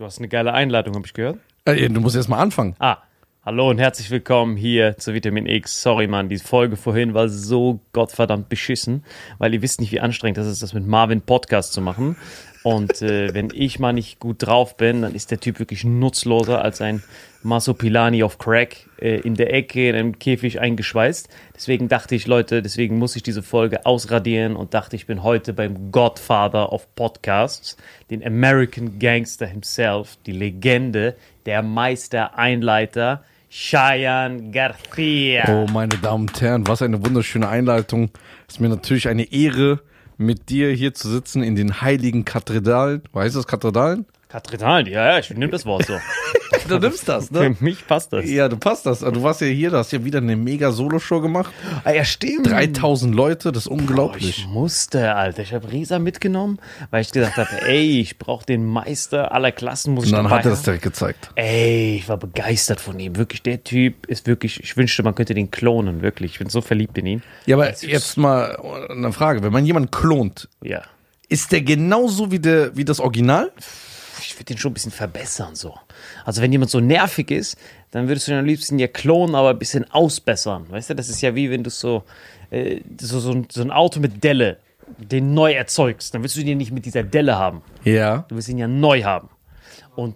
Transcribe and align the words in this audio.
Du 0.00 0.06
hast 0.06 0.16
eine 0.16 0.28
geile 0.28 0.54
Einladung, 0.54 0.94
habe 0.94 1.04
ich 1.04 1.12
gehört. 1.12 1.36
Äh, 1.66 1.90
du 1.90 2.00
musst 2.00 2.16
erst 2.16 2.30
mal 2.30 2.38
anfangen. 2.38 2.74
Ah, 2.78 2.96
Hallo 3.44 3.68
und 3.68 3.78
herzlich 3.78 4.10
willkommen 4.10 4.56
hier 4.56 4.96
zu 4.96 5.12
Vitamin 5.12 5.44
X. 5.44 5.82
Sorry, 5.82 6.06
Mann, 6.06 6.30
die 6.30 6.38
Folge 6.38 6.76
vorhin 6.76 7.12
war 7.12 7.28
so 7.28 7.80
gottverdammt 7.92 8.48
beschissen, 8.48 9.04
weil 9.36 9.52
ihr 9.52 9.60
wisst 9.60 9.80
nicht, 9.80 9.92
wie 9.92 10.00
anstrengend 10.00 10.38
das 10.38 10.46
ist, 10.46 10.62
das 10.62 10.72
mit 10.72 10.86
Marvin 10.86 11.20
Podcast 11.20 11.74
zu 11.74 11.82
machen. 11.82 12.16
Und 12.62 13.00
äh, 13.00 13.32
wenn 13.32 13.48
ich 13.54 13.78
mal 13.78 13.92
nicht 13.92 14.20
gut 14.20 14.46
drauf 14.46 14.76
bin, 14.76 15.02
dann 15.02 15.14
ist 15.14 15.30
der 15.30 15.40
Typ 15.40 15.58
wirklich 15.58 15.84
nutzloser 15.84 16.62
als 16.62 16.82
ein 16.82 17.02
Masopilani 17.42 18.22
auf 18.22 18.36
Crack 18.36 18.86
äh, 19.00 19.20
in 19.20 19.34
der 19.34 19.54
Ecke 19.54 19.88
in 19.88 19.96
einem 19.96 20.18
Käfig 20.18 20.60
eingeschweißt. 20.60 21.30
Deswegen 21.56 21.88
dachte 21.88 22.14
ich, 22.14 22.26
Leute, 22.26 22.60
deswegen 22.60 22.98
muss 22.98 23.16
ich 23.16 23.22
diese 23.22 23.42
Folge 23.42 23.86
ausradieren 23.86 24.56
und 24.56 24.74
dachte, 24.74 24.94
ich 24.96 25.06
bin 25.06 25.22
heute 25.22 25.54
beim 25.54 25.90
Godfather 25.90 26.70
of 26.70 26.94
Podcasts, 26.94 27.78
den 28.10 28.24
American 28.24 28.98
Gangster 28.98 29.46
himself, 29.46 30.18
die 30.26 30.32
Legende, 30.32 31.16
der 31.46 31.62
Meister, 31.62 32.36
Einleiter, 32.36 33.24
Cheyenne 33.50 34.50
Garcia. 34.50 35.44
Oh, 35.48 35.66
meine 35.72 35.96
Damen 35.96 36.28
und 36.28 36.40
Herren, 36.40 36.68
was 36.68 36.82
eine 36.82 37.04
wunderschöne 37.04 37.48
Einleitung. 37.48 38.10
Ist 38.46 38.60
mir 38.60 38.68
natürlich 38.68 39.08
eine 39.08 39.32
Ehre, 39.32 39.80
mit 40.20 40.50
dir 40.50 40.70
hier 40.70 40.92
zu 40.92 41.08
sitzen 41.08 41.42
in 41.42 41.56
den 41.56 41.80
heiligen 41.80 42.26
Kathedralen. 42.26 43.02
Weißt 43.12 43.34
du 43.34 43.38
das 43.38 43.46
Kathedralen? 43.46 44.04
Kathedralen, 44.30 44.86
ja, 44.86 45.12
ja, 45.12 45.18
ich 45.18 45.30
nehme 45.30 45.50
das 45.50 45.66
Wort 45.66 45.86
so. 45.86 45.94
Du 46.68 46.78
nimmst 46.78 47.08
das, 47.08 47.28
Für 47.28 47.56
mich 47.60 47.84
passt 47.86 48.12
das. 48.12 48.28
Ja, 48.30 48.48
du 48.48 48.56
passt 48.56 48.84
das. 48.86 49.00
Du 49.00 49.22
warst 49.22 49.40
ja 49.40 49.46
hier, 49.48 49.70
du 49.70 49.78
hast 49.78 49.92
ja 49.92 50.04
wieder 50.04 50.18
eine 50.18 50.36
mega 50.36 50.70
Solo-Show 50.70 51.20
gemacht. 51.20 51.52
Ah, 51.84 51.90
ja, 51.92 52.04
stimmt. 52.04 52.48
3000 52.48 53.12
Leute, 53.14 53.50
das 53.50 53.64
ist 53.64 53.68
Oh, 53.70 53.74
unglaublich. 53.74 54.28
ich 54.28 54.46
musste, 54.46 55.14
Alter. 55.14 55.42
Ich 55.42 55.52
habe 55.52 55.70
Risa 55.72 55.98
mitgenommen, 55.98 56.58
weil 56.90 57.00
ich 57.02 57.10
gesagt 57.12 57.38
habe, 57.38 57.48
ey, 57.66 58.00
ich 58.00 58.18
brauche 58.18 58.44
den 58.44 58.66
Meister 58.66 59.32
aller 59.32 59.50
Klassen, 59.52 59.94
muss 59.94 60.04
ich 60.06 60.12
Und 60.12 60.18
dann 60.24 60.30
hat 60.30 60.44
er 60.44 60.50
das 60.50 60.62
direkt 60.62 60.82
gezeigt. 60.82 61.30
Ey, 61.34 61.96
ich 61.96 62.08
war 62.08 62.18
begeistert 62.18 62.80
von 62.80 63.00
ihm. 63.00 63.16
Wirklich, 63.16 63.42
der 63.42 63.64
Typ 63.64 64.06
ist 64.06 64.26
wirklich, 64.26 64.62
ich 64.62 64.76
wünschte, 64.76 65.02
man 65.02 65.14
könnte 65.14 65.34
den 65.34 65.50
klonen, 65.50 66.02
wirklich. 66.02 66.32
Ich 66.32 66.38
bin 66.38 66.50
so 66.50 66.60
verliebt 66.60 66.96
in 66.98 67.06
ihn. 67.06 67.22
Ja, 67.46 67.56
aber 67.56 67.72
jetzt 67.80 68.16
mal 68.16 68.56
eine 68.90 69.12
Frage. 69.12 69.42
Wenn 69.42 69.52
man 69.52 69.64
jemanden 69.64 69.90
klont, 69.90 70.48
Ja. 70.62 70.82
ist 71.28 71.50
der 71.52 71.62
genauso 71.62 72.30
wie, 72.30 72.38
der, 72.38 72.76
wie 72.76 72.84
das 72.84 73.00
Original? 73.00 73.50
Ich 74.26 74.34
würde 74.36 74.44
den 74.44 74.58
schon 74.58 74.70
ein 74.70 74.74
bisschen 74.74 74.92
verbessern, 74.92 75.54
so. 75.54 75.74
Also, 76.24 76.42
wenn 76.42 76.52
jemand 76.52 76.70
so 76.70 76.80
nervig 76.80 77.30
ist, 77.30 77.56
dann 77.90 78.08
würdest 78.08 78.28
du 78.28 78.32
ihn 78.32 78.38
am 78.38 78.44
liebsten 78.44 78.78
ja 78.78 78.86
klonen, 78.86 79.34
aber 79.34 79.50
ein 79.50 79.58
bisschen 79.58 79.90
ausbessern. 79.90 80.66
Weißt 80.68 80.90
du, 80.90 80.94
das 80.94 81.08
ist 81.08 81.20
ja 81.20 81.34
wie 81.34 81.50
wenn 81.50 81.64
du 81.64 81.70
so, 81.70 82.04
äh, 82.50 82.80
so, 83.00 83.20
so, 83.20 83.32
ein, 83.32 83.46
so 83.50 83.62
ein 83.62 83.70
Auto 83.70 84.00
mit 84.00 84.22
Delle, 84.22 84.58
den 84.98 85.34
neu 85.34 85.52
erzeugst. 85.52 86.14
Dann 86.14 86.22
willst 86.22 86.36
du 86.36 86.44
den 86.44 86.58
nicht 86.58 86.72
mit 86.72 86.84
dieser 86.84 87.02
Delle 87.02 87.36
haben. 87.36 87.62
Ja. 87.84 88.24
Du 88.28 88.36
willst 88.36 88.48
ihn 88.48 88.58
ja 88.58 88.68
neu 88.68 89.02
haben. 89.02 89.28
Und 89.96 90.14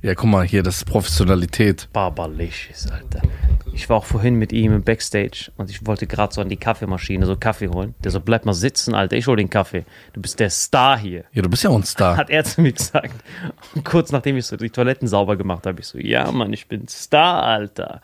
Ja, 0.00 0.14
guck 0.14 0.30
mal 0.30 0.46
hier, 0.46 0.62
das 0.62 0.76
ist 0.76 0.84
Professionalität. 0.84 1.88
Barbalicious, 1.92 2.86
Alter. 2.88 3.20
Ich 3.72 3.88
war 3.88 3.96
auch 3.96 4.04
vorhin 4.04 4.36
mit 4.36 4.52
ihm 4.52 4.72
im 4.72 4.82
Backstage 4.82 5.50
und 5.56 5.70
ich 5.70 5.86
wollte 5.86 6.06
gerade 6.06 6.32
so 6.32 6.40
an 6.40 6.48
die 6.48 6.56
Kaffeemaschine 6.56 7.26
so 7.26 7.34
Kaffee 7.34 7.68
holen. 7.68 7.96
Der 8.04 8.12
so, 8.12 8.20
bleib 8.20 8.44
mal 8.44 8.54
sitzen, 8.54 8.94
Alter, 8.94 9.16
ich 9.16 9.26
hol 9.26 9.36
den 9.36 9.50
Kaffee. 9.50 9.84
Du 10.12 10.20
bist 10.20 10.38
der 10.38 10.50
Star 10.50 10.96
hier. 10.98 11.24
Ja, 11.32 11.42
du 11.42 11.48
bist 11.48 11.64
ja 11.64 11.70
auch 11.70 11.76
ein 11.76 11.82
Star. 11.82 12.16
Hat 12.16 12.30
er 12.30 12.44
zu 12.44 12.60
mir 12.60 12.72
gesagt. 12.72 13.14
Und 13.74 13.84
kurz 13.84 14.12
nachdem 14.12 14.36
ich 14.36 14.46
so 14.46 14.56
die 14.56 14.70
Toiletten 14.70 15.08
sauber 15.08 15.36
gemacht 15.36 15.66
habe, 15.66 15.80
ich 15.80 15.86
so, 15.86 15.98
ja, 15.98 16.30
Mann, 16.30 16.52
ich 16.52 16.68
bin 16.68 16.86
Star, 16.86 17.42
Alter. 17.42 18.00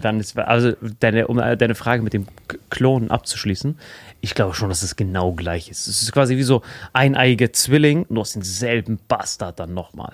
Dann 0.00 0.20
ist, 0.20 0.38
also 0.38 0.72
deine, 1.00 1.26
um 1.26 1.38
deine 1.38 1.74
Frage 1.74 2.02
mit 2.02 2.12
dem 2.12 2.26
Klonen 2.68 3.10
abzuschließen, 3.10 3.78
ich 4.20 4.34
glaube 4.34 4.54
schon, 4.54 4.68
dass 4.68 4.82
es 4.82 4.94
genau 4.94 5.32
gleich 5.32 5.70
ist. 5.70 5.86
Es 5.86 6.02
ist 6.02 6.12
quasi 6.12 6.36
wie 6.36 6.42
so 6.42 6.60
eineiige 6.92 7.50
Zwilling, 7.52 8.04
nur 8.10 8.22
aus 8.22 8.34
denselben 8.34 8.98
Bastard 9.08 9.58
dann 9.58 9.72
nochmal. 9.72 10.12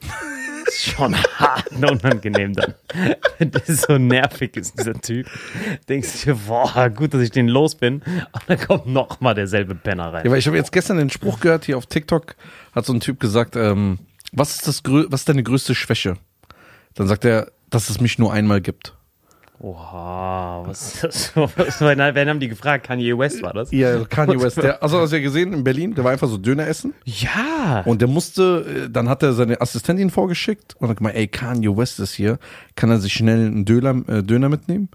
Ist 0.66 0.84
schon 0.84 1.16
hart 1.16 1.70
und 1.72 1.84
unangenehm 1.84 2.54
dann. 2.54 2.74
Der 3.40 3.62
so 3.66 3.98
nervig 3.98 4.56
ist, 4.56 4.78
dieser 4.78 5.00
Typ. 5.00 5.26
Denkst 5.88 6.24
du 6.24 6.34
dir, 6.34 6.40
boah, 6.46 6.90
gut, 6.90 7.14
dass 7.14 7.22
ich 7.22 7.30
den 7.30 7.48
los 7.48 7.74
bin. 7.74 8.02
Und 8.32 8.42
dann 8.46 8.58
kommt 8.58 8.86
nochmal 8.86 9.34
derselbe 9.34 9.74
Penner 9.74 10.12
rein. 10.12 10.24
Ja, 10.24 10.30
weil 10.30 10.38
ich 10.38 10.46
habe 10.46 10.56
jetzt 10.56 10.72
gestern 10.72 10.98
den 10.98 11.10
Spruch 11.10 11.40
gehört, 11.40 11.64
hier 11.64 11.78
auf 11.78 11.86
TikTok 11.86 12.34
hat 12.72 12.86
so 12.86 12.92
ein 12.92 13.00
Typ 13.00 13.20
gesagt, 13.20 13.56
ähm, 13.56 13.98
was 14.32 14.54
ist 14.54 14.68
das 14.68 14.82
was 14.84 15.20
ist 15.20 15.28
deine 15.28 15.42
größte 15.42 15.74
Schwäche? 15.74 16.16
Dann 16.94 17.08
sagt 17.08 17.24
er, 17.24 17.50
dass 17.70 17.90
es 17.90 18.00
mich 18.00 18.18
nur 18.18 18.32
einmal 18.32 18.60
gibt. 18.60 18.94
Oha, 19.62 20.62
was 20.66 20.94
ist 20.94 21.04
das? 21.04 21.32
so? 21.34 21.42
Was, 21.56 21.80
wen 21.82 21.98
wen 21.98 22.28
haben 22.30 22.40
die 22.40 22.48
gefragt? 22.48 22.86
Kanye 22.86 23.16
West 23.18 23.42
war 23.42 23.52
das? 23.52 23.70
Ja, 23.72 24.02
Kanye 24.06 24.40
West, 24.40 24.56
der, 24.56 24.82
also 24.82 24.98
hast 25.00 25.10
du 25.12 25.16
ja 25.16 25.22
gesehen 25.22 25.52
in 25.52 25.64
Berlin, 25.64 25.94
der 25.94 26.02
war 26.02 26.12
einfach 26.12 26.28
so 26.28 26.38
Döner 26.38 26.66
essen 26.66 26.94
Ja. 27.04 27.82
und 27.84 28.00
der 28.00 28.08
musste, 28.08 28.84
äh, 28.86 28.90
dann 28.90 29.10
hat 29.10 29.22
er 29.22 29.34
seine 29.34 29.60
Assistentin 29.60 30.08
vorgeschickt 30.08 30.76
und 30.78 30.88
hat 30.88 30.96
gemeint, 30.96 31.16
ey, 31.16 31.28
Kanye 31.28 31.76
West 31.76 32.00
ist 32.00 32.14
hier, 32.14 32.38
kann 32.74 32.90
er 32.90 33.00
sich 33.00 33.12
schnell 33.12 33.46
einen 33.46 33.66
Döner, 33.66 34.02
äh, 34.08 34.22
Döner 34.22 34.48
mitnehmen? 34.48 34.88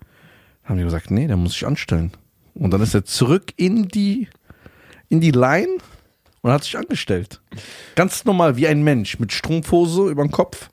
Haben 0.64 0.78
die 0.80 0.84
gesagt, 0.84 1.12
nee, 1.12 1.28
der 1.28 1.38
muss 1.38 1.54
sich 1.54 1.68
anstellen. 1.68 2.12
Und 2.56 2.72
dann 2.72 2.82
ist 2.82 2.96
er 2.96 3.06
zurück 3.06 3.54
in 3.58 3.88
die, 3.88 4.30
in 5.10 5.22
die 5.22 5.30
Line 5.32 5.78
und 6.42 6.52
hat 6.52 6.64
sich 6.64 6.76
angestellt. 6.76 7.40
Ganz 7.96 8.26
normal, 8.26 8.58
wie 8.58 8.66
ein 8.68 8.82
Mensch, 8.84 9.20
mit 9.20 9.32
Strumpfhose 9.32 10.10
über 10.10 10.24
dem 10.24 10.32
Kopf. 10.32 10.70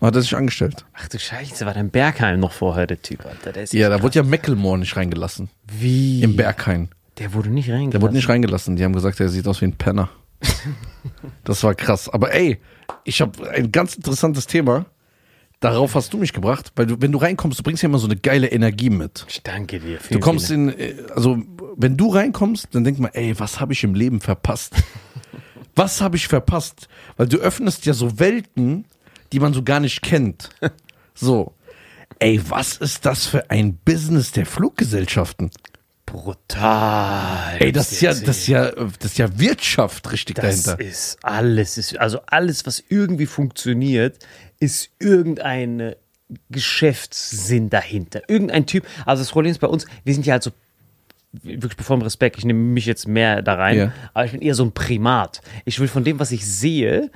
Hat 0.00 0.16
er 0.16 0.22
sich 0.22 0.34
angestellt. 0.34 0.86
Ach 0.94 1.08
du 1.08 1.18
Scheiße, 1.18 1.66
war 1.66 1.74
dein 1.74 1.90
Bergheim 1.90 2.40
noch 2.40 2.52
vorher 2.52 2.86
der 2.86 3.02
Typ, 3.02 3.26
Alter. 3.26 3.52
Der 3.52 3.64
ist 3.64 3.74
Ja, 3.74 3.90
da 3.90 4.02
wurde 4.02 4.16
ja 4.16 4.22
Mecklemore 4.22 4.78
nicht 4.78 4.96
reingelassen. 4.96 5.50
Wie? 5.66 6.22
Im 6.22 6.36
Berghain. 6.36 6.88
Der 7.18 7.34
wurde 7.34 7.50
nicht 7.50 7.68
reingelassen. 7.68 7.90
Der 7.90 8.00
wurde 8.00 8.14
nicht 8.14 8.28
reingelassen. 8.28 8.76
Die 8.76 8.84
haben 8.84 8.94
gesagt, 8.94 9.20
er 9.20 9.28
sieht 9.28 9.46
aus 9.46 9.60
wie 9.60 9.66
ein 9.66 9.76
Penner. 9.76 10.08
das 11.44 11.62
war 11.62 11.74
krass. 11.74 12.08
Aber 12.08 12.32
ey, 12.34 12.58
ich 13.04 13.20
habe 13.20 13.50
ein 13.50 13.72
ganz 13.72 13.94
interessantes 13.94 14.46
Thema. 14.46 14.86
Darauf 15.60 15.94
hast 15.94 16.14
du 16.14 16.16
mich 16.16 16.32
gebracht, 16.32 16.72
weil 16.76 16.86
du, 16.86 16.96
wenn 17.00 17.12
du 17.12 17.18
reinkommst, 17.18 17.58
du 17.58 17.62
bringst 17.62 17.82
ja 17.82 17.88
immer 17.90 17.98
so 17.98 18.06
eine 18.06 18.16
geile 18.16 18.46
Energie 18.46 18.88
mit. 18.88 19.26
Ich 19.28 19.42
danke 19.42 19.78
dir. 19.78 19.98
Du 20.10 20.18
kommst 20.18 20.50
in, 20.50 20.70
äh, 20.70 20.94
also 21.14 21.42
wenn 21.76 21.98
du 21.98 22.08
reinkommst, 22.08 22.68
dann 22.72 22.84
denk 22.84 22.98
mal, 22.98 23.10
ey, 23.12 23.38
was 23.38 23.60
habe 23.60 23.74
ich 23.74 23.84
im 23.84 23.94
Leben 23.94 24.22
verpasst? 24.22 24.72
was 25.76 26.00
habe 26.00 26.16
ich 26.16 26.28
verpasst? 26.28 26.88
Weil 27.18 27.28
du 27.28 27.36
öffnest 27.36 27.84
ja 27.84 27.92
so 27.92 28.18
Welten, 28.18 28.86
die 29.32 29.40
man 29.40 29.52
so 29.54 29.62
gar 29.62 29.80
nicht 29.80 30.02
kennt. 30.02 30.50
So, 31.14 31.54
ey, 32.18 32.40
was 32.48 32.78
ist 32.78 33.04
das 33.04 33.26
für 33.26 33.50
ein 33.50 33.76
Business 33.84 34.32
der 34.32 34.46
Fluggesellschaften? 34.46 35.50
brutal. 36.06 37.56
Ey, 37.60 37.72
das 37.72 37.92
ist 37.92 38.00
ja, 38.00 38.10
das 38.12 38.38
ist 38.38 38.46
ja, 38.48 38.70
das 38.70 39.12
ist 39.12 39.18
ja 39.18 39.38
Wirtschaft 39.38 40.10
richtig 40.12 40.36
Das 40.36 40.62
dahinter. 40.64 40.84
ist 40.84 41.18
alles, 41.22 41.78
ist, 41.78 41.98
also 41.98 42.20
alles, 42.26 42.66
was 42.66 42.82
irgendwie 42.88 43.26
funktioniert, 43.26 44.18
ist 44.58 44.90
irgendein 44.98 45.94
Geschäftssinn 46.48 47.70
dahinter. 47.70 48.22
Irgendein 48.28 48.66
Typ, 48.66 48.86
also 49.06 49.22
das 49.22 49.30
Problem 49.30 49.50
ist 49.52 49.58
bei 49.60 49.66
uns, 49.68 49.86
wir 50.04 50.14
sind 50.14 50.26
ja 50.26 50.32
halt 50.34 50.42
so, 50.42 50.50
wirklich 51.32 51.76
bevor 51.76 51.96
im 51.96 52.02
Respekt, 52.02 52.38
ich 52.38 52.44
nehme 52.44 52.58
mich 52.60 52.86
jetzt 52.86 53.06
mehr 53.06 53.42
da 53.42 53.54
rein, 53.54 53.76
Ja. 53.78 53.92
aber 54.14 54.24
ich 54.24 54.32
bin 54.32 54.42
eher 54.42 54.54
so 54.54 54.64
ein 54.64 54.72
Primat. 54.72 55.42
Ich 55.64 55.78
will 55.80 55.88
von 55.88 56.04
dem, 56.04 56.18
was 56.18 56.32
ich 56.32 56.44
sehe, 56.46 57.10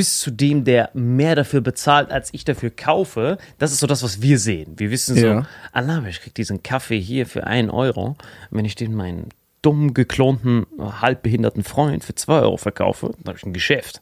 bis 0.00 0.18
zu 0.20 0.30
dem, 0.30 0.64
der 0.64 0.88
mehr 0.94 1.34
dafür 1.34 1.60
bezahlt, 1.60 2.10
als 2.10 2.32
ich 2.32 2.46
dafür 2.46 2.70
kaufe, 2.70 3.36
das 3.58 3.70
ist 3.70 3.80
so 3.80 3.86
das, 3.86 4.02
was 4.02 4.22
wir 4.22 4.38
sehen. 4.38 4.72
Wir 4.78 4.90
wissen 4.90 5.14
so, 5.14 5.26
Ja. 5.26 5.46
Allah, 5.72 6.02
ich 6.08 6.22
krieg 6.22 6.34
diesen 6.34 6.62
Kaffee 6.62 6.98
hier 6.98 7.26
für 7.26 7.46
einen 7.46 7.68
Euro. 7.68 8.16
Wenn 8.50 8.64
ich 8.64 8.74
den 8.76 8.94
meinen 8.94 9.28
dumm 9.62 9.92
geklonten, 9.94 10.66
halbbehinderten 10.78 11.64
Freund 11.64 12.02
für 12.02 12.14
zwei 12.14 12.40
Euro 12.40 12.56
verkaufe, 12.56 13.10
dann 13.18 13.26
habe 13.28 13.38
ich 13.38 13.44
ein 13.44 13.52
Geschäft. 13.52 14.00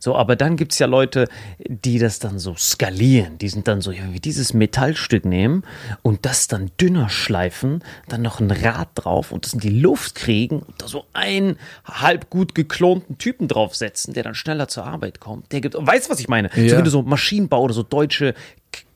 So, 0.00 0.16
aber 0.16 0.34
dann 0.36 0.56
gibt's 0.56 0.78
ja 0.78 0.86
Leute, 0.86 1.28
die 1.68 1.98
das 1.98 2.18
dann 2.18 2.38
so 2.38 2.54
skalieren. 2.56 3.38
Die 3.38 3.48
sind 3.48 3.68
dann 3.68 3.80
so, 3.80 3.92
ja, 3.92 4.02
wie 4.12 4.20
dieses 4.20 4.52
Metallstück 4.52 5.24
nehmen 5.24 5.62
und 6.02 6.26
das 6.26 6.48
dann 6.48 6.70
dünner 6.80 7.08
schleifen, 7.08 7.84
dann 8.08 8.22
noch 8.22 8.40
ein 8.40 8.50
Rad 8.50 8.88
drauf 8.94 9.30
und 9.32 9.44
das 9.46 9.52
in 9.54 9.60
die 9.60 9.70
Luft 9.80 10.16
kriegen 10.16 10.60
und 10.60 10.82
da 10.82 10.88
so 10.88 11.04
einen 11.12 11.56
halb 11.84 12.28
gut 12.30 12.54
geklonten 12.54 13.18
Typen 13.18 13.46
draufsetzen, 13.48 14.12
der 14.14 14.24
dann 14.24 14.34
schneller 14.34 14.66
zur 14.68 14.84
Arbeit 14.86 15.20
kommt. 15.20 15.52
Der 15.52 15.60
gibt, 15.60 15.74
weißt 15.78 16.06
du, 16.06 16.10
was 16.12 16.20
ich 16.20 16.28
meine? 16.28 16.50
So, 16.54 16.60
Ja. 16.60 16.76
wenn 16.78 16.84
du 16.84 16.90
so 16.90 17.02
Maschinenbau 17.02 17.62
oder 17.62 17.74
so 17.74 17.82
deutsche 17.84 18.34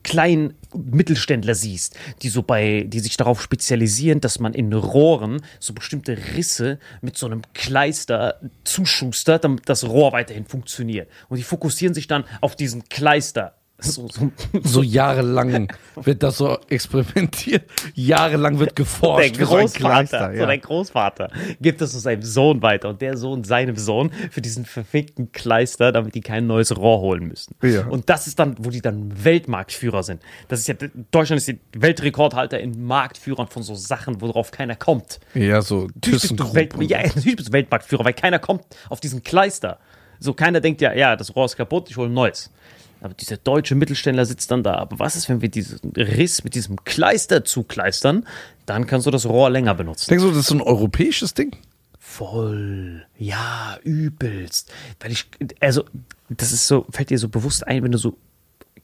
kleinen 0.03 0.55
Mittelständler 0.75 1.55
siehst, 1.55 1.97
die 2.23 2.29
so 2.29 2.43
bei, 2.43 2.85
die 2.87 3.01
sich 3.01 3.17
darauf 3.17 3.43
spezialisieren, 3.43 4.21
dass 4.21 4.39
man 4.39 4.55
in 4.55 4.73
Rohren 4.73 5.43
so 5.59 5.73
bestimmte 5.73 6.17
Risse 6.37 6.79
mit 7.01 7.17
so 7.17 7.27
einem 7.27 7.43
Kleister 7.55 8.41
zuschustert, 8.65 9.45
damit 9.45 9.69
das 9.69 9.85
Rohr 9.89 10.13
weiterhin 10.13 10.47
funktioniert. 10.47 11.11
Und 11.29 11.37
die 11.37 11.43
fokussieren 11.43 11.95
sich 11.95 12.07
dann 12.07 12.25
auf 12.41 12.57
diesen 12.57 12.89
Kleister. 12.89 13.60
So, 13.83 14.09
so, 14.09 14.31
so 14.63 14.83
jahrelang 14.83 15.69
wird 15.97 16.23
das 16.23 16.39
so 16.39 16.59
experimentiert. 16.69 17.65
Jahrelang 17.95 18.59
wird 18.59 18.71
der 18.71 18.85
geforscht. 18.85 19.37
so 19.37 19.57
ein 19.57 19.67
Großvater, 19.67 19.79
Kleister, 19.79 20.37
so 20.37 20.47
der 20.47 20.59
Großvater 20.59 21.31
gibt 21.61 21.81
das 21.81 21.93
so 21.93 21.99
seinem 21.99 22.23
Sohn 22.23 22.63
weiter 22.63 22.89
und 22.89 23.01
der 23.01 23.17
Sohn 23.17 23.45
seinem 23.45 23.77
Sohn 23.77 24.11
für 24.31 24.41
diesen 24.41 24.65
verfickten 24.65 25.33
Kleister, 25.33 25.93
damit 25.93 26.15
die 26.15 26.21
kein 26.21 26.47
neues 26.47 26.77
Rohr 26.77 27.01
holen 27.01 27.27
müssen. 27.27 27.55
Ja. 27.63 27.87
Und 27.87 28.09
das 28.09 28.27
ist 28.27 28.39
dann, 28.39 28.57
wo 28.59 28.71
die 28.71 28.81
dann 28.81 29.25
Weltmarktführer 29.25 30.03
sind. 30.03 30.23
Das 30.49 30.61
ist 30.61 30.69
ja, 30.69 30.75
Deutschland 31.11 31.41
ist 31.41 31.49
die 31.49 31.61
Weltrekordhalter 31.77 32.59
in 32.59 32.85
Marktführern 32.85 33.49
von 33.49 33.63
so 33.63 33.75
Sachen, 33.75 34.21
worauf 34.21 34.51
keiner 34.51 34.77
kommt. 34.77 35.21
ja, 35.35 35.63
so 35.63 35.83
Welt, 35.83 35.95
ThyssenKrupp. 36.01 36.83
ja, 36.83 37.03
natürlich 37.15 37.37
bist 37.37 37.49
du 37.49 37.53
Weltmarktführer, 37.53 38.05
weil 38.05 38.15
keiner 38.15 38.39
kommt 38.39 38.65
auf 38.89 39.01
diesen 39.01 39.23
Kleister. 39.23 39.79
So, 40.19 40.35
keiner 40.35 40.61
denkt 40.61 40.83
ja, 40.83 40.93
ja, 40.93 41.17
das 41.17 41.35
Rohr 41.35 41.47
ist 41.47 41.57
kaputt, 41.57 41.89
ich 41.89 41.97
hole 41.97 42.09
ein 42.09 42.15
neues. 42.15 42.51
Aber 43.01 43.15
dieser 43.15 43.37
deutsche 43.37 43.75
Mittelständler 43.75 44.27
sitzt 44.27 44.51
dann 44.51 44.63
da. 44.63 44.75
Aber 44.75 44.99
was 44.99 45.17
ist, 45.17 45.29
wenn 45.29 45.41
wir 45.41 45.49
diesen 45.49 45.93
Riss 45.97 46.45
mit 46.45 46.55
diesem 46.55 46.85
Kleister 46.85 47.45
zukleistern? 47.45 48.27
Dann 48.67 48.87
kannst 48.87 49.07
du 49.07 49.11
das 49.11 49.27
Rohr 49.27 49.51
länger 49.51 49.75
benutzen. 49.75 50.11
Denkst 50.11 50.25
du, 50.25 50.31
das 50.31 50.41
ist 50.41 50.47
so 50.47 50.55
ein 50.55 50.61
europäisches 50.61 51.35
Ding? 51.35 51.57
Voll. 51.99 53.07
Ja, 53.17 53.79
übelst. 53.83 54.73
Weil 55.01 55.13
ich, 55.13 55.27
also, 55.61 55.85
das 56.29 56.53
ist 56.53 56.67
so, 56.67 56.87
fällt 56.91 57.11
dir 57.11 57.19
so 57.19 57.29
bewusst 57.29 57.67
ein, 57.67 57.83
wenn 57.83 57.93
du 57.93 57.99
so 57.99 58.17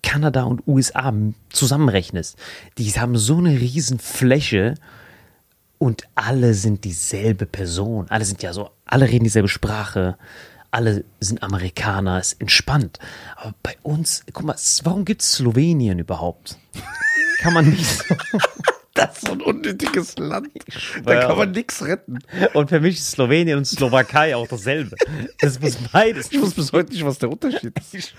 Kanada 0.03 0.45
und 0.45 0.67
USA 0.67 1.13
zusammenrechnest. 1.51 2.37
Die 2.79 2.91
haben 2.93 3.17
so 3.17 3.39
eine 3.39 3.61
riesen 3.61 3.99
Fläche 3.99 4.75
und 5.79 6.05
alle 6.15 6.55
sind 6.55 6.85
dieselbe 6.85 7.47
Person. 7.47 8.07
Alle 8.09 8.25
sind 8.25 8.43
ja 8.43 8.53
so, 8.53 8.71
alle 8.85 9.09
reden 9.09 9.25
dieselbe 9.25 9.49
Sprache. 9.49 10.17
Alle 10.77 11.05
sind 11.21 11.43
Amerikaner, 11.43 12.21
ist 12.21 12.39
entspannt. 12.39 12.99
Aber 13.37 13.55
bei 13.63 13.79
uns, 13.83 14.25
guck 14.35 14.45
mal, 14.45 14.57
warum 14.83 15.07
gibt 15.07 15.23
es 15.23 15.33
Slowenien 15.33 15.99
überhaupt? 15.99 16.59
Kann 17.39 17.55
man 17.55 17.71
nicht. 17.71 18.05
Das 18.97 19.19
ist 19.19 19.27
so 19.27 19.33
ein 19.33 19.43
unnötiges 19.43 20.17
Land. 20.19 20.49
Da 21.05 21.21
kann 21.21 21.37
man 21.39 21.51
nichts 21.53 21.85
retten. 21.85 22.19
Und 22.55 22.71
für 22.71 22.81
mich 22.81 22.97
ist 22.97 23.11
Slowenien 23.13 23.59
und 23.59 23.67
Slowakei 23.67 24.35
auch 24.35 24.49
dasselbe. 24.49 24.97
Das 25.41 25.61
muss 25.61 25.77
beides. 25.93 26.33
Ich 26.33 26.41
weiß 26.43 26.55
bis 26.55 26.73
heute 26.73 26.93
nicht, 26.93 27.05
was 27.05 27.19
der 27.19 27.31
Unterschied 27.31 27.75
ist. 27.93 28.15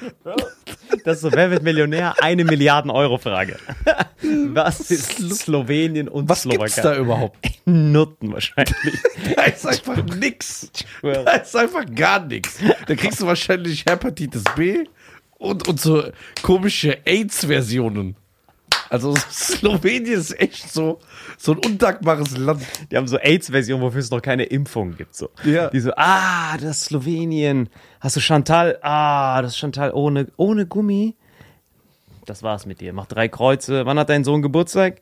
Das 1.03 1.15
ist 1.17 1.21
so, 1.21 1.31
wer 1.31 1.49
wird 1.51 1.63
Millionär? 1.63 2.15
Eine 2.21 2.45
Milliarden 2.45 2.91
Euro 2.91 3.17
Frage. 3.17 3.57
Was 4.21 4.91
ist 4.91 5.17
Slowenien 5.39 6.07
und 6.07 6.29
Was 6.29 6.43
gibt's 6.43 6.73
Slowakei? 6.75 6.81
da 6.81 7.01
überhaupt? 7.01 7.37
Nutten 7.65 8.31
wahrscheinlich. 8.33 8.75
Da 9.35 9.43
ist 9.43 9.65
einfach 9.65 10.03
nix. 10.15 10.69
schwöre. 10.99 11.25
Da 11.25 11.31
ist 11.31 11.55
einfach 11.55 11.85
gar 11.93 12.23
nichts. 12.25 12.59
Da 12.87 12.95
kriegst 12.95 13.19
du 13.19 13.25
wahrscheinlich 13.25 13.83
Hepatitis 13.89 14.43
B 14.55 14.83
und, 15.39 15.67
und 15.67 15.79
so 15.81 16.03
komische 16.43 16.99
AIDS-Versionen. 17.05 18.15
Also 18.89 19.15
Slowenien 19.31 20.19
ist 20.19 20.39
echt 20.39 20.71
so, 20.71 20.99
so 21.37 21.53
ein 21.53 21.59
undankbares 21.59 22.37
Land. 22.37 22.63
Die 22.91 22.97
haben 22.97 23.07
so 23.07 23.17
AIDS-Version, 23.17 23.81
wofür 23.81 23.99
es 23.99 24.11
noch 24.11 24.21
keine 24.21 24.43
Impfung 24.43 24.95
gibt. 24.95 25.15
So. 25.15 25.29
Ja. 25.43 25.69
Die 25.69 25.79
so, 25.79 25.91
ah, 25.95 26.57
das 26.57 26.77
ist 26.77 26.85
Slowenien. 26.85 27.69
Hast 27.99 28.15
du 28.15 28.19
Chantal? 28.19 28.79
Ah, 28.81 29.41
das 29.41 29.51
ist 29.51 29.57
Chantal 29.57 29.91
ohne, 29.91 30.27
ohne 30.37 30.65
Gummi. 30.65 31.15
Das 32.25 32.43
war's 32.43 32.65
mit 32.65 32.81
dir. 32.81 32.93
Mach 32.93 33.05
drei 33.05 33.27
Kreuze. 33.27 33.85
Wann 33.85 33.97
hat 33.97 34.09
dein 34.09 34.23
Sohn 34.23 34.41
Geburtstag? 34.41 35.01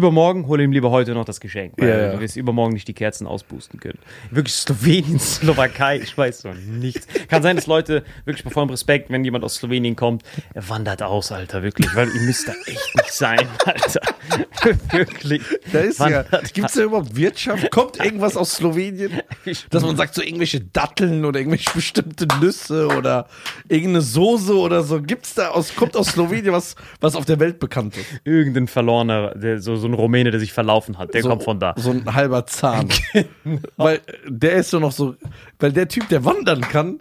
Übermorgen, 0.00 0.46
hol 0.46 0.60
ihm 0.60 0.70
lieber 0.70 0.92
heute 0.92 1.14
noch 1.14 1.24
das 1.24 1.40
Geschenk, 1.40 1.74
weil 1.76 1.88
Ja, 1.88 1.98
ja. 1.98 2.12
du 2.12 2.20
wirst 2.20 2.36
übermorgen 2.36 2.74
nicht 2.74 2.86
die 2.86 2.94
Kerzen 2.94 3.26
ausboosten 3.26 3.80
können. 3.80 3.98
Wirklich 4.30 4.54
Slowenien, 4.54 5.18
Slowakei, 5.18 5.98
ich 5.98 6.16
weiß 6.16 6.44
noch 6.44 6.54
nichts. 6.54 7.08
Kann 7.26 7.42
sein, 7.42 7.56
dass 7.56 7.66
Leute, 7.66 8.04
wirklich 8.24 8.44
bei 8.44 8.50
vollem 8.50 8.70
Respekt, 8.70 9.10
wenn 9.10 9.24
jemand 9.24 9.42
aus 9.42 9.56
Slowenien 9.56 9.96
kommt, 9.96 10.22
er 10.54 10.68
wandert 10.68 11.02
aus, 11.02 11.32
Alter, 11.32 11.64
wirklich, 11.64 11.92
weil 11.96 12.06
ihr 12.08 12.20
müsst 12.20 12.46
da 12.46 12.52
echt 12.66 12.94
nicht 12.94 13.12
sein, 13.12 13.40
Alter. 13.64 14.00
wirklich. 14.92 15.42
Da 15.72 15.80
ist 15.80 15.98
ja, 15.98 16.06
Wandert 16.30 16.54
gibt's 16.54 16.74
da 16.74 16.82
überhaupt 16.84 17.16
Wirtschaft? 17.16 17.68
Kommt 17.72 17.98
irgendwas 17.98 18.36
aus 18.36 18.52
Slowenien? 18.54 19.20
Dass 19.70 19.82
man 19.82 19.96
sagt, 19.96 20.14
so 20.14 20.22
irgendwelche 20.22 20.60
Datteln 20.60 21.24
oder 21.24 21.40
irgendwelche 21.40 21.70
bestimmte 21.74 22.28
Nüsse 22.40 22.86
oder 22.86 23.26
irgendeine 23.68 24.02
Soße 24.02 24.56
oder 24.56 24.84
so. 24.84 25.02
Gibt's 25.02 25.34
da 25.34 25.48
aus, 25.48 25.74
kommt 25.74 25.96
aus 25.96 26.08
Slowenien 26.10 26.52
was, 26.52 26.76
was 27.00 27.16
auf 27.16 27.24
der 27.24 27.40
Welt 27.40 27.58
bekannt 27.58 27.96
ist? 27.96 28.06
irgendein 28.22 28.68
Verlorener, 28.68 29.34
der, 29.34 29.60
so, 29.60 29.79
so 29.80 29.88
ein 29.88 29.94
Rumäne, 29.94 30.30
der 30.30 30.40
sich 30.40 30.52
verlaufen 30.52 30.98
hat, 30.98 31.14
der 31.14 31.22
so, 31.22 31.28
kommt 31.28 31.42
von 31.42 31.58
da. 31.58 31.74
So 31.76 31.90
ein 31.90 32.14
halber 32.14 32.46
Zahn. 32.46 32.88
Weil 33.76 33.96
äh, 33.96 34.00
der 34.28 34.52
ist 34.54 34.70
so 34.70 34.78
noch 34.78 34.92
so, 34.92 35.16
weil 35.58 35.72
der 35.72 35.88
Typ, 35.88 36.08
der 36.08 36.24
wandern 36.24 36.60
kann, 36.60 37.00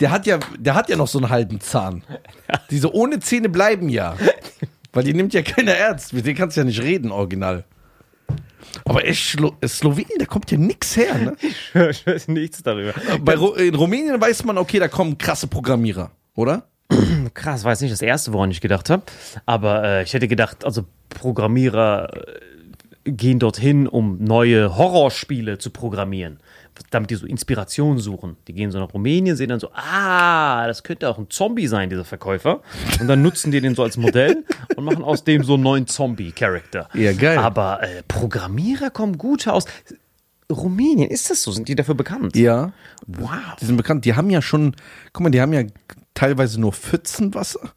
der 0.00 0.10
hat 0.10 0.26
ja, 0.26 0.38
der 0.58 0.74
hat 0.74 0.88
ja 0.88 0.96
noch 0.96 1.08
so 1.08 1.18
einen 1.18 1.28
halben 1.28 1.60
Zahn. 1.60 2.02
Diese 2.70 2.92
ohne 2.94 3.20
Zähne 3.20 3.48
bleiben 3.48 3.88
ja. 3.88 4.16
Weil 4.92 5.04
die 5.04 5.14
nimmt 5.14 5.34
ja 5.34 5.42
keiner 5.42 5.72
ernst. 5.72 6.12
Mit 6.12 6.26
denen 6.26 6.36
kannst 6.36 6.56
du 6.56 6.62
ja 6.62 6.64
nicht 6.64 6.82
reden, 6.82 7.12
original. 7.12 7.64
Aber 8.84 9.04
echt, 9.04 9.20
Schlo 9.20 9.56
Slowenien, 9.66 10.18
da 10.18 10.26
kommt 10.26 10.50
ja 10.50 10.58
nix 10.58 10.96
her, 10.96 11.14
ne? 11.18 11.36
ich 11.90 12.06
weiß 12.06 12.28
nichts 12.28 12.62
darüber. 12.62 12.94
Ru 13.36 13.52
in 13.54 13.74
Rumänien 13.74 14.20
weiß 14.20 14.44
man, 14.44 14.58
okay, 14.58 14.78
da 14.78 14.88
kommen 14.88 15.18
krasse 15.18 15.46
Programmierer, 15.46 16.10
oder? 16.34 16.69
Krass, 17.34 17.64
war 17.64 17.72
jetzt 17.72 17.80
nicht 17.80 17.92
das 17.92 18.02
erste, 18.02 18.32
woran 18.32 18.50
ich 18.50 18.60
gedacht 18.60 18.90
habe. 18.90 19.02
Aber 19.46 19.84
äh, 19.84 20.02
ich 20.02 20.12
hätte 20.12 20.28
gedacht, 20.28 20.64
also 20.64 20.84
Programmierer 21.08 22.10
äh, 23.04 23.12
gehen 23.12 23.38
dorthin, 23.38 23.86
um 23.86 24.22
neue 24.22 24.76
Horrorspiele 24.76 25.58
zu 25.58 25.70
programmieren. 25.70 26.38
Damit 26.90 27.10
die 27.10 27.16
so 27.16 27.26
Inspiration 27.26 27.98
suchen. 27.98 28.36
Die 28.48 28.54
gehen 28.54 28.70
so 28.70 28.78
nach 28.78 28.94
Rumänien, 28.94 29.36
sehen 29.36 29.50
dann 29.50 29.60
so, 29.60 29.70
ah, 29.74 30.66
das 30.66 30.82
könnte 30.82 31.08
auch 31.08 31.18
ein 31.18 31.28
Zombie 31.28 31.66
sein, 31.66 31.90
dieser 31.90 32.06
Verkäufer. 32.06 32.62
Und 33.00 33.06
dann 33.06 33.20
nutzen 33.20 33.50
die 33.50 33.60
den 33.60 33.74
so 33.74 33.82
als 33.82 33.98
Modell 33.98 34.44
und 34.76 34.84
machen 34.84 35.04
aus 35.04 35.24
dem 35.24 35.44
so 35.44 35.54
einen 35.54 35.62
neuen 35.62 35.86
Zombie-Charakter. 35.86 36.88
Ja, 36.94 37.12
geil. 37.12 37.36
Aber 37.38 37.82
äh, 37.82 38.02
Programmierer 38.08 38.90
kommen 38.90 39.18
gut 39.18 39.46
aus. 39.46 39.66
Rumänien, 40.50 41.08
ist 41.10 41.30
das 41.30 41.42
so? 41.42 41.52
Sind 41.52 41.68
die 41.68 41.74
dafür 41.74 41.94
bekannt? 41.94 42.36
Ja. 42.36 42.72
Wow. 43.06 43.30
Die 43.60 43.64
sind 43.66 43.76
bekannt. 43.76 44.04
Die 44.04 44.14
haben 44.14 44.30
ja 44.30 44.42
schon, 44.42 44.74
guck 45.12 45.22
mal, 45.22 45.30
die 45.30 45.40
haben 45.40 45.52
ja 45.52 45.62
teilweise 46.14 46.60
nur 46.60 46.72
Pfützenwasser. 46.72 47.70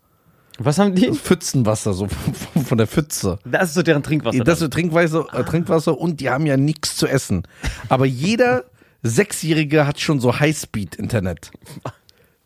Was 0.59 0.77
haben 0.77 0.93
die? 0.95 1.11
Pfützenwasser, 1.11 1.93
so 1.93 2.07
von 2.07 2.63
von 2.65 2.77
der 2.77 2.87
Pfütze. 2.87 3.39
Das 3.45 3.69
ist 3.69 3.73
so 3.75 3.81
deren 3.83 4.03
Trinkwasser. 4.03 4.43
Das 4.43 4.61
ist 4.61 4.71
Trinkwasser, 4.73 5.25
äh, 5.33 5.43
Trinkwasser 5.43 5.97
und 5.97 6.19
die 6.19 6.29
haben 6.29 6.45
ja 6.45 6.57
nichts 6.57 6.95
zu 6.95 7.07
essen. 7.07 7.43
Aber 7.89 8.05
jeder 8.05 8.65
Sechsjährige 9.01 9.85
hat 9.87 9.99
schon 9.99 10.19
so 10.19 10.39
Highspeed-Internet. 10.39 11.51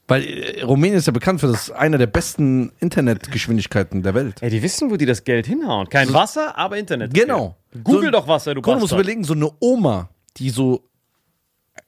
Weil 0.08 0.24
äh, 0.24 0.62
Rumänien 0.64 0.98
ist 1.00 1.08
ja 1.08 1.12
bekannt 1.12 1.42
für 1.42 1.48
das 1.48 1.70
einer 1.70 1.98
der 1.98 2.08
besten 2.08 2.72
Internetgeschwindigkeiten 2.80 4.04
der 4.04 4.14
Welt. 4.14 4.42
Ey, 4.42 4.50
die 4.50 4.62
wissen, 4.62 4.90
wo 4.90 4.96
die 4.96 5.06
das 5.06 5.26
Geld 5.26 5.46
hinhauen. 5.46 5.90
Kein 5.90 6.14
Wasser, 6.14 6.58
aber 6.58 6.78
Internet. 6.78 7.14
Genau. 7.14 7.58
Google 7.84 8.06
So- 8.06 8.12
doch 8.12 8.28
Wasser, 8.28 8.56
du 8.56 8.62
Guck, 8.62 8.76
du 8.76 8.80
musst 8.80 8.92
Bastard. 8.92 9.02
überlegen, 9.02 9.24
so 9.26 9.34
eine 9.34 9.52
Oma, 9.60 10.10
die 10.38 10.50
so 10.50 10.90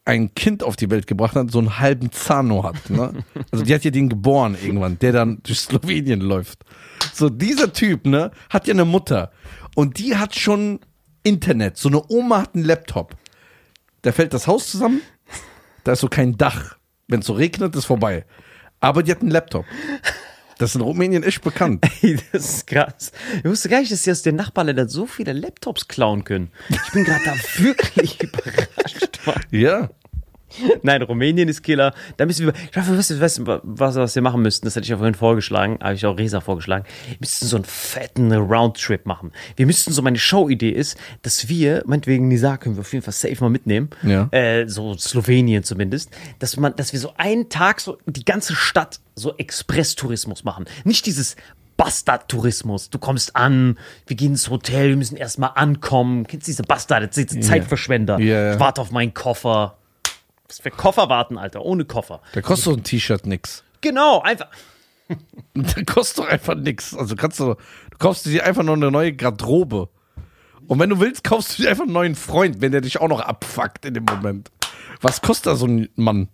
ein 0.06 0.34
Kind 0.34 0.64
auf 0.64 0.76
die 0.76 0.90
Welt 0.90 1.08
gebracht 1.08 1.36
hat, 1.36 1.52
so 1.52 1.60
einen 1.60 1.80
halben 1.80 2.12
Zahn 2.12 2.48
nur 2.48 2.64
hat. 2.64 2.90
Ne? 2.90 3.24
Also 3.52 3.64
die 3.64 3.74
hat 3.74 3.84
ja 3.84 3.92
den 3.92 4.10
geboren 4.10 4.58
irgendwann, 4.62 4.98
der 5.00 5.12
dann 5.12 5.40
durch 5.44 5.60
Slowenien 5.60 6.22
läuft. 6.22 6.64
So 7.14 7.30
dieser 7.30 7.74
Typ, 7.74 8.06
ne, 8.06 8.32
hat 8.50 8.68
ja 8.68 8.74
eine 8.74 8.86
Mutter 8.86 9.32
und 9.76 10.00
die 10.00 10.16
hat 10.16 10.36
schon 10.36 10.80
Internet. 11.24 11.78
So 11.78 11.90
eine 11.90 12.04
Oma 12.10 12.42
hat 12.42 12.56
einen 12.56 12.66
Laptop. 12.66 13.16
Da 14.02 14.12
fällt 14.12 14.34
das 14.34 14.48
Haus 14.48 14.72
zusammen, 14.72 15.02
da 15.84 15.94
ist 15.94 16.00
so 16.00 16.08
kein 16.08 16.38
Dach. 16.38 16.78
Wenn 17.08 17.22
es 17.22 17.26
so 17.26 17.34
regnet, 17.34 17.76
ist 17.76 17.86
vorbei. 17.86 18.26
Aber 18.80 19.04
die 19.04 19.12
hat 19.12 19.22
einen 19.22 19.32
Laptop. 19.32 19.66
Das 20.60 20.72
ist 20.72 20.76
in 20.76 20.82
Rumänien 20.82 21.24
echt 21.24 21.42
bekannt. 21.42 21.86
Ey, 22.02 22.20
das 22.34 22.50
ist 22.50 22.68
krass. 22.68 23.14
Ich 23.38 23.46
wusste 23.46 23.70
gar 23.70 23.80
nicht, 23.80 23.94
dass 23.94 24.04
die 24.04 24.12
aus 24.12 24.22
den 24.24 24.36
Nachbarländern 24.36 24.90
so 24.90 25.06
viele 25.06 25.32
Laptops 25.32 25.88
klauen 25.88 26.26
können. 26.26 26.52
Ich 26.68 26.92
bin 26.92 27.06
gerade 27.06 27.24
da 27.24 27.34
wirklich 27.64 28.22
überrascht. 28.22 29.20
Mann. 29.26 29.42
Ja. 29.52 29.90
Nein, 30.84 31.02
Rumänien 31.02 31.50
ist 31.50 31.62
Killer. 31.64 31.94
Da 32.18 32.26
müssen 32.26 32.46
wir, 32.46 32.54
ich 32.72 32.78
hoffe, 32.78 32.98
weißt 32.98 33.12
du, 33.12 33.20
weißt 33.20 33.38
du, 33.40 33.62
was, 33.64 33.96
was 33.96 34.16
wir 34.16 34.22
machen 34.22 34.42
müssten, 34.42 34.66
das 34.66 34.76
hätte 34.76 34.84
ich 34.84 34.90
ja 34.90 34.98
vorhin 34.98 35.16
vorgeschlagen, 35.16 35.78
habe 35.82 35.94
ich 35.94 36.06
auch 36.06 36.18
Resa 36.18 36.42
vorgeschlagen. 36.42 36.86
Wir 37.08 37.18
müssten 37.20 37.46
so 37.46 37.56
einen 37.56 37.66
fetten 37.66 38.32
Roundtrip 38.32 39.06
machen. 39.06 39.32
Wir 39.56 39.66
müssten 39.66 39.92
so, 39.92 40.02
meine 40.02 40.18
Showidee 40.18 40.72
ist, 40.72 40.98
dass 41.22 41.50
wir, 41.50 41.84
meinetwegen 41.86 42.28
Nisa 42.28 42.58
können 42.58 42.76
wir 42.76 42.82
auf 42.82 42.94
jeden 42.94 43.04
Fall 43.04 43.14
safe 43.14 43.38
mal 43.40 43.50
mitnehmen. 43.50 43.90
Ja. 44.04 44.28
Äh, 44.32 44.68
so 44.68 44.98
Slowenien 44.98 45.64
zumindest. 45.64 46.12
Dass 46.40 46.58
man, 46.58 46.76
dass 46.76 46.94
wir 46.94 47.00
so 47.00 47.14
einen 47.18 47.50
Tag 47.50 47.80
so 47.80 47.98
die 48.06 48.26
ganze 48.26 48.56
Stadt 48.56 49.00
so 49.16 49.36
Expresstourismus 49.38 50.44
machen. 50.44 50.66
Nicht 50.84 51.06
dieses 51.06 51.36
Bastard-Tourismus. 51.80 52.90
Du 52.90 53.00
kommst 53.00 53.38
an, 53.38 53.78
wir 54.06 54.18
gehen 54.18 54.32
ins 54.32 54.50
Hotel, 54.50 54.90
wir 54.90 54.98
müssen 54.98 55.16
erstmal 55.16 55.52
ankommen. 55.56 56.28
Kennst 56.28 56.46
du 56.46 56.52
diese 56.52 56.64
Bastard, 56.64 57.16
diese 57.16 57.40
Zeitverschwender? 57.40 58.20
Ja, 58.20 58.42
ja. 58.42 58.54
Ich 58.54 58.60
warte 58.60 58.82
auf 58.82 58.92
meinen 58.92 59.14
Koffer. 59.14 59.79
Was 60.50 60.60
für 60.60 60.72
Koffer 60.72 61.10
warten, 61.10 61.38
Alter, 61.38 61.62
ohne 61.62 61.86
Koffer. 61.86 62.22
Da 62.34 62.42
kostet 62.42 62.66
so 62.66 62.74
ein 62.74 62.84
T-Shirt 62.84 63.26
nix. 63.28 63.64
Genau, 63.82 64.22
einfach. 64.22 64.48
Der 65.56 65.86
kostet 65.86 66.20
doch 66.20 66.28
einfach 66.28 66.56
nix. 66.56 66.96
Also 66.96 67.16
kannst 67.16 67.40
du, 67.40 67.54
du 67.54 67.98
kaufst 68.00 68.26
dir 68.26 68.46
einfach 68.46 68.64
nur 68.64 68.76
eine 68.76 68.92
neue 68.92 69.14
Garderobe. 69.14 69.90
Und 70.68 70.80
wenn 70.80 70.90
du 70.90 71.00
willst, 71.00 71.24
kaufst 71.24 71.58
du 71.58 71.64
dir 71.64 71.70
einfach 71.70 71.84
einen 71.84 71.94
neuen 71.94 72.16
Freund, 72.16 72.62
wenn 72.62 72.72
der 72.72 72.82
dich 72.82 73.00
auch 73.00 73.08
noch 73.08 73.22
abfuckt 73.22 73.86
in 73.86 73.94
dem 73.94 74.06
Moment. 74.06 74.52
Was 75.02 75.22
kostet 75.22 75.48
da 75.48 75.56
so 75.56 75.68
ein 75.68 75.90
Mann? 75.96 76.30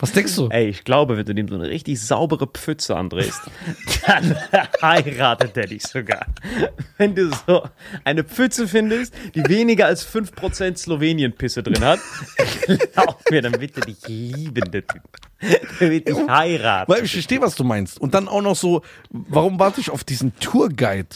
Was 0.00 0.12
denkst 0.12 0.36
du? 0.36 0.48
Ey, 0.48 0.68
ich 0.68 0.84
glaube, 0.84 1.16
wenn 1.16 1.24
du 1.24 1.34
dem 1.34 1.48
so 1.48 1.56
eine 1.56 1.68
richtig 1.68 2.00
saubere 2.00 2.46
Pfütze 2.46 2.96
andrehst, 2.96 3.40
dann 4.06 4.36
heiratet 4.80 5.56
der 5.56 5.66
dich 5.66 5.82
sogar. 5.82 6.26
Wenn 6.96 7.14
du 7.14 7.30
so 7.46 7.68
eine 8.04 8.22
Pfütze 8.22 8.68
findest, 8.68 9.12
die 9.34 9.46
weniger 9.48 9.86
als 9.86 10.06
5% 10.06 10.76
Slowenien-Pisse 10.76 11.62
drin 11.62 11.84
hat, 11.84 11.98
glaub 12.92 13.30
mir, 13.30 13.42
dann 13.42 13.60
wird 13.60 13.76
er 13.76 13.82
dich 13.82 14.06
lieben, 14.06 14.70
der 14.70 14.86
Typ. 14.86 15.02
Der 15.80 15.90
wird 15.90 16.08
dich 16.08 16.16
heiraten. 16.28 16.92
Weil 16.92 17.04
ich 17.04 17.12
verstehe, 17.12 17.40
was 17.40 17.56
du 17.56 17.64
meinst. 17.64 18.00
Und 18.00 18.14
dann 18.14 18.28
auch 18.28 18.42
noch 18.42 18.56
so, 18.56 18.82
warum 19.10 19.58
warte 19.58 19.80
ich 19.80 19.90
auf 19.90 20.04
diesen 20.04 20.36
Tourguide? 20.38 21.08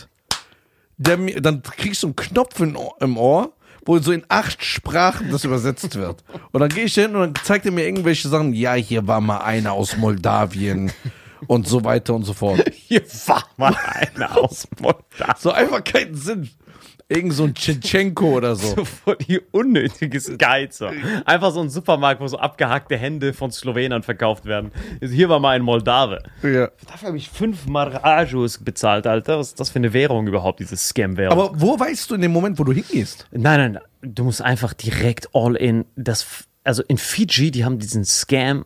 Der 0.96 1.16
dann 1.16 1.62
kriegst 1.62 2.02
du 2.02 2.08
einen 2.08 2.16
Knopf 2.16 2.60
im 2.60 3.16
Ohr, 3.16 3.52
wo 3.84 3.98
so 3.98 4.12
in 4.12 4.24
acht 4.28 4.64
Sprachen 4.64 5.30
das 5.30 5.44
übersetzt 5.44 5.94
wird. 5.96 6.22
Und 6.52 6.60
dann 6.60 6.68
gehe 6.68 6.84
ich 6.84 6.94
hin 6.94 7.16
und 7.16 7.20
dann 7.36 7.44
zeigt 7.44 7.66
er 7.66 7.72
mir 7.72 7.84
irgendwelche 7.84 8.28
Sachen. 8.28 8.54
Ja, 8.54 8.74
hier 8.74 9.06
war 9.06 9.20
mal 9.20 9.38
einer 9.38 9.72
aus 9.72 9.96
Moldawien. 9.96 10.92
und 11.46 11.66
so 11.66 11.84
weiter 11.84 12.14
und 12.14 12.24
so 12.24 12.34
fort. 12.34 12.64
Hier 12.88 13.04
fahr 13.04 13.44
mal 13.56 13.74
einer 13.94 14.38
aus 14.38 14.68
Moldawien. 14.80 15.34
So 15.38 15.50
einfach 15.50 15.82
keinen 15.82 16.14
Sinn. 16.14 16.50
Irgend 17.12 17.32
so 17.34 17.44
ein 17.44 17.54
Tschetschenko 17.54 18.36
oder 18.36 18.56
so. 18.56 18.62
So 18.72 18.84
voll 18.86 19.16
die 19.16 19.38
unnötiges 19.50 20.38
Geizer. 20.38 20.92
Einfach 21.26 21.52
so 21.52 21.60
ein 21.60 21.68
Supermarkt, 21.68 22.20
wo 22.20 22.26
so 22.26 22.38
abgehackte 22.38 22.96
Hände 22.96 23.32
von 23.34 23.50
Slowenern 23.50 24.02
verkauft 24.02 24.46
werden. 24.46 24.72
Hier 25.00 25.28
war 25.28 25.40
mal 25.40 25.56
ein 25.56 25.62
Moldawe. 25.62 26.22
Ja. 26.42 26.70
Dafür 26.86 27.08
habe 27.08 27.16
ich 27.18 27.28
fünf 27.28 27.66
Marajus 27.66 28.58
bezahlt, 28.58 29.06
Alter. 29.06 29.38
Was 29.38 29.48
ist 29.48 29.60
das 29.60 29.70
für 29.70 29.78
eine 29.78 29.92
Währung 29.92 30.26
überhaupt, 30.26 30.60
diese 30.60 30.76
Scam-Währung? 30.76 31.38
Aber 31.38 31.60
wo 31.60 31.78
weißt 31.78 32.10
du 32.10 32.14
in 32.14 32.22
dem 32.22 32.32
Moment, 32.32 32.58
wo 32.58 32.64
du 32.64 32.72
hingehst? 32.72 33.26
Nein, 33.30 33.42
nein, 33.42 33.72
nein. 33.72 33.82
Du 34.14 34.24
musst 34.24 34.40
einfach 34.40 34.72
direkt 34.72 35.28
all 35.34 35.54
in. 35.54 35.84
Das, 35.96 36.46
also 36.64 36.82
in 36.88 36.96
Fiji, 36.96 37.50
die 37.50 37.64
haben 37.64 37.78
diesen 37.78 38.04
Scam 38.04 38.64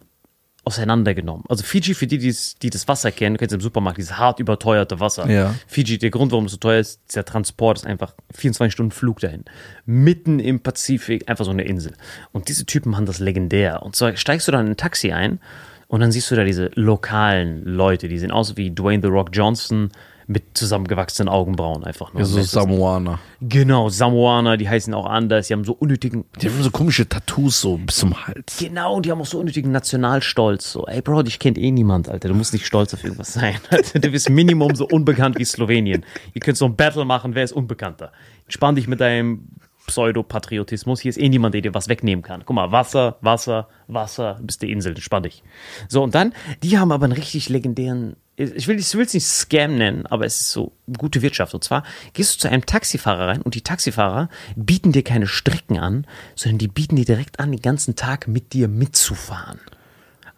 auseinandergenommen. 0.66 1.44
Also 1.48 1.62
Fiji, 1.62 1.94
für 1.94 2.08
die, 2.08 2.18
die 2.18 2.70
das 2.70 2.88
Wasser 2.88 3.12
kennen, 3.12 3.34
du 3.34 3.38
kennst 3.38 3.54
im 3.54 3.60
Supermarkt 3.60 3.98
dieses 3.98 4.18
hart 4.18 4.40
überteuerte 4.40 4.98
Wasser. 4.98 5.30
Ja. 5.30 5.54
Fiji, 5.68 5.96
der 5.96 6.10
Grund, 6.10 6.32
warum 6.32 6.46
es 6.46 6.52
so 6.52 6.58
teuer 6.58 6.80
ist, 6.80 7.14
der 7.14 7.24
Transport 7.24 7.78
ist 7.78 7.86
einfach 7.86 8.14
24 8.34 8.72
Stunden 8.72 8.90
Flug 8.90 9.20
dahin. 9.20 9.44
Mitten 9.84 10.40
im 10.40 10.60
Pazifik, 10.60 11.28
einfach 11.28 11.44
so 11.44 11.52
eine 11.52 11.62
Insel. 11.62 11.92
Und 12.32 12.48
diese 12.48 12.66
Typen 12.66 12.90
machen 12.90 13.06
das 13.06 13.20
legendär. 13.20 13.84
Und 13.84 13.94
zwar 13.94 14.16
steigst 14.16 14.48
du 14.48 14.52
dann 14.52 14.66
in 14.66 14.72
ein 14.72 14.76
Taxi 14.76 15.12
ein 15.12 15.38
und 15.86 16.00
dann 16.00 16.10
siehst 16.10 16.30
du 16.32 16.34
da 16.34 16.42
diese 16.42 16.72
lokalen 16.74 17.64
Leute, 17.64 18.08
die 18.08 18.18
sehen 18.18 18.32
aus 18.32 18.56
wie 18.56 18.72
Dwayne 18.72 19.02
The 19.02 19.08
Rock 19.08 19.30
Johnson 19.32 19.90
mit 20.28 20.58
zusammengewachsenen 20.58 21.28
Augenbrauen 21.28 21.84
einfach 21.84 22.12
nur. 22.12 22.22
Ja, 22.22 22.26
so 22.26 22.42
Samoaner. 22.42 23.20
Genau, 23.40 23.88
Samoaner, 23.88 24.56
die 24.56 24.68
heißen 24.68 24.92
auch 24.92 25.06
anders, 25.06 25.46
die 25.46 25.52
haben 25.52 25.64
so 25.64 25.72
unnötigen. 25.72 26.24
Die 26.40 26.48
haben 26.48 26.62
so 26.62 26.70
komische 26.70 27.08
Tattoos 27.08 27.60
so 27.60 27.76
bis 27.76 27.96
zum 27.96 28.26
Hals. 28.26 28.56
Genau, 28.58 28.94
und 28.94 29.06
die 29.06 29.12
haben 29.12 29.20
auch 29.20 29.26
so 29.26 29.38
unnötigen 29.38 29.70
Nationalstolz. 29.70 30.72
So, 30.72 30.86
ey 30.86 31.00
Bro, 31.00 31.22
dich 31.22 31.38
kennt 31.38 31.58
eh 31.58 31.70
niemand, 31.70 32.08
Alter. 32.08 32.28
Du 32.28 32.34
musst 32.34 32.52
nicht 32.52 32.66
stolz 32.66 32.92
auf 32.92 33.04
irgendwas 33.04 33.34
sein. 33.34 33.56
Alter, 33.70 34.00
du 34.00 34.10
bist 34.10 34.28
Minimum 34.28 34.74
so 34.74 34.86
unbekannt 34.88 35.38
wie 35.38 35.44
Slowenien. 35.44 36.04
Ihr 36.34 36.40
könnt 36.40 36.56
so 36.56 36.64
ein 36.64 36.74
Battle 36.74 37.04
machen, 37.04 37.34
wer 37.34 37.44
ist 37.44 37.52
unbekannter? 37.52 38.12
Spann 38.48 38.74
dich 38.74 38.88
mit 38.88 39.00
deinem 39.00 39.48
Pseudopatriotismus. 39.86 41.00
Hier 41.00 41.10
ist 41.10 41.18
eh 41.18 41.28
niemand, 41.28 41.54
der 41.54 41.62
dir 41.62 41.74
was 41.74 41.88
wegnehmen 41.88 42.22
kann. 42.22 42.42
Guck 42.44 42.56
mal, 42.56 42.72
Wasser, 42.72 43.16
Wasser, 43.20 43.68
Wasser, 43.86 44.36
du 44.40 44.46
bist 44.46 44.62
die 44.62 44.70
Insel, 44.70 44.96
spann 44.98 45.22
dich. 45.22 45.42
So, 45.88 46.02
und 46.02 46.14
dann, 46.14 46.32
die 46.62 46.78
haben 46.78 46.92
aber 46.92 47.04
einen 47.04 47.12
richtig 47.12 47.48
legendären, 47.48 48.16
ich 48.36 48.68
will 48.68 48.76
es 48.76 48.94
nicht 48.94 49.26
Scam 49.26 49.78
nennen, 49.78 50.06
aber 50.06 50.26
es 50.26 50.40
ist 50.40 50.50
so 50.50 50.72
gute 50.98 51.22
Wirtschaft. 51.22 51.54
Und 51.54 51.64
zwar 51.64 51.84
gehst 52.12 52.34
du 52.34 52.40
zu 52.40 52.50
einem 52.50 52.66
Taxifahrer 52.66 53.28
rein 53.28 53.42
und 53.42 53.54
die 53.54 53.62
Taxifahrer 53.62 54.28
bieten 54.56 54.92
dir 54.92 55.02
keine 55.02 55.26
Strecken 55.26 55.78
an, 55.78 56.06
sondern 56.34 56.58
die 56.58 56.68
bieten 56.68 56.96
dir 56.96 57.06
direkt 57.06 57.40
an, 57.40 57.50
den 57.50 57.62
ganzen 57.62 57.96
Tag 57.96 58.28
mit 58.28 58.52
dir 58.52 58.68
mitzufahren. 58.68 59.58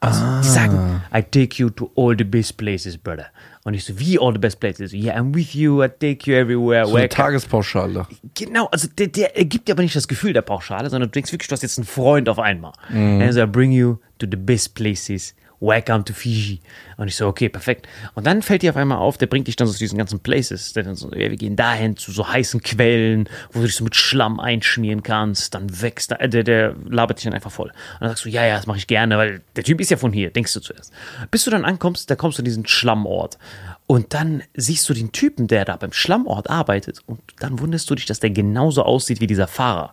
Also, 0.01 0.25
die 0.43 0.47
sagen, 0.47 1.03
I 1.13 1.23
take 1.23 1.61
you 1.61 1.71
to 1.71 1.91
all 1.97 2.15
the 2.17 2.23
best 2.23 2.57
places, 2.57 2.97
brother. 2.97 3.27
Und 3.69 3.75
ich 3.75 3.85
so, 3.85 4.01
wie 4.01 4.19
all 4.19 4.33
the 4.33 4.39
best 4.39 4.61
places? 4.61 4.95
Yeah, 4.95 5.15
I'm 5.15 5.35
with 5.35 5.53
you, 5.53 5.85
I 5.85 5.89
take 5.89 6.21
you 6.25 6.35
everywhere. 6.35 6.87
So 6.87 6.97
eine. 6.97 7.07
Tagespauschale. 7.11 8.07
Genau, 8.35 8.65
also 8.73 8.89
der, 8.97 9.09
der 9.09 9.29
gibt 9.45 9.69
dir 9.69 9.73
aber 9.73 9.83
nicht 9.83 9.95
das 9.95 10.09
Gefühl 10.09 10.33
der 10.33 10.41
Pauschale, 10.41 10.89
sondern 10.89 11.11
du 11.11 11.13
denkst 11.13 11.31
wirklich, 11.33 11.49
du 11.49 11.53
hast 11.53 11.61
jetzt 11.61 11.77
einen 11.77 11.87
Freund 11.87 12.31
auf 12.31 12.39
einmal. 12.39 12.73
Also, 12.91 13.43
I 13.43 13.47
bring 13.47 13.71
you 13.71 13.97
to 14.21 14.27
the 14.31 14.39
best 14.39 14.75
places. 14.75 15.35
Welcome 15.61 16.05
to 16.05 16.13
Fiji. 16.13 16.61
Und 16.97 17.09
ich 17.09 17.17
so, 17.17 17.27
okay, 17.27 17.49
perfekt. 17.49 17.89
Und 18.15 18.27
dann 18.27 18.43
fällt 18.43 18.63
dir 18.63 18.71
auf 18.71 18.77
einmal 18.77 18.99
auf, 18.99 19.19
der 19.19 19.27
bringt 19.27 19.49
dich 19.49 19.57
dann 19.57 19.67
so 19.67 19.73
zu 19.73 19.79
diesen 19.81 19.99
ganzen 19.99 20.21
Places. 20.21 20.73
Der 20.73 20.85
dann 20.85 20.95
so, 20.95 21.11
ja, 21.13 21.31
wir 21.31 21.37
gehen 21.37 21.57
dahin 21.57 21.97
zu 21.97 22.13
so 22.13 22.29
heißen 22.29 22.63
Quellen, 22.63 23.29
wo 23.53 23.61
du 23.61 23.67
dich 23.67 23.75
so 23.75 23.85
mit 23.85 23.97
Schlamm 23.97 24.39
einschmieren 24.39 25.03
kannst. 25.03 25.55
Dann 25.55 25.81
wächst 25.83 26.13
äh, 26.13 26.29
der, 26.29 26.45
der 26.45 26.75
labert 26.89 27.19
dich 27.19 27.25
dann 27.25 27.35
einfach 27.35 27.51
voll. 27.51 27.69
Und 27.69 28.01
dann 28.01 28.11
sagst 28.11 28.25
du, 28.25 28.29
ja, 28.29 28.47
ja, 28.47 28.57
das 28.57 28.67
mache 28.67 28.79
ich 28.79 28.87
gerne, 28.87 29.19
weil 29.19 29.41
der 29.57 29.65
Typ 29.65 29.81
ist 29.81 29.91
ja 29.91 29.97
von 29.97 30.13
hier, 30.13 30.31
denkst 30.31 30.53
du 30.53 30.61
zuerst. 30.61 30.93
Bis 31.31 31.45
du 31.45 31.51
dann 31.51 31.65
ankommst, 31.65 32.11
da 32.11 32.17
kommst 32.17 32.39
du 32.39 32.43
an 32.43 32.45
diesen 32.45 32.67
Schlammort. 32.67 33.39
Und 33.87 34.15
dann 34.15 34.43
siehst 34.55 34.89
du 34.89 34.95
den 34.95 35.13
Typen, 35.13 35.49
der 35.49 35.65
da 35.65 35.77
beim 35.77 35.93
Schlammort 35.93 36.51
arbeitet. 36.51 37.01
Und 37.07 37.21
dann 37.41 37.59
wunderst 37.59 37.89
du 37.91 37.95
dich, 37.95 38.07
dass 38.07 38.21
der 38.21 38.31
genauso 38.31 38.83
aussieht 38.83 39.21
wie 39.21 39.27
dieser 39.27 39.49
Fahrer. 39.49 39.93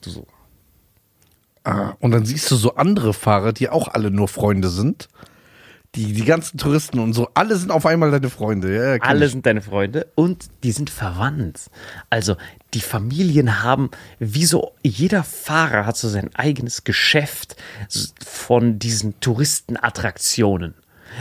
Du 0.00 0.10
so, 0.10 0.26
Ah, 1.64 1.94
und 1.98 2.10
dann 2.10 2.26
siehst 2.26 2.50
du 2.50 2.56
so 2.56 2.74
andere 2.74 3.14
Fahrer, 3.14 3.52
die 3.52 3.70
auch 3.70 3.88
alle 3.88 4.10
nur 4.10 4.28
Freunde 4.28 4.68
sind. 4.68 5.08
Die, 5.94 6.12
die 6.12 6.24
ganzen 6.24 6.58
Touristen 6.58 6.98
und 6.98 7.12
so, 7.12 7.28
alle 7.34 7.54
sind 7.56 7.70
auf 7.70 7.86
einmal 7.86 8.10
deine 8.10 8.28
Freunde. 8.28 8.74
Ja, 8.74 9.00
Alle 9.00 9.26
ich. 9.26 9.30
sind 9.30 9.46
deine 9.46 9.62
Freunde 9.62 10.08
und 10.16 10.46
die 10.64 10.72
sind 10.72 10.90
verwandt. 10.90 11.70
Also 12.10 12.36
die 12.74 12.80
Familien 12.80 13.62
haben, 13.62 13.90
wie 14.18 14.44
so, 14.44 14.72
jeder 14.82 15.22
Fahrer 15.22 15.86
hat 15.86 15.96
so 15.96 16.08
sein 16.08 16.34
eigenes 16.34 16.82
Geschäft 16.82 17.54
von 18.26 18.80
diesen 18.80 19.20
Touristenattraktionen. 19.20 20.74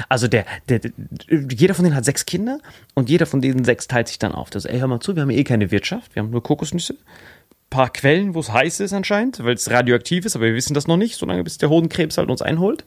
Also 0.09 0.27
der, 0.27 0.45
der, 0.69 0.79
der, 0.79 0.91
jeder 1.29 1.75
von 1.75 1.85
denen 1.85 1.95
hat 1.95 2.05
sechs 2.05 2.25
Kinder 2.25 2.59
und 2.95 3.09
jeder 3.09 3.27
von 3.27 3.41
denen 3.41 3.63
sechs 3.63 3.87
teilt 3.87 4.07
sich 4.07 4.17
dann 4.17 4.31
auf. 4.33 4.49
Das, 4.49 4.65
ey, 4.65 4.79
hör 4.79 4.87
mal 4.87 4.99
zu, 4.99 5.15
wir 5.15 5.21
haben 5.21 5.29
eh 5.29 5.43
keine 5.43 5.69
Wirtschaft, 5.69 6.15
wir 6.15 6.23
haben 6.23 6.31
nur 6.31 6.41
Kokosnüsse, 6.41 6.95
paar 7.73 7.91
Quellen, 7.91 8.35
wo 8.35 8.39
es 8.39 8.53
heiß 8.53 8.81
ist 8.81 8.93
anscheinend, 8.93 9.43
weil 9.43 9.55
es 9.55 9.69
radioaktiv 9.71 10.25
ist, 10.25 10.35
aber 10.35 10.45
wir 10.45 10.53
wissen 10.53 10.75
das 10.75 10.85
noch 10.85 10.95
nicht, 10.95 11.15
solange 11.15 11.43
bis 11.43 11.57
der 11.57 11.69
Hodenkrebs 11.69 12.19
halt 12.19 12.29
uns 12.29 12.43
einholt. 12.43 12.85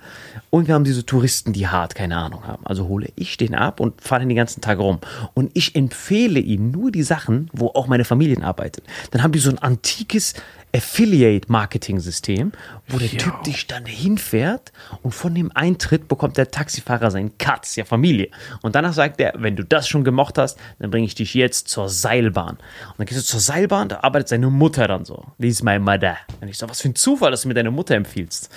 Und 0.51 0.69
wir 0.69 0.75
haben 0.75 0.85
diese 0.85 1.05
Touristen, 1.05 1.53
die 1.53 1.67
hart 1.67 1.97
keine 1.97 2.17
Ahnung 2.17 2.47
haben. 2.47 2.65
Also 2.65 2.87
hole 2.87 3.09
ich 3.17 3.37
den 3.37 3.57
ab 3.57 3.81
und 3.81 4.01
fahre 4.01 4.25
den 4.25 4.37
ganzen 4.37 4.61
Tag 4.61 4.79
rum. 4.79 5.01
Und 5.35 5.51
ich 5.55 5.75
empfehle 5.75 6.39
ihnen 6.39 6.71
nur 6.71 6.93
die 6.93 7.03
Sachen, 7.03 7.51
wo 7.53 7.67
auch 7.69 7.89
meine 7.89 8.05
Familie 8.05 8.41
arbeitet. 8.43 8.85
Dann 9.11 9.25
haben 9.25 9.33
die 9.33 9.41
so 9.41 9.51
ein 9.51 9.59
antikes 9.59 10.35
Affiliate-Marketing-System, 10.77 12.53
wo 12.89 12.99
der 12.99 13.09
Typ 13.09 13.43
dich 13.45 13.67
dann 13.67 13.87
hinfährt 13.87 14.73
und 15.03 15.13
von 15.13 15.35
dem 15.35 15.51
Eintritt 15.55 16.09
bekommt 16.09 16.37
der 16.37 16.51
Taxifahrer 16.51 17.11
seinen 17.11 17.33
ist 17.63 17.77
ja 17.77 17.85
Familie. 17.85 18.29
Und 18.63 18.75
danach 18.75 18.93
sagt 18.93 19.21
er, 19.21 19.35
wenn 19.37 19.57
du 19.57 19.65
das 19.65 19.89
schon 19.89 20.05
gemocht 20.05 20.39
hast, 20.39 20.59
dann 20.79 20.91
bringe 20.91 21.07
ich 21.07 21.15
dich 21.15 21.35
jetzt 21.35 21.69
zur 21.69 21.89
Seilbahn. 21.89 22.57
Und 22.57 22.99
dann 22.99 23.07
gehst 23.07 23.21
du 23.21 23.25
zur 23.25 23.41
Seilbahn, 23.41 23.89
da 23.89 24.01
arbeitet 24.01 24.29
seine 24.29 24.51
Mutter 24.51 24.87
dann 24.87 25.05
so. 25.05 25.25
This 25.41 25.57
is 25.57 25.63
my 25.63 25.79
mother. 25.79 26.17
Und 26.41 26.49
ich 26.49 26.59
so, 26.59 26.69
was 26.69 26.81
für 26.81 26.89
ein 26.89 26.95
Zufall, 26.95 27.31
dass 27.31 27.43
du 27.43 27.49
mir 27.49 27.55
deine 27.55 27.71
Mutter 27.71 27.95
empfiehlst. 27.95 28.51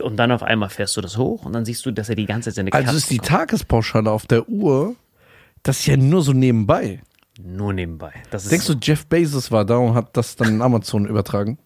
Und 0.00 0.16
dann 0.16 0.32
auf 0.32 0.42
einmal 0.42 0.70
fährst 0.70 0.96
du 0.96 1.00
das 1.00 1.18
hoch 1.18 1.44
und 1.44 1.52
dann 1.52 1.64
siehst 1.64 1.84
du, 1.84 1.90
dass 1.90 2.08
er 2.08 2.14
die 2.14 2.26
ganze 2.26 2.48
Zeit 2.50 2.56
seine 2.56 2.72
Also 2.72 2.86
Cuts 2.86 2.96
ist 2.98 3.10
die. 3.10 3.18
Tagespauschale 3.18 4.10
auf 4.10 4.26
der 4.26 4.48
Uhr, 4.48 4.94
das 5.62 5.80
ist 5.80 5.86
ja 5.86 5.96
nur 5.96 6.22
so 6.22 6.32
nebenbei. 6.32 7.00
Nur 7.44 7.72
nebenbei. 7.72 8.12
Das 8.30 8.44
ist 8.44 8.52
Denkst 8.52 8.66
du, 8.66 8.74
Jeff 8.80 9.06
Bezos 9.06 9.50
war 9.50 9.64
da 9.64 9.76
und 9.76 9.94
hat 9.94 10.16
das 10.16 10.36
dann 10.36 10.48
in 10.48 10.62
Amazon 10.62 11.06
übertragen? 11.06 11.58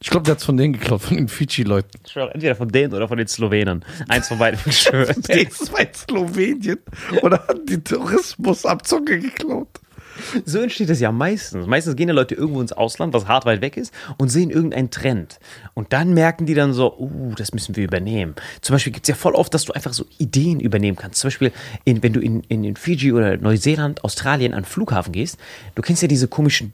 Ich 0.00 0.10
glaube, 0.10 0.24
der 0.24 0.32
hat 0.32 0.38
es 0.38 0.44
von 0.44 0.56
denen 0.56 0.74
geklaut, 0.74 1.00
von 1.02 1.16
den 1.16 1.28
Fidschi-Leuten. 1.28 1.90
Entweder 2.32 2.54
von 2.54 2.68
denen 2.68 2.92
oder 2.92 3.08
von 3.08 3.16
den 3.16 3.26
Slowenern. 3.26 3.84
Eins 4.08 4.28
von 4.28 4.38
beiden. 4.38 4.58
Schwöre. 4.72 5.14
Das 5.14 5.72
war 5.72 5.80
in 5.80 5.94
Slowenien 5.94 6.78
oder 7.22 7.38
hat 7.48 7.68
die 7.68 7.82
Tourismusabzocke 7.82 9.18
geklaut? 9.18 9.80
So 10.44 10.60
entsteht 10.60 10.90
es 10.90 11.00
ja 11.00 11.12
meistens. 11.12 11.66
Meistens 11.66 11.96
gehen 11.96 12.08
ja 12.08 12.14
Leute 12.14 12.34
irgendwo 12.34 12.60
ins 12.60 12.72
Ausland, 12.72 13.14
was 13.14 13.26
hart 13.26 13.46
weit 13.46 13.60
weg 13.60 13.76
ist, 13.76 13.92
und 14.18 14.28
sehen 14.28 14.50
irgendeinen 14.50 14.90
Trend. 14.90 15.38
Und 15.74 15.92
dann 15.92 16.14
merken 16.14 16.46
die 16.46 16.54
dann 16.54 16.72
so, 16.72 16.96
uh, 16.98 17.34
das 17.36 17.52
müssen 17.52 17.76
wir 17.76 17.84
übernehmen. 17.84 18.34
Zum 18.60 18.74
Beispiel 18.74 18.92
gibt 18.92 19.04
es 19.04 19.08
ja 19.08 19.14
voll 19.14 19.34
oft, 19.34 19.52
dass 19.54 19.64
du 19.64 19.72
einfach 19.72 19.92
so 19.92 20.06
Ideen 20.18 20.60
übernehmen 20.60 20.96
kannst. 20.96 21.20
Zum 21.20 21.28
Beispiel, 21.28 21.52
in, 21.84 22.02
wenn 22.02 22.12
du 22.12 22.20
in, 22.20 22.42
in, 22.48 22.64
in 22.64 22.76
Fiji 22.76 23.12
oder 23.12 23.36
Neuseeland, 23.36 24.04
Australien 24.04 24.54
an 24.54 24.62
den 24.62 24.68
Flughafen 24.68 25.12
gehst, 25.12 25.38
du 25.74 25.82
kennst 25.82 26.02
ja 26.02 26.08
diese 26.08 26.28
komischen 26.28 26.72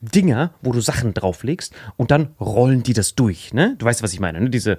Dinger, 0.00 0.52
wo 0.62 0.72
du 0.72 0.80
Sachen 0.80 1.12
drauflegst 1.12 1.74
und 1.96 2.10
dann 2.10 2.28
rollen 2.40 2.82
die 2.84 2.92
das 2.92 3.14
durch. 3.16 3.52
Ne? 3.52 3.74
Du 3.78 3.86
weißt, 3.86 4.02
was 4.02 4.12
ich 4.12 4.20
meine. 4.20 4.40
Ne? 4.40 4.50
Diese, 4.50 4.78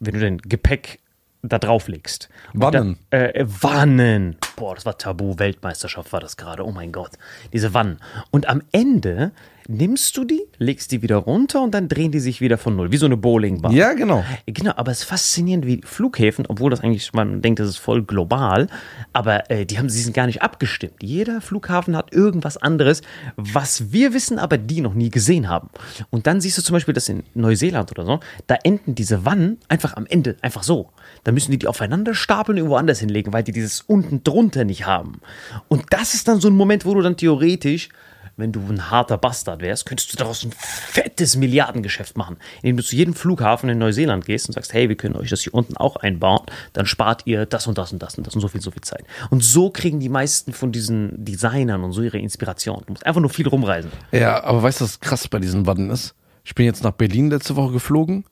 wenn 0.00 0.14
du 0.14 0.20
dein 0.20 0.38
Gepäck 0.38 1.00
da 1.48 1.58
drauflegst. 1.58 2.28
Und 2.52 2.62
Wannen. 2.62 2.98
Dann, 3.10 3.20
äh, 3.20 3.40
äh, 3.40 3.46
Wannen. 3.46 4.36
Boah, 4.56 4.74
das 4.74 4.86
war 4.86 4.98
Tabu. 4.98 5.38
Weltmeisterschaft 5.38 6.12
war 6.12 6.20
das 6.20 6.36
gerade. 6.36 6.64
Oh 6.66 6.72
mein 6.72 6.92
Gott. 6.92 7.12
Diese 7.52 7.74
Wannen. 7.74 7.98
Und 8.30 8.48
am 8.48 8.62
Ende 8.72 9.32
nimmst 9.68 10.16
du 10.16 10.24
die, 10.24 10.42
legst 10.58 10.92
die 10.92 11.02
wieder 11.02 11.16
runter 11.16 11.62
und 11.62 11.72
dann 11.72 11.88
drehen 11.88 12.12
die 12.12 12.20
sich 12.20 12.40
wieder 12.40 12.58
von 12.58 12.76
null. 12.76 12.92
Wie 12.92 12.96
so 12.96 13.06
eine 13.06 13.16
Bowlingbahn. 13.16 13.72
Ja, 13.72 13.92
genau. 13.92 14.24
Genau, 14.46 14.72
aber 14.76 14.92
es 14.92 15.00
ist 15.00 15.04
faszinierend, 15.04 15.66
wie 15.66 15.80
Flughäfen, 15.84 16.46
obwohl 16.46 16.70
das 16.70 16.80
eigentlich, 16.80 17.12
man 17.12 17.42
denkt, 17.42 17.60
das 17.60 17.68
ist 17.68 17.78
voll 17.78 18.02
global, 18.02 18.68
aber 19.12 19.50
äh, 19.50 19.66
die 19.66 19.78
haben, 19.78 19.88
sie 19.88 20.02
sind 20.02 20.14
gar 20.14 20.26
nicht 20.26 20.42
abgestimmt. 20.42 21.02
Jeder 21.02 21.40
Flughafen 21.40 21.96
hat 21.96 22.12
irgendwas 22.12 22.56
anderes, 22.56 23.02
was 23.36 23.92
wir 23.92 24.14
wissen, 24.14 24.38
aber 24.38 24.58
die 24.58 24.80
noch 24.80 24.94
nie 24.94 25.10
gesehen 25.10 25.48
haben. 25.48 25.70
Und 26.10 26.26
dann 26.26 26.40
siehst 26.40 26.58
du 26.58 26.62
zum 26.62 26.74
Beispiel, 26.74 26.94
dass 26.94 27.08
in 27.08 27.24
Neuseeland 27.34 27.90
oder 27.90 28.04
so, 28.04 28.20
da 28.46 28.56
enden 28.62 28.94
diese 28.94 29.24
Wannen 29.24 29.58
einfach 29.68 29.96
am 29.96 30.06
Ende 30.06 30.36
einfach 30.40 30.62
so. 30.62 30.90
Da 31.24 31.32
müssen 31.32 31.50
die 31.50 31.58
die 31.58 31.68
aufeinander 31.68 32.14
stapeln, 32.14 32.58
irgendwo 32.58 32.76
anders 32.76 33.00
hinlegen, 33.00 33.32
weil 33.32 33.42
die 33.42 33.52
dieses 33.52 33.80
unten 33.80 34.22
drunter 34.22 34.64
nicht 34.64 34.86
haben. 34.86 35.20
Und 35.68 35.84
das 35.90 36.14
ist 36.14 36.28
dann 36.28 36.40
so 36.40 36.48
ein 36.48 36.54
Moment, 36.54 36.84
wo 36.84 36.94
du 36.94 37.00
dann 37.00 37.16
theoretisch 37.16 37.88
wenn 38.36 38.52
du 38.52 38.60
ein 38.60 38.90
harter 38.90 39.18
Bastard 39.18 39.62
wärst, 39.62 39.86
könntest 39.86 40.12
du 40.12 40.16
daraus 40.16 40.44
ein 40.44 40.52
fettes 40.52 41.36
Milliardengeschäft 41.36 42.16
machen, 42.16 42.36
indem 42.62 42.78
du 42.78 42.82
zu 42.82 42.96
jedem 42.96 43.14
Flughafen 43.14 43.68
in 43.68 43.78
Neuseeland 43.78 44.24
gehst 44.24 44.48
und 44.48 44.54
sagst, 44.54 44.72
hey, 44.72 44.88
wir 44.88 44.96
können 44.96 45.16
euch 45.16 45.30
das 45.30 45.42
hier 45.42 45.54
unten 45.54 45.76
auch 45.76 45.96
einbauen, 45.96 46.46
dann 46.72 46.86
spart 46.86 47.22
ihr 47.26 47.46
das 47.46 47.66
und 47.66 47.78
das 47.78 47.92
und 47.92 48.02
das 48.02 48.18
und 48.18 48.26
das 48.26 48.34
und 48.34 48.40
so 48.40 48.48
viel, 48.48 48.60
so 48.60 48.70
viel 48.70 48.82
Zeit. 48.82 49.04
Und 49.30 49.44
so 49.44 49.70
kriegen 49.70 50.00
die 50.00 50.08
meisten 50.08 50.52
von 50.52 50.72
diesen 50.72 51.24
Designern 51.24 51.84
und 51.84 51.92
so 51.92 52.02
ihre 52.02 52.18
Inspiration. 52.18 52.82
Du 52.86 52.92
musst 52.92 53.06
einfach 53.06 53.20
nur 53.20 53.30
viel 53.30 53.48
rumreisen. 53.48 53.90
Ja, 54.12 54.42
aber 54.44 54.62
weißt 54.62 54.80
du, 54.80 54.84
was 54.84 55.00
krass 55.00 55.28
bei 55.28 55.38
diesen 55.38 55.66
Wannen 55.66 55.90
ist? 55.90 56.14
Ich 56.44 56.54
bin 56.54 56.66
jetzt 56.66 56.82
nach 56.82 56.92
Berlin 56.92 57.30
letzte 57.30 57.56
Woche 57.56 57.72
geflogen 57.72 58.24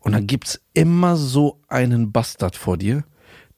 und 0.00 0.12
dann 0.12 0.26
gibt's 0.26 0.60
immer 0.72 1.16
so 1.16 1.60
einen 1.68 2.12
Bastard 2.12 2.56
vor 2.56 2.76
dir, 2.76 3.04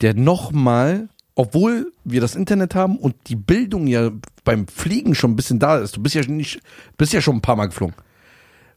der 0.01 0.15
nochmal, 0.15 1.09
obwohl 1.37 1.93
wir 2.03 2.21
das 2.21 2.35
Internet 2.35 2.75
haben 2.75 2.99
und 2.99 3.15
die 3.29 3.37
Bildung 3.37 3.87
ja 3.87 4.11
beim 4.45 4.67
Fliegen 4.67 5.15
schon 5.15 5.33
ein 5.33 5.37
bisschen 5.37 5.59
da 5.59 5.79
ist, 5.79 5.97
du 5.97 6.03
bist 6.03 6.15
ja 6.15 6.23
nicht, 6.23 6.61
bist 6.97 7.13
ja 7.13 7.21
schon 7.21 7.37
ein 7.37 7.43
paar 7.43 7.57
Mal 7.57 7.67
geflogen. 7.67 7.95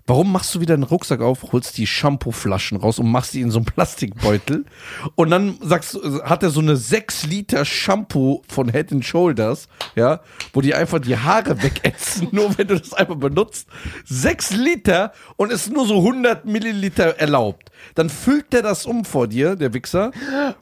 Warum 0.10 0.32
machst 0.32 0.56
du 0.56 0.60
wieder 0.60 0.74
einen 0.74 0.82
Rucksack 0.82 1.22
auf, 1.22 1.52
holst 1.52 1.78
die 1.78 1.86
Shampooflaschen 1.86 2.80
raus 2.80 2.98
und 2.98 3.12
machst 3.12 3.36
die 3.36 3.42
in 3.42 3.52
so 3.52 3.60
einen 3.60 3.66
Plastikbeutel 3.66 4.66
und 5.14 5.30
dann 5.30 5.60
sagst 5.62 6.00
hat 6.24 6.42
er 6.42 6.50
so 6.50 6.62
eine 6.62 6.78
6 6.78 7.28
Liter 7.28 7.64
Shampoo 7.64 8.42
von 8.48 8.72
Head 8.72 8.92
and 8.92 9.06
Shoulders, 9.06 9.68
ja, 9.96 10.22
wo 10.52 10.62
die 10.62 10.74
einfach 10.74 10.98
die 10.98 11.16
Haare 11.16 11.62
wegätzen, 11.62 12.28
nur 12.32 12.58
wenn 12.58 12.70
du 12.70 12.80
das 12.80 12.92
einfach 12.96 13.18
benutzt. 13.18 13.68
6 14.06 14.54
Liter 14.54 15.14
und 15.36 15.52
ist 15.52 15.72
nur 15.72 15.86
so 15.86 15.98
100 15.98 16.44
Milliliter 16.44 17.20
erlaubt. 17.20 17.70
Dann 17.94 18.10
füllt 18.10 18.52
der 18.52 18.64
das 18.64 18.88
um 18.88 19.06
vor 19.06 19.28
dir, 19.28 19.56
der 19.56 19.76
Wichser. 19.76 20.10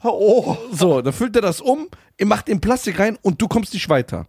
Oh. 0.02 0.58
So, 0.72 1.00
dann 1.00 1.14
füllt 1.14 1.36
er 1.36 1.42
das 1.42 1.62
um, 1.62 1.88
macht 2.22 2.48
den 2.48 2.60
Plastik 2.60 2.98
rein 2.98 3.16
und 3.22 3.40
du 3.40 3.48
kommst 3.48 3.72
nicht 3.72 3.88
weiter. 3.88 4.26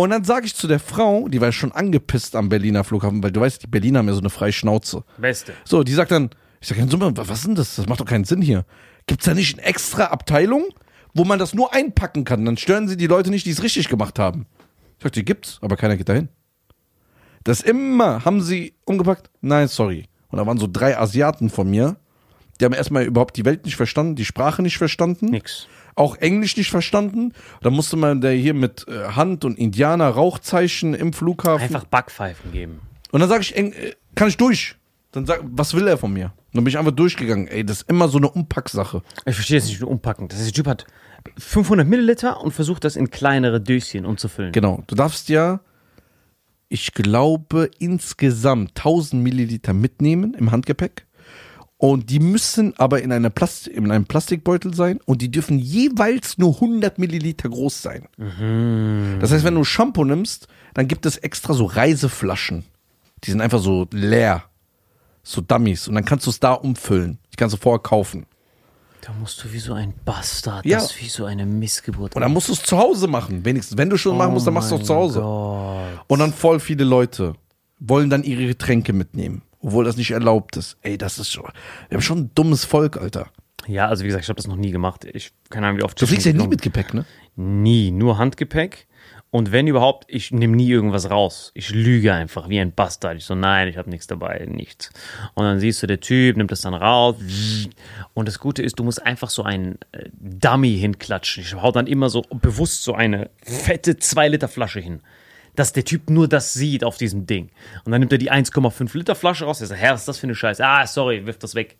Und 0.00 0.08
dann 0.08 0.24
sage 0.24 0.46
ich 0.46 0.54
zu 0.54 0.66
der 0.66 0.80
Frau, 0.80 1.28
die 1.28 1.42
war 1.42 1.52
schon 1.52 1.72
angepisst 1.72 2.34
am 2.34 2.48
Berliner 2.48 2.84
Flughafen, 2.84 3.22
weil 3.22 3.32
du 3.32 3.42
weißt, 3.42 3.62
die 3.62 3.66
Berliner 3.66 3.98
haben 3.98 4.08
ja 4.08 4.14
so 4.14 4.20
eine 4.20 4.30
freie 4.30 4.50
Schnauze. 4.50 5.04
Beste. 5.18 5.52
So, 5.66 5.82
die 5.82 5.92
sagt 5.92 6.10
dann, 6.10 6.30
ich 6.58 6.68
sage, 6.68 6.80
was 7.16 7.38
ist 7.40 7.46
denn 7.46 7.54
das? 7.54 7.76
Das 7.76 7.86
macht 7.86 8.00
doch 8.00 8.06
keinen 8.06 8.24
Sinn 8.24 8.40
hier. 8.40 8.64
Gibt's 9.06 9.26
da 9.26 9.34
nicht 9.34 9.58
eine 9.58 9.66
extra 9.66 10.04
Abteilung, 10.04 10.64
wo 11.12 11.24
man 11.24 11.38
das 11.38 11.52
nur 11.52 11.74
einpacken 11.74 12.24
kann? 12.24 12.46
Dann 12.46 12.56
stören 12.56 12.88
sie 12.88 12.96
die 12.96 13.08
Leute 13.08 13.28
nicht, 13.28 13.44
die 13.44 13.50
es 13.50 13.62
richtig 13.62 13.90
gemacht 13.90 14.18
haben. 14.18 14.46
Ich 14.96 15.02
sag, 15.02 15.12
die 15.12 15.22
gibt's, 15.22 15.58
aber 15.60 15.76
keiner 15.76 15.98
geht 15.98 16.08
dahin. 16.08 16.30
Das 17.44 17.60
immer 17.60 18.24
haben 18.24 18.40
sie 18.40 18.72
umgepackt. 18.86 19.28
Nein, 19.42 19.68
sorry. 19.68 20.06
Und 20.28 20.38
da 20.38 20.46
waren 20.46 20.56
so 20.56 20.66
drei 20.66 20.96
Asiaten 20.96 21.50
von 21.50 21.68
mir. 21.68 21.96
Die 22.58 22.64
haben 22.64 22.72
erstmal 22.72 23.04
überhaupt 23.04 23.36
die 23.36 23.44
Welt 23.44 23.66
nicht 23.66 23.76
verstanden, 23.76 24.16
die 24.16 24.24
Sprache 24.24 24.62
nicht 24.62 24.78
verstanden 24.78 25.26
Nix. 25.26 25.66
Auch 25.94 26.16
Englisch 26.16 26.56
nicht 26.56 26.70
verstanden. 26.70 27.32
Da 27.62 27.70
musste 27.70 27.96
man 27.96 28.20
der 28.20 28.32
hier 28.32 28.54
mit 28.54 28.86
äh, 28.88 29.08
Hand 29.10 29.44
und 29.44 29.58
Indianer 29.58 30.08
Rauchzeichen 30.08 30.94
im 30.94 31.12
Flughafen. 31.12 31.62
Einfach 31.62 31.84
Backpfeifen 31.84 32.52
geben. 32.52 32.80
Und 33.10 33.20
dann 33.20 33.28
sage 33.28 33.42
ich, 33.42 33.56
äh, 33.56 33.94
kann 34.14 34.28
ich 34.28 34.36
durch? 34.36 34.76
Dann 35.12 35.26
sag, 35.26 35.40
was 35.42 35.74
will 35.74 35.88
er 35.88 35.98
von 35.98 36.12
mir? 36.12 36.26
Und 36.26 36.56
dann 36.56 36.64
bin 36.64 36.70
ich 36.70 36.78
einfach 36.78 36.92
durchgegangen. 36.92 37.48
Ey, 37.48 37.64
das 37.64 37.78
ist 37.78 37.90
immer 37.90 38.08
so 38.08 38.18
eine 38.18 38.30
Umpacksache. 38.30 39.02
Ich 39.26 39.34
verstehe 39.34 39.58
es 39.58 39.66
nicht 39.66 39.82
umpacken. 39.82 40.28
Das 40.28 40.38
heißt, 40.38 40.48
der 40.48 40.54
Typ 40.54 40.66
hat 40.66 40.86
500 41.38 41.86
Milliliter 41.86 42.40
und 42.40 42.52
versucht 42.52 42.84
das 42.84 42.96
in 42.96 43.10
kleinere 43.10 43.60
Döschen 43.60 44.06
umzufüllen. 44.06 44.52
Genau. 44.52 44.82
Du 44.86 44.94
darfst 44.94 45.28
ja, 45.28 45.60
ich 46.68 46.94
glaube, 46.94 47.70
insgesamt 47.78 48.70
1000 48.78 49.22
Milliliter 49.22 49.72
mitnehmen 49.72 50.34
im 50.34 50.52
Handgepäck. 50.52 51.06
Und 51.80 52.10
die 52.10 52.18
müssen 52.20 52.74
aber 52.76 53.00
in, 53.00 53.10
einer 53.10 53.30
Plast 53.30 53.66
in 53.66 53.90
einem 53.90 54.04
Plastikbeutel 54.04 54.74
sein 54.74 55.00
und 55.06 55.22
die 55.22 55.30
dürfen 55.30 55.58
jeweils 55.58 56.36
nur 56.36 56.56
100 56.56 56.98
Milliliter 56.98 57.48
groß 57.48 57.80
sein. 57.80 58.06
Das 59.18 59.32
heißt, 59.32 59.44
wenn 59.46 59.54
du 59.54 59.64
Shampoo 59.64 60.04
nimmst, 60.04 60.46
dann 60.74 60.88
gibt 60.88 61.06
es 61.06 61.16
extra 61.16 61.54
so 61.54 61.64
Reiseflaschen. 61.64 62.64
Die 63.24 63.30
sind 63.30 63.40
einfach 63.40 63.60
so 63.60 63.86
leer. 63.92 64.42
So 65.22 65.40
Dummies. 65.40 65.88
Und 65.88 65.94
dann 65.94 66.04
kannst 66.04 66.26
du 66.26 66.30
es 66.30 66.38
da 66.38 66.52
umfüllen. 66.52 67.18
Die 67.32 67.36
kannst 67.36 67.54
du 67.54 67.58
vorher 67.58 67.78
kaufen. 67.80 68.26
Da 69.00 69.14
musst 69.18 69.42
du 69.42 69.50
wie 69.50 69.58
so 69.58 69.72
ein 69.72 69.94
Bastard, 70.04 70.66
Ja. 70.66 70.80
das 70.80 70.90
ist 70.90 71.00
wie 71.00 71.08
so 71.08 71.24
eine 71.24 71.46
Missgeburt. 71.46 72.14
Und 72.14 72.20
dann 72.20 72.30
musst 72.32 72.48
du 72.48 72.52
es 72.52 72.62
zu 72.62 72.76
Hause 72.76 73.06
machen. 73.06 73.42
Wenigstens. 73.46 73.78
Wenn 73.78 73.88
du 73.88 73.96
schon 73.96 74.18
machen 74.18 74.34
musst, 74.34 74.46
dann 74.46 74.52
machst 74.52 74.70
du 74.70 74.76
es 74.76 74.84
zu 74.84 74.94
Hause. 74.94 75.20
Gott. 75.20 76.04
Und 76.08 76.18
dann 76.18 76.34
voll 76.34 76.60
viele 76.60 76.84
Leute 76.84 77.32
wollen 77.78 78.10
dann 78.10 78.22
ihre 78.22 78.44
Getränke 78.46 78.92
mitnehmen. 78.92 79.40
Obwohl 79.60 79.84
das 79.84 79.96
nicht 79.96 80.10
erlaubt 80.10 80.56
ist. 80.56 80.78
Ey, 80.82 80.98
das 80.98 81.18
ist 81.18 81.30
schon. 81.30 81.50
Wir 81.88 81.96
haben 81.96 82.02
schon 82.02 82.18
ein 82.18 82.30
dummes 82.34 82.64
Volk, 82.64 82.96
Alter. 82.96 83.30
Ja, 83.66 83.88
also 83.88 84.02
wie 84.02 84.08
gesagt, 84.08 84.24
ich 84.24 84.28
habe 84.28 84.36
das 84.36 84.46
noch 84.46 84.56
nie 84.56 84.70
gemacht. 84.70 85.04
Ich 85.04 85.32
keine 85.50 85.66
Ahnung, 85.66 85.80
wie 85.80 85.84
oft. 85.84 86.00
Du 86.00 86.06
fliegst 86.06 86.26
ja 86.26 86.32
nie 86.32 86.48
mit 86.48 86.62
Gepäck, 86.62 86.94
ne? 86.94 87.04
Nie, 87.36 87.90
nur 87.90 88.18
Handgepäck. 88.18 88.86
Und 89.32 89.52
wenn 89.52 89.68
überhaupt, 89.68 90.06
ich 90.08 90.32
nehme 90.32 90.56
nie 90.56 90.68
irgendwas 90.68 91.08
raus. 91.08 91.52
Ich 91.54 91.70
lüge 91.70 92.12
einfach 92.12 92.48
wie 92.48 92.58
ein 92.58 92.72
Bastard. 92.72 93.16
Ich 93.18 93.24
so, 93.24 93.36
nein, 93.36 93.68
ich 93.68 93.76
habe 93.76 93.88
nichts 93.88 94.08
dabei, 94.08 94.44
nichts. 94.48 94.90
Und 95.34 95.44
dann 95.44 95.60
siehst 95.60 95.82
du, 95.82 95.86
der 95.86 96.00
Typ 96.00 96.36
nimmt 96.36 96.50
das 96.50 96.62
dann 96.62 96.74
raus. 96.74 97.14
Und 98.12 98.26
das 98.26 98.40
Gute 98.40 98.62
ist, 98.62 98.80
du 98.80 98.84
musst 98.84 99.06
einfach 99.06 99.30
so 99.30 99.44
einen 99.44 99.78
äh, 99.92 100.08
Dummy 100.14 100.76
hinklatschen. 100.76 101.44
Ich 101.44 101.54
hau 101.54 101.70
dann 101.70 101.86
immer 101.86 102.10
so 102.10 102.22
bewusst 102.22 102.82
so 102.82 102.94
eine 102.94 103.30
fette 103.40 103.96
2 103.98 104.28
Liter 104.28 104.48
Flasche 104.48 104.80
hin. 104.80 105.00
Dass 105.60 105.74
der 105.74 105.84
Typ 105.84 106.08
nur 106.08 106.26
das 106.26 106.54
sieht 106.54 106.84
auf 106.84 106.96
diesem 106.96 107.26
Ding. 107.26 107.50
Und 107.84 107.92
dann 107.92 108.00
nimmt 108.00 108.10
er 108.12 108.16
die 108.16 108.32
1,5 108.32 108.96
Liter 108.96 109.14
Flasche 109.14 109.44
raus. 109.44 109.60
Er 109.60 109.66
sagt, 109.66 109.78
Herr, 109.78 109.92
was 109.92 110.00
ist 110.00 110.08
das 110.08 110.16
für 110.16 110.24
eine 110.26 110.34
Scheiße? 110.34 110.64
Ah, 110.66 110.86
sorry, 110.86 111.26
wirf 111.26 111.36
das 111.36 111.54
weg. 111.54 111.76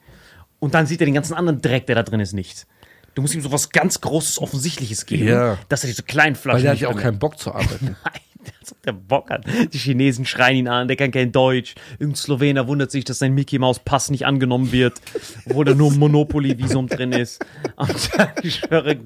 Und 0.59 0.75
dann 0.75 0.85
sieht 0.85 1.01
er 1.01 1.07
den 1.07 1.15
ganzen 1.15 1.33
anderen 1.33 1.63
Dreck, 1.63 1.87
der 1.87 1.95
da 1.95 2.03
drin 2.03 2.21
ist, 2.21 2.35
nicht. 2.35 2.67
Du 3.15 3.23
musst 3.23 3.35
ihm 3.35 3.41
so 3.41 3.51
was 3.51 3.71
ganz 3.71 4.03
Großes, 4.03 4.39
Offensichtliches 4.39 5.07
geben, 5.07 5.29
Ja. 5.29 5.57
dass 5.71 5.83
er 5.83 5.87
diese 5.89 6.03
kleinen 6.03 6.37
Flaschen 6.37 6.57
Weil 6.59 6.63
der 6.63 6.73
hat 6.73 6.79
ja 6.81 6.89
auch 6.89 6.97
keinen 7.01 7.19
Bock 7.19 7.39
zu 7.39 7.55
arbeiten. 7.55 7.97
Nein, 8.05 8.21
als 8.61 8.73
ob 8.73 8.83
der 8.83 8.93
Bock 8.93 9.31
hat. 9.31 9.45
Die 9.73 9.79
Chinesen 9.79 10.25
schreien 10.27 10.57
ihn 10.57 10.69
an, 10.69 10.89
der 10.89 10.97
kann 10.97 11.11
kein 11.11 11.33
Deutsch. 11.33 11.75
Irgendein 11.99 12.17
Slowener 12.17 12.69
wundert 12.69 12.91
sich, 12.91 13.05
dass 13.05 13.19
sein 13.19 13.35
Mickey 13.35 13.59
Maus 13.59 13.79
Pass 13.79 14.11
nicht 14.11 14.27
angenommen 14.27 14.73
wird, 14.73 15.01
obwohl 15.47 15.65
da 15.65 15.75
nur 15.75 15.91
ein 15.91 15.99
Monopoly-Visum 15.99 16.89
drin 16.89 17.13
ist. 17.13 17.45
Und 17.77 18.19
dann, 18.19 18.29
ich 18.43 18.57
schwöre, 18.57 18.97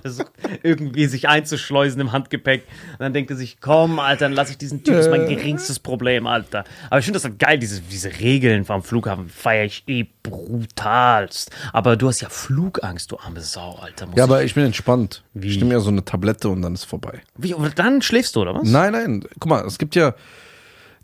versucht 0.00 0.32
irgendwie 0.62 1.06
sich 1.06 1.28
einzuschleusen 1.28 2.00
im 2.00 2.12
Handgepäck. 2.12 2.64
Und 2.92 3.00
dann 3.00 3.12
denkt 3.12 3.30
er 3.30 3.36
sich, 3.36 3.60
komm, 3.60 3.98
Alter, 3.98 4.26
dann 4.26 4.32
lass 4.32 4.50
ich 4.50 4.58
diesen 4.58 4.82
Typ, 4.82 4.94
das 4.94 5.06
ist 5.06 5.10
mein 5.10 5.28
geringstes 5.28 5.78
Problem, 5.78 6.26
Alter. 6.26 6.64
Aber 6.90 6.98
ich 6.98 7.04
finde 7.04 7.16
das 7.16 7.24
halt 7.24 7.38
geil, 7.38 7.58
diese, 7.58 7.80
diese 7.82 8.20
Regeln 8.20 8.64
vom 8.64 8.82
Flughafen 8.82 9.28
feiere 9.28 9.64
ich 9.64 9.84
eh 9.86 10.06
brutalst. 10.22 11.50
Aber 11.72 11.96
du 11.96 12.08
hast 12.08 12.20
ja 12.20 12.28
Flugangst, 12.28 13.12
du 13.12 13.18
arme 13.18 13.40
Sau, 13.40 13.78
Alter. 13.80 14.08
Ja, 14.16 14.24
aber 14.24 14.44
ich 14.44 14.54
bin 14.54 14.64
entspannt. 14.64 15.22
Wie? 15.34 15.48
Ich 15.48 15.58
nehme 15.58 15.72
ja 15.72 15.80
so 15.80 15.90
eine 15.90 16.04
Tablette 16.04 16.48
und 16.48 16.62
dann 16.62 16.74
ist 16.74 16.84
vorbei. 16.84 17.22
Wie, 17.36 17.54
und 17.54 17.78
dann 17.78 18.02
schläfst 18.02 18.36
du, 18.36 18.42
oder 18.42 18.53
was? 18.54 18.68
Nein, 18.68 18.92
nein. 18.92 19.24
Guck 19.38 19.46
mal, 19.46 19.64
es 19.66 19.78
gibt 19.78 19.94
ja. 19.94 20.14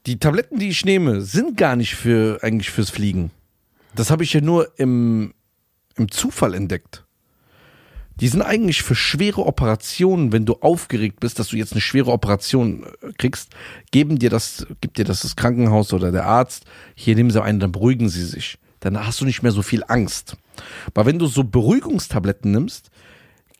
Die 0.07 0.19
Tabletten, 0.19 0.59
die 0.59 0.71
ich 0.71 0.85
nehme, 0.85 1.21
sind 1.21 1.59
gar 1.59 1.77
nicht 1.77 1.95
für 1.95 2.39
eigentlich 2.43 2.71
fürs 2.71 2.89
Fliegen. 2.89 3.31
Das 3.95 4.11
habe 4.11 4.25
ich 4.25 4.33
ja 4.33 4.41
nur 4.41 4.79
im, 4.79 5.35
im 5.97 6.11
Zufall 6.11 6.55
entdeckt. 6.55 7.05
Die 8.21 8.29
sind 8.29 8.43
eigentlich 8.43 8.83
für 8.83 8.95
schwere 8.95 9.47
Operationen, 9.47 10.33
wenn 10.33 10.45
du 10.45 10.55
aufgeregt 10.61 11.21
bist, 11.21 11.39
dass 11.39 11.49
du 11.49 11.57
jetzt 11.57 11.73
eine 11.73 11.81
schwere 11.81 12.13
Operation 12.13 12.85
äh, 12.85 13.13
kriegst, 13.17 13.51
geben 13.91 14.19
dir 14.19 14.29
das, 14.29 14.67
gibt 14.81 14.99
dir 14.99 15.05
das 15.05 15.23
das 15.23 15.37
Krankenhaus 15.37 15.93
oder 15.93 16.13
der 16.13 16.27
Arzt, 16.27 16.65
hier 16.95 17.15
nehmen 17.15 17.31
sie 17.31 17.43
einen, 17.43 17.61
dann 17.61 17.73
beruhigen 17.73 18.11
sie 18.11 18.25
sich. 18.25 18.59
Dann 18.81 19.07
hast 19.07 19.21
du 19.21 19.25
nicht 19.25 19.43
mehr 19.43 19.53
so 19.53 19.63
viel 19.63 19.85
Angst. 19.89 20.37
Aber 20.89 21.07
wenn 21.07 21.19
du 21.19 21.27
so 21.27 21.45
Beruhigungstabletten 21.45 22.51
nimmst, 22.51 22.91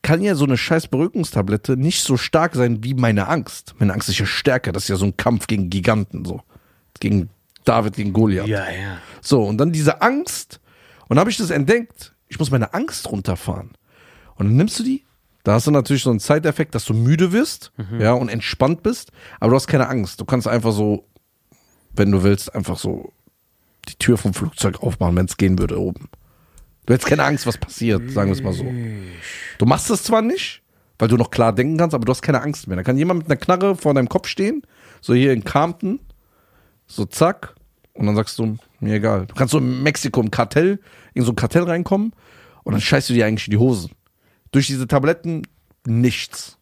kann 0.03 0.23
ja 0.23 0.35
so 0.35 0.45
eine 0.45 0.57
scheiß 0.57 0.89
Beruhigungstablette 0.89 1.77
nicht 1.77 2.03
so 2.03 2.17
stark 2.17 2.55
sein 2.55 2.83
wie 2.83 2.95
meine 2.95 3.29
Angst. 3.29 3.75
Meine 3.79 3.93
Angst 3.93 4.09
ist 4.09 4.19
ja 4.19 4.27
stärker. 4.27 4.73
Das 4.73 4.85
ist 4.85 4.89
ja 4.89 4.97
so 4.97 5.05
ein 5.05 5.17
Kampf 5.17 5.47
gegen 5.47 5.71
Giganten, 5.71 6.25
so. 6.25 6.41
Gegen 6.99 7.29
David, 7.65 7.97
gegen 7.97 8.13
Goliath. 8.13 8.47
Ja, 8.47 8.71
ja. 8.71 8.99
So, 9.21 9.43
und 9.45 9.59
dann 9.59 9.73
diese 9.73 10.03
Angst. 10.03 10.61
Und 11.03 11.17
dann 11.17 11.21
habe 11.21 11.31
ich 11.31 11.37
das 11.37 11.51
entdeckt. 11.51 12.15
Ich 12.29 12.39
muss 12.39 12.51
meine 12.51 12.73
Angst 12.73 13.11
runterfahren. 13.11 13.73
Und 14.37 14.47
dann 14.47 14.57
nimmst 14.57 14.79
du 14.79 14.83
die. 14.83 15.05
Da 15.43 15.55
hast 15.55 15.67
du 15.67 15.71
natürlich 15.71 16.03
so 16.03 16.11
einen 16.11 16.21
Zeiteffekt, 16.21 16.75
dass 16.75 16.85
du 16.85 16.93
müde 16.93 17.33
wirst, 17.33 17.73
ja, 17.99 18.13
und 18.13 18.29
entspannt 18.29 18.83
bist. 18.83 19.11
Aber 19.39 19.51
du 19.51 19.57
hast 19.57 19.67
keine 19.67 19.89
Angst. 19.89 20.21
Du 20.21 20.27
kannst 20.27 20.47
einfach 20.47 20.73
so, 20.73 21.07
wenn 21.93 22.11
du 22.11 22.23
willst, 22.23 22.55
einfach 22.55 22.79
so 22.79 23.13
die 23.89 23.97
Tür 23.97 24.19
vom 24.19 24.35
Flugzeug 24.35 24.83
aufmachen, 24.83 25.17
wenn 25.17 25.27
es 25.27 25.39
gehen 25.39 25.59
würde 25.59 25.81
oben. 25.81 26.09
Du 26.91 26.95
hättest 26.95 27.09
keine 27.09 27.23
Angst, 27.23 27.47
was 27.47 27.57
passiert, 27.57 28.11
sagen 28.11 28.31
wir 28.31 28.33
es 28.33 28.43
mal 28.43 28.53
so. 28.53 28.65
Du 29.59 29.65
machst 29.65 29.89
es 29.91 30.03
zwar 30.03 30.23
nicht, 30.23 30.61
weil 30.99 31.07
du 31.07 31.17
noch 31.17 31.31
klar 31.31 31.55
denken 31.55 31.77
kannst, 31.77 31.95
aber 31.95 32.05
du 32.05 32.11
hast 32.11 32.21
keine 32.21 32.43
Angst 32.43 32.67
mehr. 32.67 32.77
Da 32.77 32.83
kann 32.83 32.99
jemand 32.99 33.21
mit 33.21 33.31
einer 33.31 33.37
Knarre 33.37 33.77
vor 33.77 33.95
deinem 33.95 34.09
Kopf 34.09 34.27
stehen, 34.27 34.63
so 35.01 35.15
hier 35.15 35.33
in 35.33 35.45
Compton, 35.45 36.01
so 36.89 37.05
zack, 37.05 37.55
und 37.93 38.07
dann 38.07 38.17
sagst 38.17 38.41
du, 38.41 38.57
mir 38.81 38.95
egal. 38.95 39.27
Du 39.27 39.37
kannst 39.37 39.53
so 39.53 39.59
in 39.59 39.85
Mexiko 39.85 40.21
im 40.21 40.33
Kartell, 40.33 40.81
in 41.15 41.23
so 41.23 41.31
ein 41.31 41.37
Kartell 41.37 41.63
reinkommen 41.63 42.13
und 42.65 42.73
dann 42.73 42.81
scheißt 42.81 43.09
du 43.09 43.15
dir 43.15 43.25
eigentlich 43.25 43.47
in 43.47 43.53
die 43.53 43.59
Hosen. 43.59 43.93
Durch 44.51 44.67
diese 44.67 44.89
Tabletten 44.89 45.47
nichts. 45.87 46.59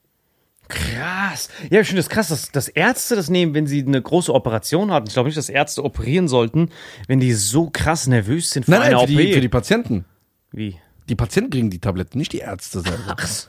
Krass. 0.68 1.48
Ja, 1.70 1.80
ich 1.80 1.86
finde 1.86 2.02
das 2.02 2.10
krass, 2.10 2.28
dass, 2.28 2.52
dass 2.52 2.68
Ärzte 2.68 3.16
das 3.16 3.30
nehmen, 3.30 3.54
wenn 3.54 3.66
sie 3.66 3.82
eine 3.82 4.02
große 4.02 4.34
Operation 4.34 4.90
hatten. 4.90 5.06
Ich 5.06 5.14
glaube 5.14 5.30
nicht, 5.30 5.38
dass 5.38 5.48
Ärzte 5.48 5.82
operieren 5.82 6.28
sollten, 6.28 6.68
wenn 7.06 7.18
die 7.18 7.32
so 7.32 7.70
krass 7.70 8.06
nervös 8.06 8.50
sind 8.50 8.66
vor 8.66 8.74
Nein, 8.74 8.80
nein, 8.82 8.90
einer 8.90 8.98
für 8.98 9.14
OP. 9.14 9.18
die, 9.18 9.32
für 9.32 9.40
die 9.40 9.48
Patienten. 9.48 10.04
Wie? 10.52 10.76
Die 11.08 11.14
Patienten 11.14 11.50
kriegen 11.50 11.70
die 11.70 11.78
Tabletten, 11.78 12.18
nicht 12.18 12.32
die 12.32 12.38
Ärzte 12.38 12.80
selber. 12.80 13.16
Ach 13.18 13.26
so. 13.26 13.48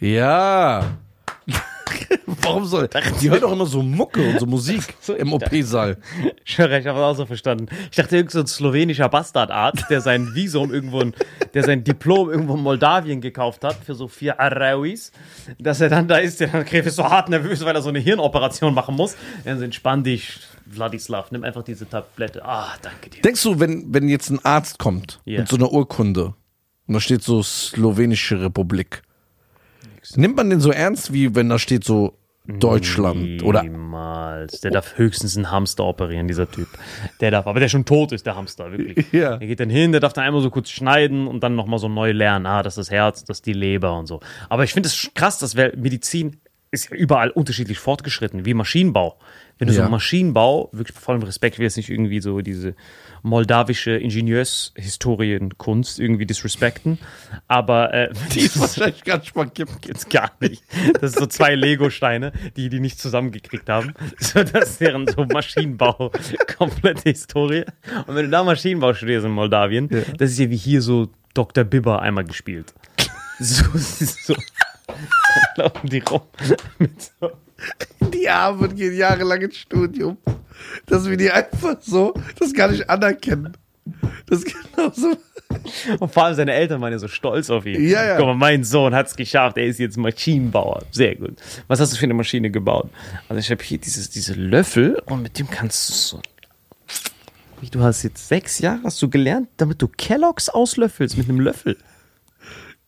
Ja. 0.00 0.96
Warum 2.26 2.64
soll. 2.64 2.88
Die 3.20 3.30
hören 3.30 3.40
doch 3.40 3.52
immer 3.52 3.66
so 3.66 3.82
Mucke 3.82 4.22
und 4.28 4.40
so 4.40 4.46
Musik 4.46 4.82
im 5.18 5.32
OP-Saal. 5.32 5.96
Ich 6.44 6.58
höre, 6.58 6.70
ich 6.78 6.86
habe 6.86 6.98
das 6.98 7.14
auch 7.14 7.16
so 7.16 7.26
verstanden. 7.26 7.66
Ich 7.90 7.96
dachte, 7.96 8.16
irgend 8.16 8.30
so 8.32 8.40
ein 8.40 8.46
slowenischer 8.46 9.08
Bastardarzt, 9.08 9.86
der 9.90 10.00
sein 10.00 10.28
Visum 10.34 10.72
irgendwo, 10.72 11.00
in, 11.00 11.14
der 11.54 11.64
sein 11.64 11.84
Diplom 11.84 12.30
irgendwo 12.30 12.54
in 12.54 12.62
Moldawien 12.62 13.20
gekauft 13.20 13.64
hat 13.64 13.76
für 13.84 13.94
so 13.94 14.08
vier 14.08 14.38
Arauis, 14.40 15.12
dass 15.58 15.80
er 15.80 15.88
dann 15.88 16.08
da 16.08 16.16
ist, 16.18 16.40
der 16.40 16.48
dann 16.48 16.64
ist 16.66 16.96
so 16.96 17.04
hart 17.04 17.28
nervös, 17.28 17.64
weil 17.64 17.74
er 17.74 17.82
so 17.82 17.88
eine 17.88 17.98
Hirnoperation 17.98 18.74
machen 18.74 18.96
muss. 18.96 19.16
Dann 19.44 19.58
so, 19.58 19.64
entspann 19.64 20.04
dich, 20.04 20.40
Vladislav, 20.70 21.30
nimm 21.30 21.44
einfach 21.44 21.62
diese 21.62 21.88
Tablette. 21.88 22.44
Ah, 22.44 22.74
danke 22.82 23.10
dir. 23.10 23.22
Denkst 23.22 23.42
du, 23.42 23.58
wenn, 23.60 23.92
wenn 23.92 24.08
jetzt 24.08 24.30
ein 24.30 24.44
Arzt 24.44 24.78
kommt 24.78 25.20
Ja. 25.24 25.40
mit 25.40 25.48
so 25.48 25.56
einer 25.56 25.72
Urkunde 25.72 26.34
Und 26.86 26.94
da 26.94 27.00
steht 27.00 27.22
so 27.22 27.42
Slowenische 27.42 28.40
Republik. 28.40 29.02
Nimmt 30.16 30.36
man 30.36 30.50
den 30.50 30.60
so 30.60 30.70
ernst, 30.70 31.12
wie 31.12 31.34
wenn 31.34 31.48
da 31.48 31.58
steht 31.58 31.84
so 31.84 32.14
Deutschland? 32.46 33.42
Oder 33.42 33.62
Niemals. 33.62 34.60
Der 34.60 34.70
darf 34.70 34.96
höchstens 34.96 35.36
einen 35.36 35.50
Hamster 35.50 35.84
operieren, 35.84 36.26
dieser 36.26 36.50
Typ. 36.50 36.68
Der 37.20 37.30
darf, 37.30 37.46
aber 37.46 37.60
der 37.60 37.68
schon 37.68 37.84
tot 37.84 38.12
ist, 38.12 38.26
der 38.26 38.36
Hamster, 38.36 38.72
wirklich. 38.72 39.06
Ja. 39.12 39.36
Der 39.36 39.48
geht 39.48 39.60
dann 39.60 39.70
hin, 39.70 39.92
der 39.92 40.00
darf 40.00 40.12
dann 40.12 40.24
einmal 40.24 40.42
so 40.42 40.50
kurz 40.50 40.70
schneiden 40.70 41.26
und 41.26 41.42
dann 41.42 41.54
nochmal 41.54 41.78
so 41.78 41.88
neu 41.88 42.12
lernen. 42.12 42.46
Ah, 42.46 42.62
das 42.62 42.74
ist 42.76 42.88
das 42.88 42.90
Herz, 42.90 43.24
das 43.24 43.38
ist 43.38 43.46
die 43.46 43.52
Leber 43.52 43.96
und 43.98 44.06
so. 44.06 44.20
Aber 44.48 44.64
ich 44.64 44.72
finde 44.72 44.88
es 44.88 45.10
krass, 45.14 45.38
dass 45.38 45.54
Medizin 45.54 46.40
ist 46.70 46.90
ja 46.90 46.96
überall 46.96 47.30
unterschiedlich 47.30 47.78
fortgeschritten, 47.78 48.44
wie 48.44 48.54
Maschinenbau. 48.54 49.18
Wenn 49.60 49.68
du 49.68 49.74
so 49.74 49.82
Ja. 49.82 49.88
Maschinenbau, 49.88 50.70
wirklich 50.72 50.98
vor 50.98 51.12
allem 51.12 51.22
Respekt, 51.22 51.58
will 51.58 51.64
jetzt 51.64 51.76
nicht 51.76 51.90
irgendwie 51.90 52.20
so 52.20 52.40
diese 52.40 52.74
moldawische 53.22 53.90
Ingenieurshistorienkunst 53.92 56.00
irgendwie 56.00 56.24
disrespekten, 56.24 56.98
aber 57.46 57.92
äh, 57.92 58.10
die 58.34 58.40
ist 58.40 58.58
wahrscheinlich 58.58 59.04
ganz 59.04 59.26
gibt. 59.52 59.82
Gibt's 59.82 60.08
gar 60.08 60.32
nicht. 60.40 60.64
Das 61.00 61.12
sind 61.12 61.20
so 61.20 61.26
zwei 61.26 61.54
Lego-Steine, 61.54 62.32
die 62.56 62.70
die 62.70 62.80
nicht 62.80 62.98
zusammengekriegt 62.98 63.68
haben. 63.68 63.92
So, 64.18 64.42
das 64.42 64.70
ist 64.70 64.80
deren 64.80 65.06
so 65.06 65.24
Maschinenbau, 65.24 66.10
komplette 66.58 67.10
Historie. 67.10 67.64
Und 68.06 68.14
wenn 68.14 68.26
du 68.26 68.30
da 68.30 68.44
Maschinenbau 68.44 68.94
studierst 68.94 69.26
in 69.26 69.32
Moldawien, 69.32 69.88
das 70.16 70.32
ist 70.32 70.38
ja 70.38 70.50
wie 70.50 70.56
hier 70.56 70.82
so 70.82 71.08
Dr. 71.34 71.64
Bibber 71.64 72.00
einmal 72.00 72.24
gespielt. 72.24 72.72
So, 73.38 73.64
so. 73.74 74.34
Laufen 75.56 75.88
die 75.88 76.00
rum 76.00 76.22
mit 76.78 77.02
so. 77.02 77.30
Die 78.12 78.28
Armen 78.28 78.74
gehen 78.74 78.96
jahrelang 78.96 79.40
ins 79.42 79.56
Studium. 79.56 80.16
Dass 80.86 81.08
wir 81.08 81.16
die 81.16 81.30
einfach 81.30 81.76
so, 81.80 82.14
das 82.38 82.52
gar 82.52 82.68
nicht 82.70 82.88
anerkennen. 82.88 83.56
Das 84.26 84.42
ist 84.42 84.54
genauso. 84.74 85.16
Und 85.98 86.12
vor 86.12 86.24
allem 86.24 86.34
seine 86.36 86.52
Eltern 86.52 86.80
waren 86.80 86.92
ja 86.92 86.98
so 86.98 87.08
stolz 87.08 87.50
auf 87.50 87.66
ihn. 87.66 87.88
Ja, 87.88 88.04
ja. 88.04 88.16
Guck 88.16 88.26
mal, 88.26 88.34
mein 88.34 88.62
Sohn 88.64 88.94
hat's 88.94 89.16
geschafft. 89.16 89.56
Er 89.56 89.66
ist 89.66 89.78
jetzt 89.78 89.96
Maschinenbauer. 89.96 90.84
Sehr 90.90 91.16
gut. 91.16 91.36
Was 91.66 91.80
hast 91.80 91.92
du 91.92 91.96
für 91.96 92.04
eine 92.04 92.14
Maschine 92.14 92.50
gebaut? 92.50 92.90
Also 93.28 93.40
ich 93.40 93.50
habe 93.50 93.62
hier 93.62 93.78
dieses, 93.78 94.10
diese 94.10 94.34
Löffel 94.34 95.02
und 95.06 95.22
mit 95.22 95.38
dem 95.38 95.50
kannst 95.50 95.88
du 95.88 95.92
so. 95.94 96.22
Wie, 97.60 97.68
Du 97.68 97.82
hast 97.82 98.02
jetzt 98.02 98.28
sechs 98.28 98.58
Jahre, 98.60 98.80
hast 98.84 99.02
du 99.02 99.10
gelernt, 99.10 99.48
damit 99.56 99.82
du 99.82 99.88
Kelloggs 99.88 100.48
auslöffelst 100.48 101.18
mit 101.18 101.28
einem 101.28 101.40
Löffel. 101.40 101.76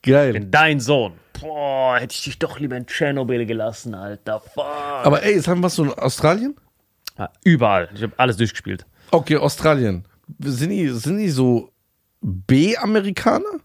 Geil. 0.02 0.32
Denn 0.32 0.50
dein 0.50 0.80
Sohn. 0.80 1.12
Boah, 1.42 1.98
hätte 1.98 2.14
ich 2.14 2.22
dich 2.22 2.38
doch 2.38 2.58
lieber 2.58 2.76
in 2.76 2.86
Tschernobyl 2.86 3.44
gelassen, 3.44 3.94
Alter. 3.94 4.40
Fuck. 4.40 4.64
Aber 4.64 5.22
ey, 5.22 5.34
jetzt 5.34 5.48
haben 5.48 5.60
wir 5.60 5.64
was 5.64 5.74
so 5.74 5.84
in 5.84 5.92
Australien? 5.92 6.56
Ja, 7.18 7.30
überall. 7.44 7.88
Ich 7.94 8.02
habe 8.02 8.12
alles 8.16 8.36
durchgespielt. 8.36 8.86
Okay, 9.10 9.36
Australien. 9.36 10.06
Sind 10.38 10.70
die, 10.70 10.88
sind 10.88 11.18
die 11.18 11.28
so 11.28 11.70
B-Amerikaner? 12.20 13.60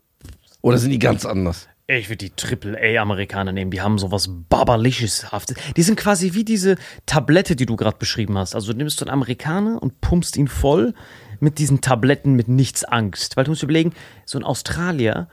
Oder 0.62 0.78
sind 0.78 0.92
die 0.92 1.00
ganz 1.00 1.26
anders? 1.26 1.70
Ich 1.90 2.10
würde 2.10 2.18
die 2.18 2.32
Triple-A-Amerikaner 2.32 3.54
nehmen. 3.54 3.72
Die 3.72 3.80
haben 3.80 3.98
sowas 3.98 4.28
Baberliches-haftes. 4.50 5.56
Die 5.78 5.84
sind 5.84 5.98
quasi 5.98 6.34
wie 6.34 6.44
diese 6.44 6.76
Tablette, 7.06 7.56
die 7.56 7.66
du 7.66 7.78
gerade 7.78 7.96
beschrieben 7.98 8.38
hast. 8.38 8.56
Also 8.56 8.74
du 8.74 8.78
nimmst 8.78 9.00
so 9.00 9.06
einen 9.06 9.14
Amerikaner 9.14 9.82
und 9.82 10.02
pumpst 10.02 10.36
ihn 10.36 10.50
voll 10.50 10.94
mit 11.40 11.60
diesen 11.60 11.80
Tabletten 11.80 12.34
mit 12.34 12.50
nichts 12.50 12.84
Angst. 12.84 13.38
Weil 13.38 13.46
du 13.46 13.52
musst 13.52 13.64
überlegen, 13.64 13.94
so 14.26 14.38
ein 14.38 14.44
Australier 14.44 15.30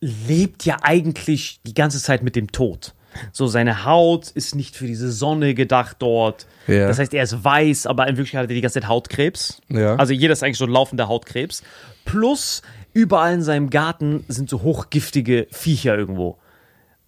lebt 0.00 0.64
ja 0.64 0.78
eigentlich 0.82 1.60
die 1.66 1.74
ganze 1.74 2.00
Zeit 2.00 2.22
mit 2.22 2.36
dem 2.36 2.52
Tod. 2.52 2.94
So, 3.32 3.46
seine 3.46 3.84
Haut 3.84 4.30
ist 4.30 4.54
nicht 4.54 4.76
für 4.76 4.86
diese 4.86 5.10
Sonne 5.10 5.54
gedacht 5.54 5.96
dort. 6.00 6.46
Ja. 6.66 6.86
Das 6.88 6.98
heißt, 6.98 7.14
er 7.14 7.22
ist 7.22 7.42
weiß, 7.42 7.86
aber 7.86 8.06
in 8.06 8.16
Wirklichkeit 8.16 8.42
hat 8.42 8.50
er 8.50 8.54
die 8.54 8.60
ganze 8.60 8.80
Zeit 8.80 8.88
Hautkrebs. 8.88 9.62
Ja. 9.68 9.96
Also 9.96 10.12
jeder 10.12 10.34
ist 10.34 10.42
eigentlich 10.42 10.58
so 10.58 10.66
ein 10.66 10.70
laufender 10.70 11.08
Hautkrebs. 11.08 11.62
Plus, 12.04 12.62
überall 12.92 13.34
in 13.34 13.42
seinem 13.42 13.70
Garten 13.70 14.24
sind 14.28 14.50
so 14.50 14.62
hochgiftige 14.62 15.46
Viecher 15.50 15.96
irgendwo. 15.96 16.38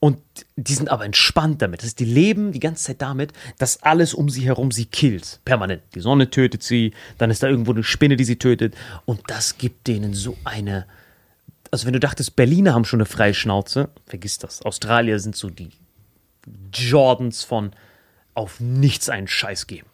Und 0.01 0.18
die 0.57 0.74
sind 0.74 0.90
aber 0.90 1.05
entspannt 1.05 1.61
damit. 1.61 1.81
Das 1.81 1.87
heißt, 1.87 1.98
die 1.98 2.05
leben 2.05 2.53
die 2.53 2.61
ganze 2.61 2.85
Zeit 2.85 3.03
damit, 3.03 3.33
dass 3.59 3.83
alles 3.83 4.14
um 4.14 4.31
sie 4.31 4.42
herum 4.42 4.70
sie 4.70 4.87
killt. 4.87 5.40
Permanent. 5.44 5.83
Die 5.94 6.01
Sonne 6.01 6.31
tötet 6.31 6.62
sie, 6.62 6.92
dann 7.18 7.31
ist 7.31 7.42
da 7.42 7.48
irgendwo 7.48 7.72
eine 7.72 7.83
Spinne, 7.83 8.16
die 8.16 8.24
sie 8.24 8.37
tötet. 8.37 8.74
Und 9.07 9.22
das 9.27 9.59
gibt 9.59 9.88
denen 9.88 10.14
so 10.14 10.37
eine. 10.44 10.87
Also, 11.70 11.87
wenn 11.87 11.92
du 11.92 12.00
dachtest, 12.00 12.37
Berliner 12.37 12.74
haben 12.74 12.85
schon 12.85 13.00
eine 13.00 13.07
freie 13.07 13.35
Schnauze, 13.35 13.90
vergiss 14.07 14.38
das. 14.38 14.62
Australier 14.62 15.18
sind 15.18 15.37
so 15.37 15.50
die 15.50 15.70
Jordans 16.72 17.44
von 17.44 17.72
auf 18.35 18.61
nichts 18.61 19.09
einen 19.09 19.28
Scheiß 19.28 19.66
geben. 19.66 19.88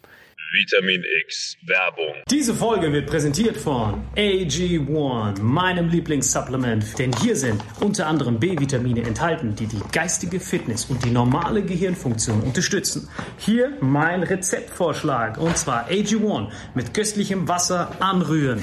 Vitamin 0.55 1.03
X 1.27 1.57
Werbung. 1.63 2.15
Diese 2.31 2.55
Folge 2.55 2.93
wird 2.93 3.11
präsentiert 3.11 3.57
von 3.57 4.05
AG1, 4.17 5.43
meinem 5.43 5.89
Lieblingssupplement. 5.89 6.97
Denn 6.97 7.13
hier 7.21 7.35
sind 7.35 7.61
unter 7.81 8.07
anderem 8.07 8.39
B-Vitamine 8.39 9.03
enthalten, 9.03 9.57
die 9.57 9.67
die 9.67 9.81
geistige 9.91 10.39
Fitness 10.39 10.85
und 10.85 11.05
die 11.05 11.11
normale 11.11 11.65
Gehirnfunktion 11.65 12.41
unterstützen. 12.43 13.09
Hier 13.37 13.77
mein 13.81 14.23
Rezeptvorschlag 14.23 15.39
und 15.39 15.59
zwar 15.59 15.89
AG1 15.89 16.53
mit 16.77 16.95
köstlichem 16.95 17.49
Wasser 17.49 17.91
anrühren. 18.01 18.63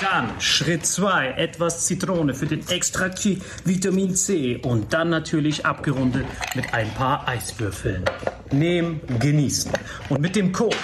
Dann 0.00 0.40
Schritt 0.40 0.86
2, 0.86 1.34
etwas 1.36 1.86
Zitrone 1.86 2.34
für 2.34 2.46
den 2.46 2.66
Extrakt 2.68 3.24
Vitamin 3.64 4.16
C 4.16 4.56
und 4.56 4.92
dann 4.92 5.08
natürlich 5.10 5.64
abgerundet 5.64 6.26
mit 6.56 6.74
ein 6.74 6.92
paar 6.94 7.28
Eiswürfeln. 7.28 8.04
Nehmen, 8.50 9.00
genießen. 9.20 9.70
Und 10.08 10.20
mit 10.20 10.34
dem 10.34 10.52
Code 10.52 10.76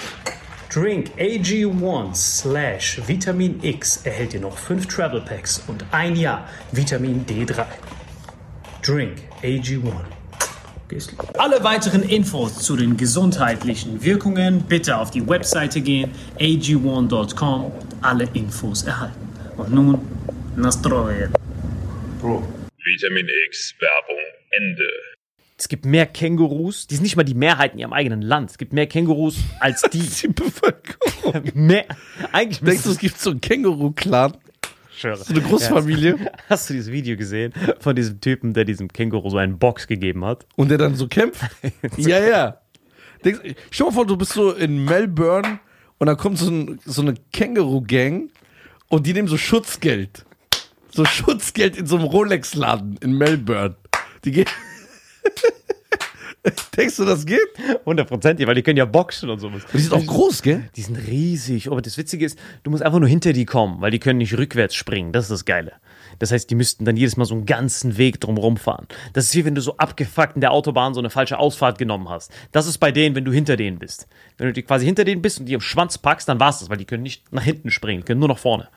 Drink 0.75 1.11
AG1 1.17 2.13
slash 2.15 2.99
Vitamin 3.07 3.63
X 3.63 4.01
erhält 4.03 4.33
ihr 4.33 4.41
noch 4.41 4.57
5 4.57 4.87
Travel 4.87 5.21
Packs 5.21 5.63
und 5.69 5.85
ein 5.91 6.17
Jahr 6.17 6.49
Vitamin 6.73 7.25
D3. 7.25 7.65
Drink 8.85 9.19
AG1. 9.41 9.93
Gehst- 10.89 11.13
Alle 11.37 11.63
weiteren 11.63 12.03
Infos 12.03 12.59
zu 12.59 12.75
den 12.75 12.97
gesundheitlichen 12.97 14.03
Wirkungen 14.03 14.63
bitte 14.67 14.97
auf 14.97 15.11
die 15.11 15.25
Webseite 15.25 15.79
gehen, 15.79 16.11
ag1.com, 16.41 17.71
alle 18.01 18.27
Infos 18.33 18.83
erhalten. 18.83 19.29
Und 19.55 19.71
nun, 19.73 19.97
Nastroje. 20.57 21.29
Vitamin 22.19 23.27
X 23.47 23.73
Werbung 23.79 24.19
Ende. 24.51 25.14
Es 25.57 25.69
gibt 25.69 25.85
mehr 25.85 26.05
Kängurus, 26.05 26.85
die 26.87 26.95
sind 26.95 27.03
nicht 27.03 27.15
mal 27.15 27.23
die 27.23 27.33
Mehrheit 27.33 27.73
in 27.73 27.79
ihrem 27.79 27.93
eigenen 27.93 28.21
Land. 28.21 28.51
Es 28.51 28.57
gibt 28.57 28.73
mehr 28.73 28.87
Kängurus 28.87 29.37
als 29.59 29.83
die. 29.83 29.99
Die 30.21 30.27
Bevölkerung. 30.27 31.51
mehr. 31.53 31.85
Eigentlich 32.33 32.59
Denkst 32.59 32.83
du, 32.83 32.91
es 32.91 32.99
gibt 32.99 33.19
so 33.19 33.31
einen 33.31 33.39
Känguru-Clan? 33.41 34.35
ich 34.91 34.99
schwöre. 34.99 35.17
So 35.17 35.33
eine 35.33 35.41
Großfamilie? 35.41 36.31
Hast 36.49 36.69
du 36.69 36.73
dieses 36.73 36.91
Video 36.91 37.15
gesehen 37.15 37.53
von 37.79 37.95
diesem 37.95 38.19
Typen, 38.19 38.53
der 38.53 38.65
diesem 38.65 38.89
Känguru 38.89 39.29
so 39.29 39.37
einen 39.37 39.57
Box 39.57 39.87
gegeben 39.87 40.25
hat? 40.25 40.45
Und 40.55 40.69
der 40.69 40.77
dann 40.77 40.95
so 40.95 41.07
kämpft? 41.07 41.43
ja, 41.97 42.19
ja. 42.19 42.61
Denkst, 43.23 43.41
stell 43.71 43.85
dir 43.85 43.91
mal 43.91 43.95
vor, 43.95 44.05
du 44.05 44.17
bist 44.17 44.33
so 44.33 44.51
in 44.51 44.83
Melbourne 44.83 45.59
und 45.99 46.07
da 46.07 46.15
kommt 46.15 46.37
so, 46.37 46.49
ein, 46.49 46.79
so 46.85 47.01
eine 47.01 47.13
Känguru-Gang 47.31 48.29
und 48.89 49.07
die 49.07 49.13
nehmen 49.13 49.29
so 49.29 49.37
Schutzgeld. 49.37 50.25
So 50.91 51.05
Schutzgeld 51.05 51.77
in 51.77 51.87
so 51.87 51.95
einem 51.95 52.05
Rolex-Laden 52.05 52.97
in 53.01 53.17
Melbourne. 53.17 53.75
Die 54.25 54.31
gehen. 54.31 54.47
Denkst 56.77 56.97
du, 56.97 57.05
das 57.05 57.25
geht? 57.25 57.39
Hundertprozentig, 57.85 58.45
weil 58.45 58.55
die 58.55 58.61
können 58.61 58.77
ja 58.77 58.85
boxen 58.85 59.29
und 59.29 59.39
sowas. 59.39 59.63
Die 59.73 59.79
sind 59.79 59.93
auch 59.93 60.05
groß, 60.05 60.41
gell? 60.43 60.69
Die 60.75 60.81
sind 60.81 60.95
riesig. 60.95 61.71
Aber 61.71 61.81
das 61.81 61.97
Witzige 61.97 62.25
ist, 62.25 62.37
du 62.63 62.71
musst 62.71 62.83
einfach 62.83 62.99
nur 62.99 63.09
hinter 63.09 63.33
die 63.33 63.45
kommen, 63.45 63.81
weil 63.81 63.91
die 63.91 63.99
können 63.99 64.19
nicht 64.19 64.37
rückwärts 64.37 64.75
springen. 64.75 65.11
Das 65.11 65.25
ist 65.25 65.31
das 65.31 65.45
Geile. 65.45 65.73
Das 66.19 66.31
heißt, 66.31 66.49
die 66.49 66.55
müssten 66.55 66.85
dann 66.85 66.97
jedes 66.97 67.17
Mal 67.17 67.25
so 67.25 67.35
einen 67.35 67.45
ganzen 67.45 67.97
Weg 67.97 68.21
drumherum 68.21 68.57
fahren. 68.57 68.87
Das 69.13 69.25
ist 69.25 69.35
wie 69.35 69.45
wenn 69.45 69.55
du 69.55 69.61
so 69.61 69.77
abgefuckt 69.77 70.35
in 70.35 70.41
der 70.41 70.51
Autobahn 70.51 70.93
so 70.93 70.99
eine 70.99 71.09
falsche 71.09 71.39
Ausfahrt 71.39 71.77
genommen 71.77 72.09
hast. 72.09 72.31
Das 72.51 72.67
ist 72.67 72.77
bei 72.77 72.91
denen, 72.91 73.15
wenn 73.15 73.25
du 73.25 73.31
hinter 73.31 73.57
denen 73.57 73.79
bist. 73.79 74.07
Wenn 74.37 74.47
du 74.47 74.53
die 74.53 74.63
quasi 74.63 74.85
hinter 74.85 75.03
denen 75.03 75.21
bist 75.21 75.39
und 75.39 75.47
die 75.47 75.55
am 75.55 75.61
Schwanz 75.61 75.97
packst, 75.97 76.29
dann 76.29 76.39
war's 76.39 76.59
das, 76.59 76.69
weil 76.69 76.77
die 76.77 76.85
können 76.85 77.03
nicht 77.03 77.31
nach 77.33 77.43
hinten 77.43 77.71
springen, 77.71 78.01
die 78.01 78.05
können 78.05 78.19
nur 78.19 78.29
nach 78.29 78.37
vorne. 78.37 78.69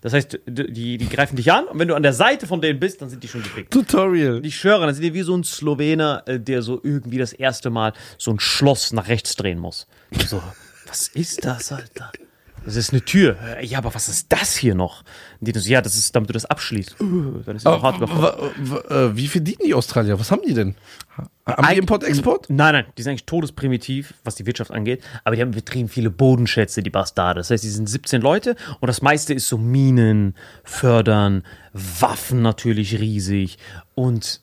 Das 0.00 0.12
heißt, 0.12 0.40
die, 0.46 0.98
die 0.98 1.08
greifen 1.08 1.36
dich 1.36 1.52
an 1.52 1.66
und 1.66 1.78
wenn 1.78 1.88
du 1.88 1.94
an 1.94 2.02
der 2.02 2.12
Seite 2.12 2.46
von 2.46 2.60
denen 2.60 2.78
bist, 2.78 3.02
dann 3.02 3.08
sind 3.08 3.22
die 3.22 3.28
schon 3.28 3.42
gefickt. 3.42 3.72
Tutorial. 3.72 4.44
Ich 4.44 4.56
schwöre, 4.56 4.86
dann 4.86 4.94
sind 4.94 5.02
die 5.02 5.14
wie 5.14 5.22
so 5.22 5.36
ein 5.36 5.44
Slowener, 5.44 6.22
äh, 6.26 6.38
der 6.38 6.62
so 6.62 6.80
irgendwie 6.82 7.18
das 7.18 7.32
erste 7.32 7.70
Mal 7.70 7.92
so 8.18 8.30
ein 8.30 8.40
Schloss 8.40 8.92
nach 8.92 9.08
rechts 9.08 9.36
drehen 9.36 9.58
muss. 9.58 9.86
So, 10.26 10.42
was 10.86 11.08
ist 11.08 11.44
das, 11.44 11.72
Alter? 11.72 12.12
Das 12.66 12.76
ist 12.76 12.92
eine 12.92 13.00
Tür. 13.02 13.36
Äh, 13.58 13.64
Ja, 13.64 13.78
aber 13.78 13.94
was 13.94 14.08
ist 14.08 14.26
das 14.30 14.54
hier 14.56 14.74
noch? 14.74 15.00
Und 15.40 15.48
die 15.48 15.52
dann 15.52 15.62
so, 15.62 15.70
ja, 15.70 15.80
das 15.80 15.96
ist, 15.96 16.14
damit 16.14 16.28
du 16.28 16.32
das 16.34 16.44
abschließt. 16.44 17.00
Uh, 17.00 17.38
dann 17.46 17.56
ist 17.56 17.62
es 17.62 17.66
auch 17.66 17.82
hart 17.82 18.00
wa- 18.00 18.36
wa- 18.58 18.94
äh, 18.94 19.16
wie 19.16 19.28
verdienen 19.28 19.60
die 19.64 19.72
Australier? 19.74 20.18
Was 20.20 20.30
haben 20.30 20.42
die 20.46 20.52
denn? 20.52 20.74
Haben 21.46 21.68
die 21.72 21.78
Import-Export? 21.78 22.50
Nein, 22.50 22.72
nein, 22.74 22.84
die 22.98 23.02
sind 23.02 23.10
eigentlich 23.12 23.24
todesprimitiv, 23.26 24.14
was 24.24 24.34
die 24.34 24.44
Wirtschaft 24.46 24.72
angeht, 24.72 25.02
aber 25.24 25.36
die 25.36 25.42
haben 25.42 25.52
betrieben 25.52 25.88
viele 25.88 26.10
Bodenschätze, 26.10 26.82
die 26.82 26.90
Bastarde. 26.90 27.38
Das 27.40 27.50
heißt, 27.50 27.62
die 27.62 27.68
sind 27.70 27.88
17 27.88 28.20
Leute 28.20 28.56
und 28.80 28.88
das 28.88 29.00
meiste 29.00 29.32
ist 29.32 29.48
so 29.48 29.56
Minen, 29.56 30.34
Fördern, 30.64 31.44
Waffen 31.72 32.42
natürlich 32.42 32.98
riesig 32.98 33.58
und 33.94 34.40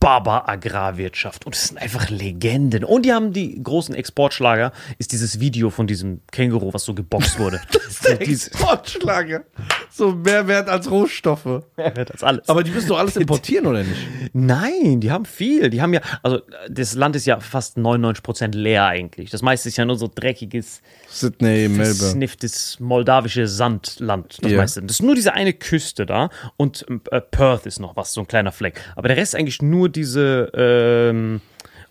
Baba 0.00 0.44
Agrarwirtschaft 0.46 1.44
und 1.44 1.54
es 1.56 1.68
sind 1.68 1.78
einfach 1.78 2.08
Legenden. 2.08 2.84
Und 2.84 3.04
die 3.04 3.12
haben 3.12 3.32
die 3.32 3.60
großen 3.62 3.94
Exportschlager, 3.94 4.72
ist 4.98 5.10
dieses 5.12 5.40
Video 5.40 5.70
von 5.70 5.86
diesem 5.86 6.20
Känguru, 6.30 6.72
was 6.72 6.84
so 6.84 6.94
geboxt 6.94 7.38
wurde. 7.38 7.60
das 7.72 7.84
ist 7.86 8.06
Exportschlager. 8.06 9.42
So 9.90 10.12
mehr 10.12 10.46
wert 10.46 10.68
als 10.68 10.90
Rohstoffe. 10.90 11.62
das 11.76 12.22
alles. 12.22 12.48
Aber 12.48 12.62
die 12.62 12.70
müssen 12.70 12.88
doch 12.88 12.98
alles 12.98 13.16
importieren, 13.16 13.66
oder 13.66 13.82
nicht? 13.82 14.00
Nein, 14.32 15.00
die 15.00 15.10
haben 15.10 15.24
viel. 15.24 15.70
Die 15.70 15.82
haben 15.82 15.92
ja, 15.92 16.00
also 16.22 16.40
das 16.70 16.94
Land 16.94 17.16
ist 17.16 17.26
ja 17.26 17.40
fast 17.40 17.76
99% 17.76 18.54
leer 18.54 18.86
eigentlich. 18.86 19.30
Das 19.30 19.42
meiste 19.42 19.68
ist 19.68 19.76
ja 19.76 19.84
nur 19.84 19.96
so 19.98 20.08
dreckiges, 20.12 20.80
Sydney, 21.08 21.68
Melbourne. 21.68 21.84
versnifftes 21.94 22.78
moldawische 22.78 23.48
Sandland. 23.48 24.38
Das 24.42 24.52
Ja. 24.52 24.58
meiste. 24.58 24.82
Das 24.82 24.92
ist 24.92 25.02
nur 25.02 25.14
diese 25.16 25.32
eine 25.32 25.52
Küste 25.54 26.06
da 26.06 26.30
und 26.56 26.86
äh, 27.10 27.20
Perth 27.20 27.66
ist 27.66 27.80
noch 27.80 27.96
was, 27.96 28.12
so 28.12 28.20
ein 28.20 28.28
kleiner 28.28 28.52
Fleck. 28.52 28.80
Aber 28.94 29.08
der 29.08 29.16
Rest 29.16 29.34
ist 29.34 29.40
eigentlich 29.40 29.60
nur 29.62 29.87
diese 29.88 30.50
ähm, 30.54 31.40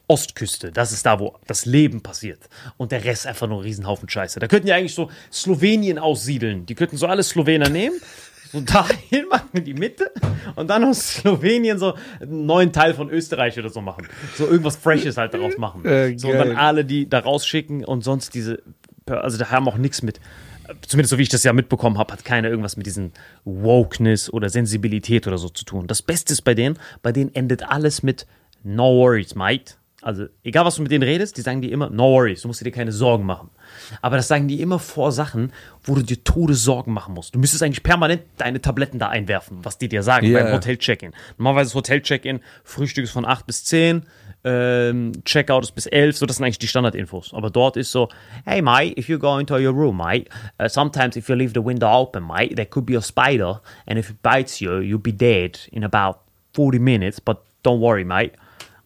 Ostküste. 0.08 0.72
Das 0.72 0.92
ist 0.92 1.06
da, 1.06 1.20
wo 1.20 1.36
das 1.48 1.66
Leben 1.66 2.02
passiert. 2.02 2.50
Und 2.78 2.92
der 2.92 3.04
Rest 3.04 3.28
einfach 3.28 3.48
nur 3.48 3.60
ein 3.60 3.64
Riesenhaufen 3.64 4.10
Scheiße. 4.10 4.40
Da 4.40 4.48
könnten 4.48 4.68
ja 4.68 4.76
eigentlich 4.76 4.96
so 4.96 5.10
Slowenien 5.32 6.00
aussiedeln. 6.00 6.66
Die 6.66 6.76
könnten 6.76 6.98
so 6.98 7.08
alle 7.08 7.24
Slowener 7.24 7.70
nehmen. 7.70 8.00
So 8.52 8.62
dahin 8.62 9.28
machen 9.30 9.50
in 9.54 9.66
die 9.66 9.74
Mitte 9.74 10.10
und 10.56 10.70
dann 10.70 10.86
aus 10.86 11.16
Slowenien 11.16 11.78
so 11.78 11.96
einen 12.22 12.46
neuen 12.46 12.72
Teil 12.72 12.94
von 12.94 13.10
Österreich 13.10 13.60
oder 13.60 13.70
so 13.70 13.82
machen. 13.82 14.08
So 14.38 14.48
irgendwas 14.48 14.78
Freshes 14.78 15.18
halt 15.18 15.34
daraus 15.34 15.58
machen. 15.58 15.84
Äh, 15.86 16.18
so 16.18 16.30
und 16.30 16.38
dann 16.38 16.56
alle 16.56 16.86
die 16.86 17.10
da 17.10 17.20
rausschicken 17.20 17.84
und 17.84 18.06
sonst 18.06 18.34
diese, 18.34 18.64
also 19.06 19.38
da 19.38 19.52
haben 19.52 19.68
auch 19.68 19.78
nichts 19.78 20.02
mit, 20.02 20.22
zumindest 20.88 21.12
so 21.12 21.18
wie 21.18 21.24
ich 21.24 21.30
das 21.30 21.44
ja 21.44 21.54
mitbekommen 21.54 21.98
habe, 21.98 22.14
hat 22.14 22.26
keiner 22.26 22.50
irgendwas 22.50 22.78
mit 22.78 22.86
diesen 22.86 23.12
Wokeness 23.46 24.32
oder 24.32 24.50
Sensibilität 24.50 25.28
oder 25.28 25.38
so 25.38 25.50
zu 25.50 25.66
tun. 25.66 25.88
Das 25.88 26.02
Beste 26.02 26.34
ist 26.34 26.42
bei 26.42 26.54
denen, 26.54 26.78
bei 27.02 27.12
denen 27.12 27.34
endet 27.36 27.64
alles 27.64 28.04
mit 28.04 28.26
No 28.64 28.96
worries, 28.96 29.36
mate. 29.36 29.76
Also 30.02 30.28
egal, 30.44 30.64
was 30.64 30.76
du 30.76 30.84
mit 30.84 30.92
denen 30.92 31.04
redest, 31.04 31.38
die 31.38 31.42
sagen 31.42 31.62
dir 31.62 31.72
immer 31.72 31.90
No 31.90 32.14
worries, 32.14 32.42
du 32.42 32.48
musst 32.48 32.64
dir 32.64 32.72
keine 32.72 32.92
Sorgen 32.92 33.26
machen. 33.26 33.50
Aber 34.02 34.16
das 34.16 34.28
sagen 34.28 34.48
die 34.48 34.62
immer 34.62 34.80
vor 34.80 35.12
Sachen, 35.12 35.52
wo 35.84 35.96
du 35.96 36.02
dir 36.04 36.24
Todessorgen 36.24 36.94
machen 36.94 37.14
musst. 37.16 37.34
Du 37.34 37.40
müsstest 37.40 37.64
eigentlich 37.64 37.84
permanent 37.84 38.22
deine 38.38 38.62
Tabletten 38.62 39.00
da 39.00 39.10
einwerfen, 39.10 39.60
was 39.64 39.80
die 39.80 39.90
dir 39.90 40.04
sagen 40.04 40.28
Ja, 40.28 40.44
beim. 40.44 40.54
Hotel-Check-In. 40.54 41.14
Normalerweise 41.38 41.70
ist 41.70 41.76
Hotel-Check-In, 41.76 42.42
Frühstück 42.64 43.06
ist 43.06 43.12
von 43.12 43.26
8 43.26 43.48
bis 43.48 43.66
10, 43.66 44.04
ähm, 44.44 45.12
Checkout 45.26 45.64
ist 45.64 45.74
bis 45.74 45.88
11, 45.88 46.18
so 46.18 46.26
das 46.26 46.38
sind 46.38 46.46
eigentlich 46.46 46.60
die 46.60 46.68
Standardinfos. 46.68 47.34
Aber 47.34 47.50
dort 47.50 47.78
ist 47.78 47.92
so, 47.92 48.10
hey 48.46 48.62
mate, 48.62 48.98
if 48.98 49.10
you 49.10 49.20
go 49.20 49.38
into 49.38 49.56
your 49.56 49.74
room, 49.74 49.98
mate, 49.98 50.30
uh, 50.62 50.68
sometimes 50.68 51.16
if 51.16 51.28
you 51.30 51.36
leave 51.36 51.54
the 51.54 51.64
window 51.64 51.90
open, 51.90 52.26
mate, 52.26 52.56
there 52.56 52.66
could 52.66 52.86
be 52.86 52.96
a 52.96 53.02
spider, 53.02 53.62
and 53.86 54.00
if 54.00 54.10
it 54.10 54.22
bites 54.22 54.60
you, 54.60 54.80
you'll 54.80 55.02
be 55.02 55.12
dead 55.12 55.60
in 55.72 55.84
about 55.84 56.20
40 56.54 56.80
minutes, 56.80 57.20
but 57.20 57.44
don't 57.64 57.80
worry, 57.80 58.04
mate. 58.04 58.34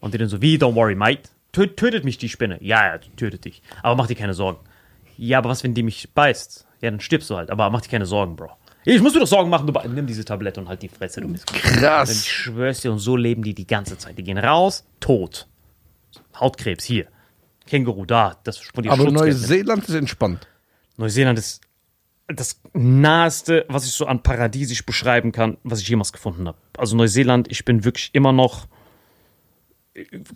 Und 0.00 0.14
die 0.14 0.18
dann 0.18 0.28
so, 0.28 0.42
wie, 0.42 0.56
don't 0.56 0.74
worry, 0.74 0.94
mate? 0.94 1.30
Tö 1.52 1.66
tötet 1.66 2.04
mich 2.04 2.18
die 2.18 2.28
Spinne. 2.28 2.58
Ja, 2.60 2.86
ja, 2.86 2.98
tötet 3.16 3.44
dich. 3.44 3.62
Aber 3.82 3.94
mach 3.94 4.06
dir 4.06 4.16
keine 4.16 4.34
Sorgen. 4.34 4.58
Ja, 5.18 5.38
aber 5.38 5.50
was, 5.50 5.62
wenn 5.62 5.74
die 5.74 5.82
mich 5.82 6.08
beißt? 6.14 6.66
Ja, 6.80 6.90
dann 6.90 7.00
stirbst 7.00 7.30
du 7.30 7.36
halt. 7.36 7.50
Aber 7.50 7.68
mach 7.70 7.82
dir 7.82 7.90
keine 7.90 8.06
Sorgen, 8.06 8.34
Bro. 8.36 8.50
Ich 8.84 9.00
muss 9.00 9.14
mir 9.14 9.20
doch 9.20 9.26
Sorgen 9.26 9.48
machen, 9.50 9.66
du 9.66 9.72
be- 9.72 9.88
nimm 9.88 10.06
diese 10.06 10.24
Tablette 10.24 10.60
und 10.60 10.68
halt 10.68 10.82
die 10.82 10.88
Fresse, 10.88 11.20
du 11.20 11.28
Mist. 11.28 11.50
Ich 11.54 11.62
Krass. 11.62 12.26
schwör's 12.26 12.80
dir, 12.80 12.90
und 12.92 12.98
so 12.98 13.16
leben 13.16 13.42
die 13.42 13.54
die 13.54 13.66
ganze 13.66 13.96
Zeit. 13.96 14.18
Die 14.18 14.24
gehen 14.24 14.38
raus, 14.38 14.84
tot. 15.00 15.46
Hautkrebs, 16.38 16.84
hier. 16.84 17.06
Känguru, 17.66 18.04
da. 18.06 18.38
Das 18.44 18.58
von 18.58 18.88
Aber 18.88 19.10
Neuseeland 19.10 19.88
ist 19.88 19.94
entspannt. 19.94 20.48
Neuseeland 20.96 21.38
ist 21.38 21.60
das 22.28 22.60
naheste, 22.72 23.64
was 23.68 23.84
ich 23.86 23.92
so 23.92 24.06
an 24.06 24.22
paradiesisch 24.22 24.84
beschreiben 24.84 25.32
kann, 25.32 25.58
was 25.62 25.80
ich 25.80 25.88
jemals 25.88 26.12
gefunden 26.12 26.48
habe. 26.48 26.58
Also 26.76 26.96
Neuseeland, 26.96 27.50
ich 27.50 27.64
bin 27.64 27.84
wirklich 27.84 28.10
immer 28.14 28.32
noch. 28.32 28.66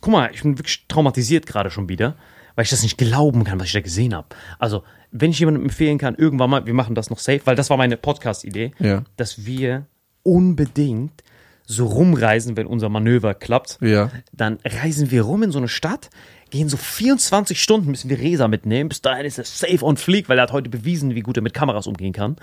Guck 0.01 0.13
mal, 0.13 0.31
ich 0.33 0.43
bin 0.43 0.59
wirklich 0.59 0.85
traumatisiert 0.87 1.47
gerade 1.47 1.71
schon 1.71 1.89
wieder, 1.89 2.17
weil 2.55 2.65
ich 2.65 2.71
das 2.71 2.83
nicht 2.83 2.99
glauben 2.99 3.45
kann, 3.45 3.59
was 3.59 3.69
ich 3.69 3.73
da 3.73 3.81
gesehen 3.81 4.15
habe. 4.15 4.29
Also, 4.59 4.85
wenn 5.21 5.31
ich 5.31 5.39
jemandem 5.39 5.65
empfehlen 5.65 5.99
kann, 5.99 6.15
irgendwann 6.15 6.51
mal, 6.51 6.67
wir 6.67 6.75
machen 6.75 6.95
das 6.95 7.11
noch 7.11 7.19
safe, 7.19 7.41
weil 7.45 7.57
das 7.57 7.71
war 7.71 7.77
meine 7.77 7.97
Podcast-Idee, 7.97 8.73
Ja. 8.79 9.03
dass 9.17 9.47
wir 9.47 9.87
unbedingt 10.23 11.23
so 11.69 11.87
rumreisen, 11.87 12.57
wenn 12.57 12.67
unser 12.69 12.89
Manöver 12.89 13.35
klappt. 13.35 13.79
Ja. 13.81 14.11
Dann 14.33 14.59
reisen 14.65 15.11
wir 15.11 15.23
rum 15.23 15.43
in 15.43 15.51
so 15.51 15.59
eine 15.59 15.67
Stadt, 15.67 16.11
gehen 16.51 16.69
so 16.69 16.77
24 16.77 17.61
Stunden, 17.61 17.91
müssen 17.91 18.09
wir 18.09 18.21
Resa 18.21 18.47
mitnehmen. 18.47 18.89
Bis 18.89 19.03
dahin 19.03 19.27
ist 19.27 19.39
er 19.39 19.45
safe 19.45 19.85
on 19.85 19.97
fleek, 19.97 20.29
weil 20.29 20.39
er 20.39 20.43
hat 20.43 20.53
heute 20.53 20.71
bewiesen, 20.71 21.17
wie 21.17 21.23
gut 21.23 21.37
er 21.37 21.43
mit 21.43 21.55
Kameras 21.55 21.89
umgehen 21.89 22.13
kann. 22.13 22.37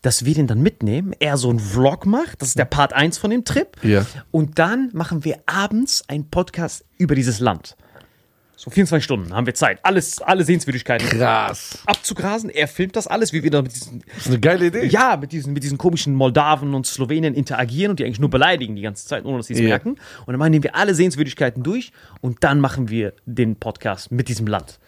Dass 0.00 0.24
wir 0.24 0.34
den 0.34 0.46
dann 0.46 0.62
mitnehmen, 0.62 1.12
er 1.18 1.36
so 1.38 1.50
einen 1.50 1.58
Vlog 1.58 2.06
macht, 2.06 2.40
das 2.40 2.50
ist 2.50 2.58
der 2.58 2.66
Part 2.66 2.92
1 2.92 3.18
von 3.18 3.30
dem 3.30 3.44
Trip. 3.44 3.76
Ja. 3.82 4.06
Und 4.30 4.60
dann 4.60 4.90
machen 4.92 5.24
wir 5.24 5.38
abends 5.46 6.04
einen 6.08 6.30
Podcast 6.30 6.84
über 6.98 7.16
dieses 7.16 7.40
Land. 7.40 7.76
So 8.60 8.70
24 8.70 9.04
Stunden 9.04 9.32
haben 9.34 9.46
wir 9.46 9.54
Zeit, 9.54 9.78
alles, 9.84 10.20
alle 10.20 10.42
Sehenswürdigkeiten 10.42 11.08
Krass. 11.10 11.78
abzugrasen. 11.86 12.50
Er 12.50 12.66
filmt 12.66 12.96
das 12.96 13.06
alles, 13.06 13.32
wie 13.32 13.44
wir 13.44 13.52
da 13.52 13.62
mit 13.62 13.72
diesen 13.72 14.02
Das 14.08 14.16
ist 14.18 14.26
eine 14.26 14.40
geile 14.40 14.66
Idee. 14.66 14.86
ja, 14.86 15.16
mit 15.16 15.30
diesen, 15.30 15.52
mit 15.52 15.62
diesen 15.62 15.78
komischen 15.78 16.12
Moldawen 16.16 16.74
und 16.74 16.84
Slowenien 16.84 17.34
interagieren 17.34 17.90
und 17.90 18.00
die 18.00 18.04
eigentlich 18.04 18.18
nur 18.18 18.30
beleidigen 18.30 18.74
die 18.74 18.82
ganze 18.82 19.06
Zeit, 19.06 19.24
ohne 19.24 19.36
dass 19.36 19.46
sie 19.46 19.52
es 19.54 19.60
Ja. 19.60 19.68
merken. 19.68 19.94
Und 20.26 20.36
dann 20.36 20.50
nehmen 20.50 20.64
wir 20.64 20.74
alle 20.74 20.96
Sehenswürdigkeiten 20.96 21.62
durch 21.62 21.92
und 22.20 22.42
dann 22.42 22.58
machen 22.58 22.88
wir 22.90 23.12
den 23.26 23.54
Podcast 23.54 24.10
mit 24.10 24.26
diesem 24.28 24.48
Land. 24.48 24.80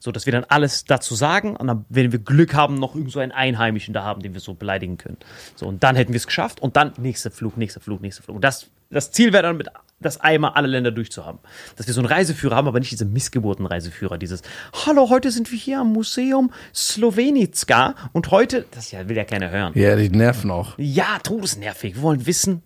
So, 0.00 0.12
dass 0.12 0.26
wir 0.26 0.32
dann 0.34 0.44
alles 0.44 0.84
dazu 0.84 1.14
sagen 1.14 1.56
und 1.56 1.66
dann, 1.66 1.86
wenn 1.88 2.12
wir 2.12 2.18
Glück 2.18 2.52
haben, 2.52 2.74
noch 2.74 2.94
irgend 2.94 3.10
so 3.10 3.20
einen 3.20 3.32
Einheimischen 3.32 3.94
da 3.94 4.02
haben, 4.02 4.20
den 4.20 4.34
wir 4.34 4.40
so 4.42 4.52
beleidigen 4.52 4.98
können. 4.98 5.16
So, 5.56 5.64
und 5.66 5.82
dann 5.82 5.96
hätten 5.96 6.12
wir 6.12 6.18
es 6.18 6.26
geschafft 6.26 6.60
und 6.60 6.76
dann 6.76 6.92
nächster 6.98 7.30
Flug, 7.30 7.56
nächster 7.56 7.80
Flug, 7.80 8.02
nächster 8.02 8.22
Flug. 8.22 8.36
Und 8.36 8.44
das, 8.44 8.66
das 8.90 9.12
Ziel 9.12 9.32
wäre 9.32 9.44
dann, 9.44 9.56
mit 9.56 9.68
das 10.00 10.20
einmal 10.20 10.52
alle 10.52 10.68
Länder 10.68 10.90
durchzuhaben. 10.90 11.40
Dass 11.76 11.86
wir 11.86 11.94
so 11.94 12.00
einen 12.00 12.08
Reiseführer 12.08 12.56
haben, 12.56 12.68
aber 12.68 12.78
nicht 12.80 12.92
diese 12.92 13.04
Missgeburten-Reiseführer, 13.04 14.18
dieses 14.18 14.42
Hallo, 14.86 15.08
heute 15.10 15.30
sind 15.30 15.50
wir 15.50 15.58
hier 15.58 15.80
am 15.80 15.92
Museum 15.92 16.52
Slowenicka 16.74 17.94
und 18.12 18.30
heute, 18.30 18.66
das 18.72 18.92
will 18.92 19.16
ja 19.16 19.24
keiner 19.24 19.50
hören. 19.50 19.72
Ja, 19.74 19.96
die 19.96 20.10
nerven 20.10 20.50
auch. 20.50 20.74
Ja, 20.78 21.18
todesnervig. 21.22 21.96
Wir 21.96 22.02
wollen 22.02 22.26
wissen, 22.26 22.62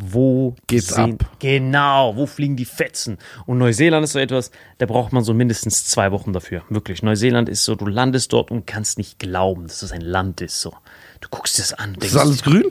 wo 0.00 0.56
Geht's 0.66 0.92
ab? 0.94 1.10
Genau, 1.40 2.16
wo 2.16 2.26
fliegen 2.26 2.56
die 2.56 2.64
Fetzen? 2.64 3.18
Und 3.46 3.58
Neuseeland 3.58 4.04
ist 4.04 4.12
so 4.12 4.18
etwas, 4.18 4.50
da 4.78 4.86
braucht 4.86 5.12
man 5.12 5.22
so 5.24 5.34
mindestens 5.34 5.84
zwei 5.84 6.10
Wochen 6.12 6.32
dafür. 6.32 6.62
Wirklich. 6.70 7.02
Neuseeland 7.02 7.48
ist 7.48 7.64
so, 7.64 7.74
du 7.74 7.86
landest 7.86 8.32
dort 8.32 8.50
und 8.50 8.66
kannst 8.66 8.98
nicht 8.98 9.18
glauben, 9.18 9.66
dass 9.66 9.80
das 9.80 9.92
ein 9.92 10.00
Land 10.00 10.40
ist. 10.40 10.60
So, 10.60 10.74
du 11.20 11.28
guckst 11.30 11.58
dir 11.58 11.62
das 11.62 11.74
an, 11.74 11.90
Ist 11.94 12.02
denkst, 12.02 12.14
das 12.14 12.22
alles 12.22 12.42
grün? 12.42 12.64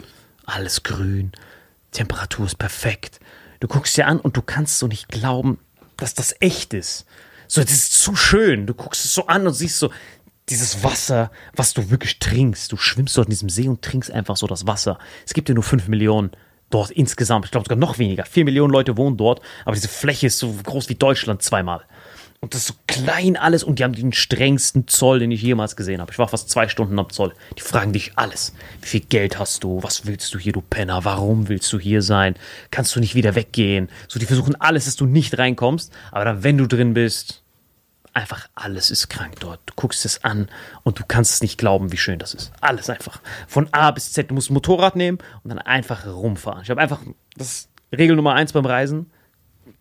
alles 0.45 0.83
grün, 0.83 1.31
Temperatur 1.91 2.47
ist 2.47 2.57
perfekt. 2.57 3.19
Du 3.59 3.67
guckst 3.67 3.97
dir 3.97 4.07
an 4.07 4.19
und 4.19 4.37
du 4.37 4.41
kannst 4.41 4.79
so 4.79 4.87
nicht 4.87 5.09
glauben, 5.09 5.59
dass 5.97 6.13
das 6.13 6.35
echt 6.39 6.73
ist. 6.73 7.05
So, 7.47 7.61
das 7.61 7.71
ist 7.71 8.01
zu 8.01 8.15
schön. 8.15 8.67
Du 8.67 8.73
guckst 8.73 9.03
es 9.05 9.13
so 9.13 9.27
an 9.27 9.47
und 9.47 9.53
siehst 9.53 9.79
so 9.79 9.91
dieses 10.49 10.83
Wasser, 10.83 11.31
was 11.55 11.73
du 11.73 11.89
wirklich 11.89 12.19
trinkst. 12.19 12.71
Du 12.71 12.77
schwimmst 12.77 13.17
dort 13.17 13.27
in 13.27 13.31
diesem 13.31 13.49
See 13.49 13.67
und 13.67 13.81
trinkst 13.81 14.11
einfach 14.11 14.37
so 14.37 14.47
das 14.47 14.65
Wasser. 14.65 14.97
Es 15.25 15.33
gibt 15.33 15.49
ja 15.49 15.55
nur 15.55 15.63
5 15.63 15.87
Millionen 15.87 16.31
dort 16.69 16.91
insgesamt. 16.91 17.45
Ich 17.45 17.51
glaube 17.51 17.65
sogar 17.65 17.77
noch 17.77 17.97
weniger. 17.99 18.25
4 18.25 18.45
Millionen 18.45 18.71
Leute 18.71 18.97
wohnen 18.97 19.17
dort, 19.17 19.41
aber 19.65 19.75
diese 19.75 19.87
Fläche 19.87 20.27
ist 20.27 20.39
so 20.39 20.53
groß 20.63 20.89
wie 20.89 20.95
Deutschland 20.95 21.41
zweimal. 21.41 21.81
Und 22.41 22.53
das 22.53 22.61
ist 22.61 22.67
so 22.67 22.73
klein 22.87 23.35
alles 23.35 23.65
und 23.65 23.79
die 23.79 23.83
haben 23.83 23.93
den 23.93 24.13
strengsten 24.13 24.87
Zoll, 24.87 25.19
den 25.19 25.31
ich 25.31 25.41
jemals 25.41 25.75
gesehen 25.75 25.99
habe. 25.99 26.11
Ich 26.13 26.19
war 26.19 26.29
fast 26.29 26.49
zwei 26.49 26.69
Stunden 26.69 26.97
am 26.97 27.09
Zoll. 27.09 27.33
Die 27.57 27.61
fragen 27.61 27.91
dich 27.91 28.13
alles. 28.15 28.53
Wie 28.81 28.87
viel 28.87 29.01
Geld 29.01 29.37
hast 29.37 29.63
du? 29.65 29.83
Was 29.83 30.05
willst 30.05 30.33
du 30.33 30.39
hier, 30.39 30.53
du 30.53 30.61
Penner? 30.61 31.03
Warum 31.03 31.49
willst 31.49 31.71
du 31.73 31.79
hier 31.79 32.01
sein? 32.01 32.35
Kannst 32.71 32.95
du 32.95 33.01
nicht 33.01 33.13
wieder 33.13 33.35
weggehen? 33.35 33.89
So, 34.07 34.19
die 34.19 34.25
versuchen 34.25 34.55
alles, 34.55 34.85
dass 34.85 34.95
du 34.95 35.05
nicht 35.05 35.37
reinkommst. 35.37 35.91
Aber 36.11 36.23
dann, 36.23 36.43
wenn 36.43 36.57
du 36.57 36.65
drin 36.65 36.93
bist, 36.93 37.43
einfach 38.13 38.47
alles 38.55 38.89
ist 38.89 39.09
krank 39.09 39.35
dort. 39.41 39.59
Du 39.65 39.73
guckst 39.75 40.05
es 40.05 40.23
an 40.23 40.47
und 40.83 40.97
du 40.97 41.03
kannst 41.05 41.33
es 41.33 41.41
nicht 41.41 41.57
glauben, 41.57 41.91
wie 41.91 41.97
schön 41.97 42.19
das 42.19 42.33
ist. 42.33 42.53
Alles 42.61 42.89
einfach. 42.89 43.21
Von 43.49 43.67
A 43.73 43.91
bis 43.91 44.13
Z. 44.13 44.29
Du 44.29 44.33
musst 44.33 44.49
ein 44.49 44.53
Motorrad 44.53 44.95
nehmen 44.95 45.17
und 45.43 45.49
dann 45.49 45.59
einfach 45.59 46.07
rumfahren. 46.07 46.61
Ich 46.63 46.69
habe 46.69 46.79
einfach, 46.79 47.01
das 47.35 47.47
ist 47.47 47.69
Regel 47.91 48.15
Nummer 48.15 48.33
eins 48.33 48.53
beim 48.53 48.65
Reisen. 48.65 49.11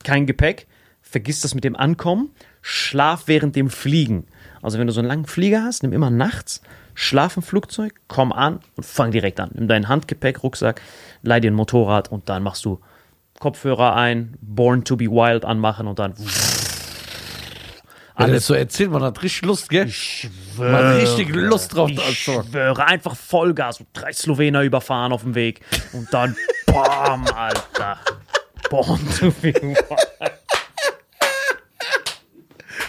Kein 0.02 0.26
Gepäck. 0.26 0.66
Vergiss 1.10 1.40
das 1.40 1.54
mit 1.54 1.64
dem 1.64 1.74
Ankommen. 1.76 2.30
Schlaf 2.60 3.22
während 3.26 3.56
dem 3.56 3.70
Fliegen. 3.70 4.26
Also 4.60 4.78
wenn 4.78 4.86
du 4.86 4.92
so 4.92 5.00
einen 5.00 5.08
langen 5.08 5.26
Flieger 5.26 5.62
hast, 5.62 5.82
nimm 5.82 5.92
immer 5.92 6.10
nachts, 6.10 6.60
schlaf 6.94 7.36
im 7.36 7.42
Flugzeug, 7.42 7.94
komm 8.08 8.32
an 8.32 8.60
und 8.76 8.84
fang 8.84 9.10
direkt 9.12 9.38
an. 9.40 9.50
Nimm 9.54 9.68
deinen 9.68 9.88
Handgepäck, 9.88 10.42
Rucksack, 10.42 10.82
leih 11.22 11.40
dir 11.40 11.50
ein 11.50 11.54
Motorrad 11.54 12.10
und 12.10 12.28
dann 12.28 12.42
machst 12.42 12.64
du 12.64 12.80
Kopfhörer 13.38 13.94
ein, 13.94 14.34
Born 14.40 14.84
to 14.84 14.96
be 14.96 15.04
Wild 15.06 15.44
anmachen 15.44 15.86
und 15.86 16.00
dann 16.00 16.14
Alles 18.16 18.48
so 18.48 18.54
erzählt, 18.54 18.90
man 18.90 19.02
hat 19.04 19.22
richtig 19.22 19.42
Lust, 19.46 19.70
gell? 19.70 19.88
Man 20.56 20.72
hat 20.74 20.96
richtig 20.96 21.28
Lust 21.28 21.74
drauf. 21.76 21.88
Ich 21.88 22.00
Also. 22.04 22.42
schwöre, 22.42 22.84
einfach 22.84 23.14
Vollgas. 23.14 23.78
und 23.78 23.86
Drei 23.92 24.12
Slowener 24.12 24.62
überfahren 24.62 25.12
auf 25.12 25.22
dem 25.22 25.36
Weg. 25.36 25.60
Und 25.92 26.12
dann 26.12 26.34
BAM, 26.66 27.26
Alter. 27.28 27.98
Born 28.68 28.98
to 29.20 29.30
be 29.40 29.54
wild. 29.62 29.78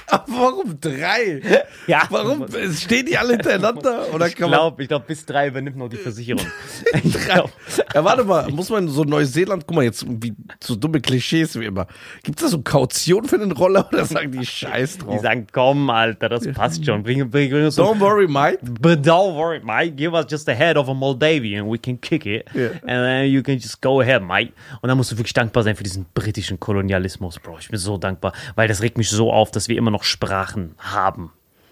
Aber 0.11 0.25
warum 0.27 0.79
drei? 0.79 1.41
Ja. 1.87 2.03
Warum? 2.09 2.45
Stehen 2.73 3.05
die 3.05 3.17
alle 3.17 3.33
hintereinander? 3.33 4.13
Oder 4.13 4.27
Ich 4.27 4.35
glaube, 4.35 4.83
ich 4.83 4.89
bis 4.89 5.25
drei 5.25 5.47
übernimmt 5.47 5.77
noch 5.77 5.89
die 5.89 5.97
Versicherung. 5.97 6.45
Ich 7.03 7.13
glaub, 7.25 7.51
Ja, 7.93 8.03
warte 8.03 8.23
mal, 8.23 8.49
muss 8.51 8.69
man 8.69 8.87
so 8.87 9.03
Neuseeland, 9.03 9.65
guck 9.67 9.75
mal, 9.75 9.83
jetzt 9.83 10.05
wie 10.07 10.33
so 10.61 10.75
dumme 10.75 10.99
Klischees 10.99 11.59
wie 11.59 11.65
immer. 11.65 11.87
Gibt 12.23 12.39
es 12.39 12.45
da 12.45 12.49
so 12.49 12.61
Kaution 12.61 13.25
für 13.25 13.37
den 13.37 13.51
Roller 13.51 13.87
oder 13.91 14.05
sagen 14.05 14.31
die 14.31 14.45
Scheiß 14.45 14.97
die 14.97 15.05
drauf? 15.05 15.21
sagen, 15.21 15.47
komm, 15.51 15.89
Alter, 15.89 16.29
das 16.29 16.47
passt 16.53 16.85
schon. 16.85 17.03
Bring, 17.03 17.29
bring, 17.29 17.49
bring 17.49 17.65
uns 17.65 17.75
so 17.75 17.83
Don't 17.83 17.99
worry, 17.99 18.27
mate. 18.27 18.59
But 18.61 19.05
don't 19.05 19.35
worry, 19.35 19.59
mate. 19.63 19.95
Give 19.95 20.13
us 20.13 20.25
just 20.29 20.45
the 20.45 20.53
head 20.53 20.77
of 20.77 20.89
a 20.89 20.93
Moldavian. 20.93 21.69
We 21.69 21.77
can 21.77 21.99
kick 21.99 22.25
it. 22.25 22.45
Yeah. 22.53 22.71
And 22.81 23.05
then 23.05 23.25
you 23.31 23.41
can 23.43 23.59
just 23.59 23.81
go 23.81 24.01
ahead, 24.01 24.21
mate. 24.21 24.53
Und 24.81 24.89
dann 24.89 24.97
musst 24.97 25.11
du 25.11 25.17
wirklich 25.17 25.33
dankbar 25.33 25.63
sein 25.63 25.75
für 25.75 25.83
diesen 25.83 26.05
britischen 26.13 26.59
Kolonialismus, 26.59 27.39
Bro. 27.39 27.57
Ich 27.59 27.69
bin 27.69 27.79
so 27.79 27.97
dankbar, 27.97 28.33
weil 28.55 28.67
das 28.67 28.81
regt 28.81 28.97
mich 28.97 29.09
so 29.09 29.31
auf, 29.31 29.51
dass 29.51 29.67
wir 29.67 29.77
immer 29.77 29.91
noch 29.91 29.98
Sprachen 30.03 30.75
haben. 30.77 31.31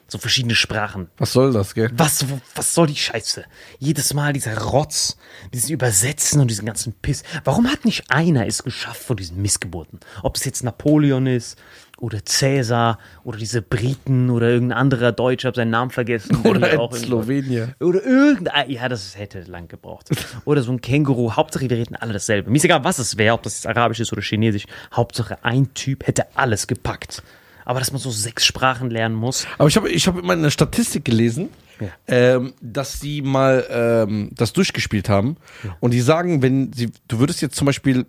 So 0.09 0.17
verschiedene 0.19 0.55
Sprachen. 0.55 1.09
Was 1.17 1.33
soll 1.33 1.51
das, 1.51 1.75
gell? 1.75 1.91
Was, 1.97 2.25
was 2.55 2.73
soll 2.73 2.87
die 2.87 2.95
Scheiße? 2.95 3.43
Jedes 3.77 4.13
Mal 4.13 4.31
dieser 4.31 4.57
Rotz, 4.57 5.17
dieses 5.53 5.69
Übersetzen 5.69 6.39
und 6.39 6.49
diesen 6.49 6.65
ganzen 6.65 6.93
Piss. 6.93 7.23
Warum 7.43 7.67
hat 7.69 7.83
nicht 7.83 8.09
einer 8.09 8.47
es 8.47 8.63
geschafft 8.63 9.03
von 9.03 9.17
diesen 9.17 9.41
Missgeburten? 9.41 9.99
Ob 10.23 10.37
es 10.37 10.45
jetzt 10.45 10.63
Napoleon 10.63 11.27
ist 11.27 11.57
oder 11.97 12.23
Cäsar 12.23 12.99
oder 13.25 13.37
diese 13.37 13.61
Briten 13.61 14.29
oder 14.29 14.47
irgendein 14.47 14.77
anderer 14.77 15.11
Deutscher, 15.11 15.49
hab 15.49 15.57
seinen 15.57 15.71
Namen 15.71 15.91
vergessen. 15.91 16.41
der 16.41 16.51
Oder 16.51 16.79
auch 16.79 16.95
Slowenien. 16.95 17.75
Oder 17.81 18.01
irgendein, 18.05 18.69
ja, 18.69 18.87
das 18.87 19.17
hätte 19.17 19.41
lang 19.41 19.67
gebraucht. 19.67 20.09
Oder 20.45 20.61
so 20.61 20.71
ein 20.71 20.79
Känguru. 20.79 21.33
Hauptsache, 21.33 21.69
wir 21.69 21.75
reden 21.77 21.97
alle 21.97 22.13
dasselbe. 22.13 22.49
Mir 22.49 22.55
ist 22.57 22.63
egal, 22.63 22.85
was 22.85 22.97
es 22.99 23.17
wäre, 23.17 23.33
ob 23.33 23.43
das 23.43 23.55
jetzt 23.55 23.67
Arabisch 23.67 23.99
ist 23.99 24.13
oder 24.13 24.21
Chinesisch. 24.21 24.67
Hauptsache, 24.93 25.43
ein 25.43 25.73
Typ 25.73 26.07
hätte 26.07 26.27
alles 26.35 26.67
gepackt. 26.67 27.23
Aber 27.69 27.79
dass 27.79 27.91
man 27.91 27.99
so 27.99 28.11
sechs 28.11 28.45
Sprachen 28.45 28.89
lernen 28.89 29.13
muss. 29.15 29.45
Aber 29.57 29.67
ich 29.67 29.75
habe 29.75 29.89
ich 29.89 30.07
hab 30.07 30.15
mal 30.23 30.37
eine 30.37 30.51
Statistik 30.51 31.03
gelesen, 31.03 31.49
Ja. 31.81 31.89
ähm, 32.07 32.53
dass 32.61 33.01
sie 33.01 33.21
mal 33.21 33.67
ähm, 33.69 34.29
das 34.33 34.53
durchgespielt 34.53 35.09
haben. 35.09 35.35
Und 35.81 35.91
die 35.91 35.99
sagen, 35.99 36.41
wenn 36.41 36.71
sie, 36.71 36.91
du 37.09 37.19
würdest 37.19 37.41
jetzt 37.41 37.57
zum 37.57 37.65
Beispiel 37.65 38.05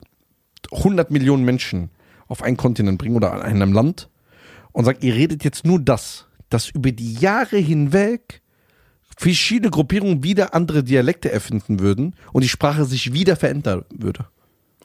100 0.71 1.11
Millionen 1.11 1.45
Menschen 1.45 1.91
auf 2.29 2.41
einen 2.43 2.57
Kontinent 2.57 2.99
bringen 2.99 3.17
oder 3.17 3.33
an 3.33 3.43
einem 3.43 3.73
Land 3.73 4.09
und 4.71 4.85
sagt, 4.85 5.03
ihr 5.03 5.15
redet 5.17 5.43
jetzt 5.43 5.67
nur 5.67 5.81
das, 5.81 6.27
dass 6.51 6.69
über 6.69 6.93
die 6.93 7.15
Jahre 7.15 7.57
hinweg 7.57 8.43
verschiedene 9.17 9.73
Gruppierungen 9.73 10.23
wieder 10.23 10.55
andere 10.55 10.85
Dialekte 10.85 11.33
erfinden 11.33 11.81
würden 11.81 12.15
und 12.33 12.45
die 12.45 12.49
Sprache 12.49 12.85
sich 12.85 13.13
wieder 13.13 13.35
verändern 13.35 13.85
würde. 13.91 14.27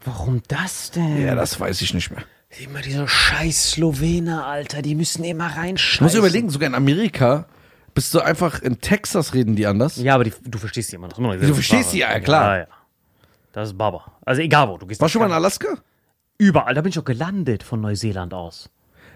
Warum 0.04 0.42
das 0.48 0.90
denn? 0.90 1.22
Ja, 1.22 1.36
das 1.36 1.60
weiß 1.60 1.80
ich 1.84 1.94
nicht 1.94 2.10
mehr. 2.10 2.24
Immer 2.62 2.82
diese 2.82 3.08
scheiß 3.08 3.72
Slowener, 3.72 4.46
Alter, 4.46 4.82
die 4.82 4.96
müssen 4.96 5.24
immer 5.24 5.50
Ich 5.50 5.58
reinscheißen. 5.58 6.06
muss 6.06 6.14
überlegen, 6.16 6.50
sogar 6.50 6.68
in 6.68 6.76
Amerika 6.76 7.48
bist 7.96 8.14
du 8.14 8.20
einfach 8.20 8.62
in 8.62 8.80
Texas 8.80 9.34
reden 9.34 9.56
die 9.56 9.66
anders. 9.66 9.98
Ja, 9.98 10.16
aber 10.16 10.24
die, 10.26 10.34
du 10.46 10.58
verstehst 10.60 10.90
sie 10.90 10.96
immer 10.98 11.08
noch. 11.08 11.18
Immer 11.18 11.36
noch 11.36 11.42
Du 11.42 11.54
verstehst 11.54 11.90
Sprache. 11.90 11.92
sie, 11.92 12.00
ja, 12.00 12.20
klar. 12.20 12.56
Ja, 12.56 12.62
ja. 12.64 12.68
Das 13.54 13.70
ist 13.70 13.78
Baba. 13.78 14.04
Also 14.26 14.42
egal 14.42 14.68
wo, 14.70 14.78
du 14.78 14.86
gehst. 14.86 15.02
Warst 15.02 15.12
du 15.14 15.20
schon 15.20 15.22
mal 15.22 15.28
in 15.28 15.34
Alaska? 15.34 15.68
Überall, 16.38 16.74
da 16.74 16.82
bin 16.82 16.90
ich 16.92 17.00
auch 17.00 17.04
gelandet 17.06 17.64
von 17.64 17.82
Neuseeland 17.82 18.34
aus. 18.34 18.70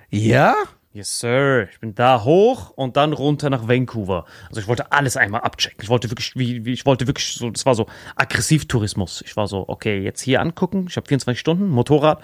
Ja? 0.09 0.55
Yes, 0.93 1.19
Sir. 1.19 1.67
Ich 1.71 1.79
bin 1.79 1.93
da 1.93 2.23
hoch 2.23 2.71
und 2.71 2.97
dann 2.97 3.13
runter 3.13 3.49
nach 3.51 3.67
Vancouver. 3.67 4.25
Also 4.49 4.61
ich 4.61 4.67
wollte 4.67 4.91
alles 4.91 5.15
einmal 5.17 5.41
abchecken. 5.41 5.79
Ich 5.83 5.89
wollte 5.89 6.09
wirklich, 6.09 6.35
wie, 6.35 6.65
wie 6.65 6.73
ich 6.73 6.85
wollte 6.87 7.05
wirklich 7.07 7.33
so, 7.35 7.49
das 7.51 7.65
war 7.67 7.75
so 7.75 7.87
Aggressivtourismus. 8.15 9.21
Ich 9.25 9.35
war 9.35 9.47
so, 9.47 9.65
okay, 9.67 9.99
jetzt 9.99 10.21
hier 10.21 10.41
angucken. 10.41 10.85
Ich 10.89 10.97
habe 10.97 11.07
24 11.07 11.39
Stunden, 11.39 11.67
Motorrad, 11.69 12.21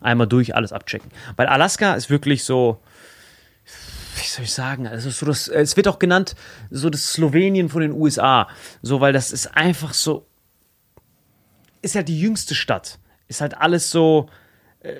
einmal 0.00 0.26
durch, 0.26 0.54
alles 0.54 0.72
abchecken. 0.72 1.10
Weil 1.36 1.46
Alaska 1.46 1.94
ist 1.94 2.10
wirklich 2.10 2.44
so, 2.44 2.80
wie 4.16 4.26
soll 4.26 4.44
ich 4.44 4.52
sagen, 4.52 4.86
also 4.86 5.10
so 5.10 5.26
das, 5.26 5.48
es 5.48 5.76
wird 5.76 5.88
auch 5.88 5.98
genannt, 5.98 6.34
so 6.70 6.90
das 6.90 7.12
Slowenien 7.12 7.68
von 7.68 7.82
den 7.82 7.92
USA. 7.92 8.48
So, 8.82 9.00
weil 9.00 9.12
das 9.12 9.32
ist 9.32 9.56
einfach 9.56 9.94
so, 9.94 10.26
ist 11.82 11.94
halt 11.94 12.08
die 12.08 12.20
jüngste 12.20 12.54
Stadt. 12.54 12.98
Ist 13.28 13.40
halt 13.40 13.56
alles 13.58 13.90
so, 13.90 14.28
äh, 14.80 14.94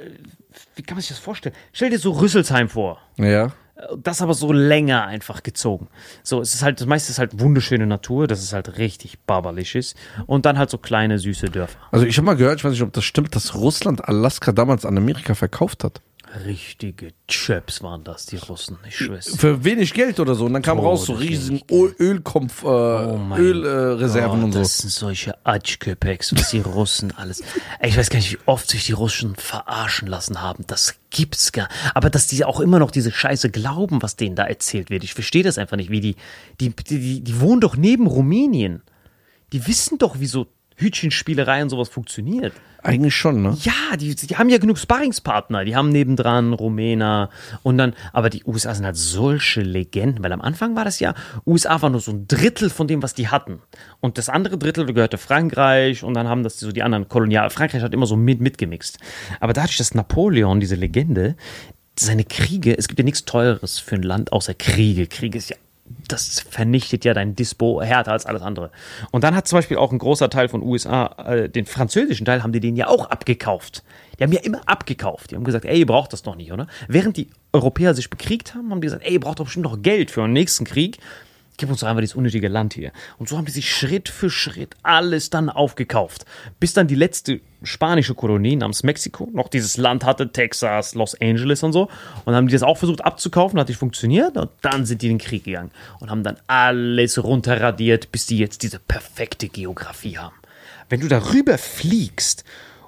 wie 0.77 0.83
kann 0.83 0.97
man 0.97 1.01
sich 1.03 1.11
das 1.11 1.19
vorstellen? 1.19 1.55
Stell 1.73 1.91
dir 1.91 1.99
so 1.99 2.13
Rüsselsheim 2.13 2.69
vor. 2.69 3.01
Ja. 3.17 3.53
Das 3.97 4.23
aber 4.23 4.35
so 4.35 4.53
länger 4.53 5.07
einfach 5.07 5.43
gezogen. 5.43 5.89
So, 6.25 6.41
es 6.41 6.53
ist 6.53 6.63
halt, 6.63 6.81
das 6.81 6.87
meiste 6.87 7.13
ist 7.13 7.19
halt 7.19 7.39
wunderschöne 7.39 7.87
Natur, 7.87 8.27
das 8.27 8.43
ist 8.43 8.53
halt 8.53 8.77
richtig 8.79 9.21
barbarlich 9.21 9.75
ist. 9.77 9.97
Und 10.27 10.47
dann 10.47 10.59
halt 10.59 10.69
so 10.69 10.79
kleine, 10.79 11.19
süße 11.19 11.47
Dörfer. 11.47 11.79
Also 11.93 12.05
ich 12.05 12.17
habe 12.17 12.27
mal 12.27 12.37
gehört, 12.37 12.59
ich 12.59 12.65
weiß 12.65 12.73
nicht, 12.73 12.83
ob 12.83 12.93
das 12.93 13.05
stimmt, 13.05 13.37
dass 13.37 13.55
Russland 13.55 14.09
Alaska 14.09 14.51
damals 14.51 14.85
an 14.85 14.97
Amerika 14.97 15.35
verkauft 15.35 15.85
hat. 15.85 16.01
Richtige 16.45 17.13
Chöps 17.27 17.83
waren 17.83 18.05
das, 18.05 18.27
die 18.27 18.37
Russen, 18.37 18.79
ich 18.87 18.97
schwör's. 18.97 19.35
Für 19.37 19.65
wenig 19.65 19.95
Geld 19.95 20.21
oder 20.21 20.35
so. 20.35 20.45
Und 20.45 20.53
dann 20.53 20.63
kam 20.63 20.79
raus 20.79 21.07
so 21.07 21.15
riesigen 21.15 21.63
Öl, 21.71 21.95
Ölkompf, 21.99 22.65
äh, 22.65 23.17
mein 23.17 23.41
Ölreserven 23.41 24.43
Oh, 24.43 24.45
und 24.45 24.53
so. 24.53 24.59
Das 24.59 24.79
sind 24.79 24.91
solche 24.91 25.35
Atschköpeks, 25.45 26.35
was 26.37 26.51
die 26.51 26.61
Russen 26.61 27.13
alles. 27.17 27.43
Ich 27.83 27.97
weiß 27.97 28.11
gar 28.11 28.19
nicht, 28.19 28.33
wie 28.33 28.39
oft 28.47 28.69
sich 28.69 28.85
die 28.87 28.93
Russen 28.93 29.37
verarschen 29.37 30.09
lassen 30.09 30.43
haben. 30.43 30.65
Das 30.67 30.97
gibt's 31.11 31.53
gar. 31.53 31.69
Aber 31.95 32.11
dass 32.11 32.27
die 32.27 32.45
auch 32.45 32.61
immer 32.61 32.79
noch 32.79 32.91
diese 32.91 33.11
Scheiße 33.11 33.51
glauben, 33.51 34.03
was 34.03 34.17
denen 34.17 34.37
da 34.37 34.45
erzählt 34.45 34.91
wird. 34.91 35.05
Ich 35.05 35.15
verstehe 35.15 35.43
das 35.43 35.57
einfach 35.57 35.77
nicht. 35.79 35.91
Wie 35.91 36.01
die, 36.01 36.17
die, 36.61 36.71
die, 36.71 36.99
die, 37.01 37.21
die 37.23 37.41
wohnen 37.41 37.61
doch 37.61 37.77
neben 37.77 38.07
Rumänien. 38.07 38.83
Die 39.53 39.67
wissen 39.67 39.97
doch, 39.97 40.21
wie 40.21 40.27
so 40.27 40.47
Hütchenspielerei 40.79 41.63
und 41.63 41.71
sowas 41.71 41.89
funktioniert. 41.89 42.53
Eigentlich 42.83 43.17
schon, 43.17 43.43
ne? 43.43 43.57
Ja, 43.63 43.97
die, 43.97 44.15
die 44.15 44.37
haben 44.37 44.49
ja 44.49 44.59
genug 44.59 44.79
Sparringspartner. 44.79 45.65
Die 45.65 45.75
haben 45.75 45.89
nebendran 45.89 46.53
Rumäner 46.53 47.29
und 47.65 47.77
dann, 47.77 47.95
aber 48.13 48.31
die 48.31 48.45
USA 48.45 48.73
sind 48.73 48.85
halt 48.85 48.97
solche 48.97 49.63
Legenden, 49.63 50.23
weil 50.23 50.33
am 50.33 50.41
Anfang 50.41 50.77
war 50.77 50.85
das 50.85 51.01
ja, 51.01 51.15
USA 51.45 51.83
war 51.83 51.91
nur 51.91 52.01
so 52.01 52.13
ein 52.13 52.29
Drittel 52.29 52.71
von 52.71 52.87
dem, 52.87 53.03
was 53.03 53.15
die 53.15 53.29
hatten. 53.29 53.59
Und 54.01 54.17
das 54.17 54.29
andere 54.29 54.59
Drittel 54.59 54.87
gehörte 54.93 55.19
Frankreich 55.19 56.05
und 56.05 56.15
dann 56.15 56.29
haben 56.29 56.45
das 56.45 56.61
so 56.61 56.71
die 56.71 56.85
anderen 56.85 57.09
Kolonial. 57.09 57.51
Frankreich 57.51 57.83
hat 57.83 57.93
immer 57.93 58.07
so 58.07 58.17
mit, 58.17 58.41
mitgemixt. 58.41 58.99
Aber 59.41 59.53
dadurch, 59.53 59.79
dass 59.79 59.95
Napoleon, 59.95 60.61
diese 60.61 60.77
Legende, 60.77 61.35
seine 61.99 62.25
Kriege, 62.25 62.79
es 62.79 62.87
gibt 62.87 63.01
ja 63.01 63.05
nichts 63.05 63.25
Teureres 63.25 63.81
für 63.81 63.97
ein 63.97 64.03
Land 64.03 64.33
außer 64.33 64.55
Kriege. 64.55 65.09
Kriege 65.09 65.39
ist 65.39 65.51
ja 65.51 65.57
das 66.09 66.41
vernichtet 66.41 67.05
ja 67.05 67.15
dein 67.15 67.35
Dispo 67.35 67.83
härter 67.83 68.13
als 68.13 68.27
alles 68.27 68.43
andere. 68.43 68.71
Und 69.11 69.25
dann 69.25 69.35
hat 69.35 69.47
zum 69.47 69.59
Beispiel 69.59 69.77
auch 69.77 69.93
ein 69.93 69.99
großer 69.99 70.31
Teil 70.31 70.49
von 70.49 70.63
USA, 70.63 71.15
äh, 71.27 71.49
den 71.49 71.67
französischen 71.67 72.25
Teil, 72.25 72.43
haben 72.43 72.53
die 72.53 72.61
den 72.61 72.77
ja 72.77 72.89
auch 72.89 73.11
abgekauft. 73.11 73.83
Die 74.19 74.25
haben 74.25 74.33
ja 74.33 74.41
immer 74.41 74.61
abgekauft. 74.67 75.31
Die 75.31 75.37
haben 75.37 75.45
gesagt, 75.45 75.65
ey, 75.65 75.79
ihr 75.79 75.87
braucht 75.87 76.13
das 76.13 76.23
doch 76.23 76.35
nicht, 76.35 76.53
oder? 76.53 76.67
Während 76.89 77.17
die 77.17 77.29
Europäer 77.53 77.95
sich 77.95 78.11
bekriegt 78.11 78.55
haben, 78.55 78.71
haben 78.71 78.81
die 78.81 78.87
gesagt, 78.87 79.05
ey, 79.05 79.13
ihr 79.13 79.21
braucht 79.21 79.39
doch 79.39 79.45
bestimmt 79.45 79.65
noch 79.65 79.81
Geld 79.81 80.11
für 80.11 80.25
einen 80.25 80.33
nächsten 80.33 80.65
Krieg. 80.65 80.99
Gib 81.59 81.71
uns 81.71 81.81
doch 81.81 81.89
einfach 81.89 82.01
dieses 82.01 82.15
unnötige 82.15 82.47
Land 82.47 82.73
hier. 82.73 82.93
Und 83.19 83.29
so 83.29 83.37
haben 83.37 83.45
die 83.45 83.51
sich 83.51 83.71
Schritt 83.71 84.09
für 84.09 84.31
Schritt 84.31 84.77
alles 84.85 85.29
dann 85.29 85.51
aufgekauft. 85.51 86.25
Bis 86.61 86.73
dann 86.73 86.87
die 86.87 86.95
letzte 86.95 87.41
spanische 87.65 88.15
Kolonie 88.15 88.55
namens 88.55 88.85
Mexiko 88.85 89.29
noch 89.35 89.49
dieses 89.49 89.77
Land 89.77 90.05
hatte, 90.05 90.31
Texas, 90.31 90.95
Los 90.95 91.21
Angeles 91.21 91.65
und 91.65 91.73
so. 91.73 91.83
Und 91.83 92.27
dann 92.27 92.37
haben 92.37 92.47
die 92.47 92.53
das 92.53 92.63
auch 92.63 92.79
versucht 92.79 93.05
abzukaufen, 93.05 93.59
hat 93.59 93.67
nicht 93.69 93.79
funktioniert. 93.79 94.37
Und 94.37 94.51
dann 94.63 94.87
sind 94.87 95.03
die 95.03 95.07
in 95.07 95.19
den 95.19 95.27
Krieg 95.27 95.43
gegangen 95.45 95.73
und 95.99 96.11
haben 96.11 96.23
dann 96.23 96.37
alles 96.47 97.23
runterradiert, 97.23 98.13
bis 98.13 98.27
die 98.27 98.39
jetzt 98.39 98.63
diese 98.63 98.79
perfekte 98.79 99.49
Geografie 99.49 100.17
haben. 100.17 100.37
Wenn 100.89 101.01
du 101.01 101.09
darüber 101.09 101.59
fliegst 101.59 102.45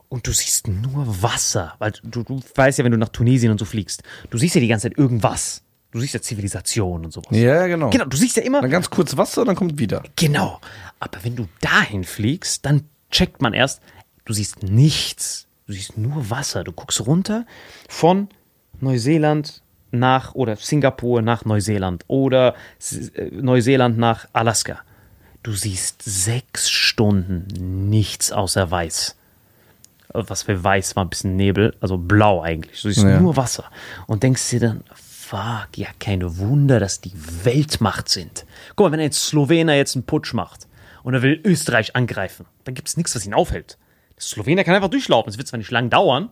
und 0.09 0.29
du 0.29 0.33
siehst 0.33 0.69
nur 0.69 1.23
Wasser, 1.23 1.75
weil 1.81 1.93
du, 2.05 2.23
du 2.23 2.41
weißt 2.55 2.79
ja, 2.79 2.85
wenn 2.85 2.93
du 2.93 2.99
nach 2.99 3.09
Tunesien 3.09 3.51
und 3.51 3.59
so 3.59 3.65
fliegst, 3.65 4.05
du 4.31 4.39
siehst 4.39 4.55
ja 4.55 4.61
die 4.61 4.69
ganze 4.69 4.89
Zeit 4.89 4.97
irgendwas. 4.97 5.65
Du 5.93 6.01
siehst 6.01 6.15
ja 6.15 6.23
Zivilisation 6.23 7.05
und 7.05 7.13
sowas. 7.13 7.29
Ja, 7.33 7.67
genau. 7.67 7.91
Genau, 7.91 8.05
du 8.05 8.17
siehst 8.17 8.37
ja 8.37 8.43
immer. 8.43 8.61
Dann 8.61 8.71
ganz 8.71 8.91
kurz 8.91 9.17
Wasser, 9.17 9.45
dann 9.45 9.57
kommt 9.57 9.79
wieder. 9.79 10.03
Genau. 10.17 10.61
Aber 11.01 11.25
wenn 11.25 11.35
du 11.37 11.49
dahin 11.61 12.05
fliegst, 12.05 12.65
dann 12.65 12.85
checkt 13.11 13.43
man 13.43 13.53
erst, 13.55 13.81
du 14.25 14.33
siehst 14.33 14.63
nichts. 14.63 15.47
Du 15.67 15.73
siehst 15.73 15.99
nur 15.99 16.31
Wasser. 16.31 16.63
Du 16.65 16.73
guckst 16.73 17.05
runter 17.07 17.45
von 17.89 18.29
Neuseeland 18.81 19.63
nach 19.91 20.35
oder 20.35 20.57
Singapur 20.57 21.23
nach 21.23 21.45
Neuseeland 21.45 22.05
oder 22.07 22.55
äh, 23.15 23.25
Neuseeland 23.33 23.99
nach 23.99 24.27
Alaska. 24.33 24.79
Du 25.43 25.53
siehst 25.53 26.03
sechs 26.03 26.71
Stunden 26.71 27.89
nichts 27.91 28.31
außer 28.31 28.71
weiß. 28.71 29.17
Äh, 30.15 30.23
Was 30.27 30.45
für 30.45 30.63
weiß 30.63 30.97
war 30.97 31.05
ein 31.05 31.09
bisschen 31.11 31.37
Nebel, 31.37 31.75
also 31.81 31.97
blau 31.99 32.43
eigentlich. 32.43 32.81
Du 32.83 32.89
siehst 32.91 33.05
Ja. 33.05 33.21
nur 33.21 33.37
Wasser. 33.37 33.65
Und 34.07 34.23
denkst 34.23 34.49
dir 34.51 34.61
dann, 34.61 34.85
fuck, 35.31 35.69
ja, 35.77 35.89
kein 36.01 36.39
Wunder, 36.39 36.81
dass 36.81 37.01
die 37.01 37.13
Weltmacht 37.45 38.09
sind. 38.09 38.45
Guck 38.75 38.87
mal, 38.87 38.93
wenn 38.93 39.01
ein 39.01 39.13
Slowener 39.13 39.75
jetzt 39.75 39.95
einen 39.95 40.05
Putsch 40.05 40.35
macht 40.35 40.67
und 41.05 41.15
er 41.15 41.23
will 41.23 41.41
Österreich 41.45 41.95
angreifen, 41.95 42.47
dann 42.65 42.75
gibt 42.75 42.89
es 42.89 42.97
nichts, 42.97 43.15
was 43.15 43.25
ihn 43.25 43.35
aufhält. 43.35 43.79
Der 44.17 44.23
Slowener 44.23 44.65
kann 44.65 44.75
einfach 44.75 44.91
durchlaufen. 44.91 45.31
Es 45.31 45.39
wird 45.39 45.47
zwar 45.47 45.59
nicht 45.59 45.71
lang 45.71 45.89
dauern, 45.89 46.31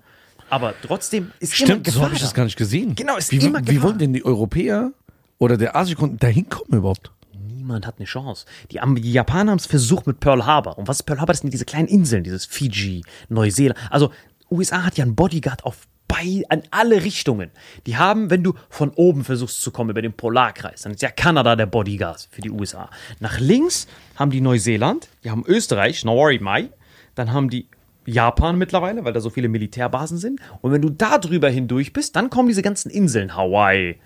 aber 0.50 0.74
trotzdem 0.82 1.30
ist 1.38 1.58
immer 1.60 1.68
Stimmt, 1.68 1.86
so 1.86 2.02
habe 2.02 2.14
ich 2.14 2.20
da. 2.20 2.26
das 2.26 2.34
gar 2.34 2.44
nicht 2.44 2.56
gesehen. 2.56 2.96
Genau, 2.96 3.16
ist 3.16 3.30
wie, 3.30 3.36
immer 3.36 3.64
wie 3.68 3.82
wollen 3.82 3.98
denn 3.98 4.12
die 4.12 4.24
Europäer 4.24 4.90
oder 5.38 5.56
der 5.56 5.76
Asiakontinent 5.76 6.22
da 6.24 6.26
hinkommen 6.26 6.78
überhaupt? 6.78 7.12
Niemand 7.32 7.86
hat 7.86 7.98
eine 7.98 8.06
Chance. 8.06 8.46
Die, 8.72 8.80
die 9.00 9.12
Japaner 9.12 9.52
haben 9.52 9.58
es 9.58 9.66
versucht 9.66 10.08
mit 10.08 10.18
Pearl 10.18 10.44
Harbor. 10.44 10.76
Und 10.76 10.88
was 10.88 10.98
ist 10.98 11.02
Pearl 11.04 11.20
Harbor? 11.20 11.34
Das 11.34 11.40
sind 11.42 11.52
diese 11.52 11.66
kleinen 11.66 11.86
Inseln, 11.86 12.24
dieses 12.24 12.46
Fiji, 12.46 13.04
Neuseeland. 13.28 13.78
Also 13.90 14.10
USA 14.50 14.82
hat 14.82 14.96
ja 14.96 15.04
einen 15.04 15.14
Bodyguard 15.14 15.64
auf 15.64 15.86
bei, 16.08 16.42
an 16.48 16.62
alle 16.70 17.04
Richtungen. 17.04 17.50
Die 17.86 17.96
haben, 17.96 18.30
wenn 18.30 18.42
du 18.42 18.54
von 18.68 18.90
oben 18.90 19.24
versuchst 19.24 19.62
zu 19.62 19.70
kommen 19.70 19.90
über 19.90 20.02
den 20.02 20.14
Polarkreis, 20.14 20.82
dann 20.82 20.92
ist 20.92 21.02
ja 21.02 21.10
Kanada 21.10 21.54
der 21.54 21.66
Bodyguard 21.66 22.28
für 22.30 22.40
die 22.40 22.50
USA. 22.50 22.90
Nach 23.20 23.38
links 23.38 23.86
haben 24.16 24.30
die 24.30 24.40
Neuseeland, 24.40 25.08
die 25.22 25.30
haben 25.30 25.44
Österreich, 25.46 26.04
Naori 26.04 26.38
Mai, 26.40 26.70
dann 27.14 27.32
haben 27.32 27.50
die 27.50 27.68
Japan 28.06 28.56
mittlerweile, 28.56 29.04
weil 29.04 29.12
da 29.12 29.20
so 29.20 29.28
viele 29.30 29.48
Militärbasen 29.48 30.16
sind. 30.18 30.40
Und 30.62 30.72
wenn 30.72 30.80
du 30.80 30.88
da 30.88 31.18
drüber 31.18 31.50
hindurch 31.50 31.92
bist, 31.92 32.16
dann 32.16 32.30
kommen 32.30 32.48
diese 32.48 32.62
ganzen 32.62 32.90
Inseln, 32.90 33.36
Hawaii, 33.36 33.98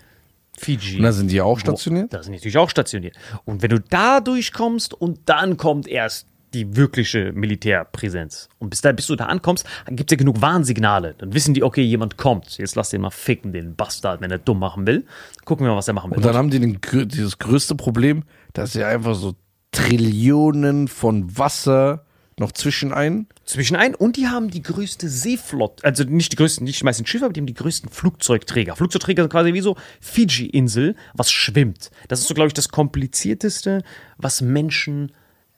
Fiji. 0.57 0.97
Und 0.97 1.03
da 1.03 1.11
sind 1.13 1.31
die 1.31 1.41
auch 1.41 1.57
stationiert? 1.57 2.13
Da 2.13 2.21
sind 2.21 2.33
die 2.33 2.37
natürlich 2.37 2.57
auch 2.57 2.69
stationiert. 2.69 3.15
Und 3.45 3.61
wenn 3.61 3.69
du 3.69 3.79
da 3.79 4.19
durchkommst 4.19 4.93
und 4.93 5.21
dann 5.25 5.57
kommt 5.57 5.87
erst 5.87 6.27
die 6.53 6.75
wirkliche 6.75 7.31
Militärpräsenz. 7.33 8.49
Und 8.59 8.69
bis, 8.69 8.81
da, 8.81 8.91
bis 8.91 9.07
du 9.07 9.15
da 9.15 9.25
ankommst, 9.25 9.65
gibt 9.87 10.11
es 10.11 10.15
ja 10.15 10.17
genug 10.17 10.41
Warnsignale. 10.41 11.15
Dann 11.17 11.33
wissen 11.33 11.53
die, 11.53 11.63
okay, 11.63 11.81
jemand 11.81 12.17
kommt. 12.17 12.57
Jetzt 12.57 12.75
lass 12.75 12.89
den 12.89 13.01
mal 13.01 13.09
ficken, 13.09 13.53
den 13.53 13.75
Bastard, 13.75 14.21
wenn 14.21 14.31
er 14.31 14.37
dumm 14.37 14.59
machen 14.59 14.85
will. 14.87 15.05
Gucken 15.45 15.65
wir 15.65 15.71
mal, 15.71 15.77
was 15.77 15.87
er 15.87 15.93
machen 15.93 16.11
will. 16.11 16.17
Und 16.17 16.25
dann 16.25 16.35
haben 16.35 16.49
die 16.49 16.59
den, 16.59 16.79
dieses 17.07 17.37
größte 17.37 17.75
Problem, 17.75 18.23
dass 18.53 18.73
sie 18.73 18.83
einfach 18.83 19.15
so 19.15 19.35
Trillionen 19.71 20.87
von 20.87 21.37
Wasser 21.37 22.05
noch 22.39 22.51
zwischen 22.51 22.93
ein. 22.93 23.27
zwischen 23.45 23.75
ein 23.75 23.93
und 23.95 24.17
die 24.17 24.27
haben 24.27 24.49
die 24.49 24.61
größte 24.61 25.07
Seeflotte, 25.07 25.83
also 25.83 26.03
nicht 26.03 26.31
die 26.31 26.35
größten, 26.35 26.63
nicht 26.63 26.81
die 26.81 26.85
meisten 26.85 27.05
Schiffe, 27.05 27.25
aber 27.25 27.33
die 27.33 27.41
haben 27.41 27.47
die 27.47 27.53
größten 27.53 27.89
Flugzeugträger. 27.89 28.75
Flugzeugträger 28.75 29.23
sind 29.23 29.31
quasi 29.31 29.53
wie 29.53 29.61
so 29.61 29.75
Fiji-Insel, 30.01 30.95
was 31.13 31.31
schwimmt. 31.31 31.91
Das 32.07 32.21
ist 32.21 32.27
so, 32.27 32.33
glaube 32.33 32.47
ich, 32.47 32.53
das 32.53 32.69
komplizierteste, 32.69 33.83
was 34.17 34.41
Menschen 34.41 35.11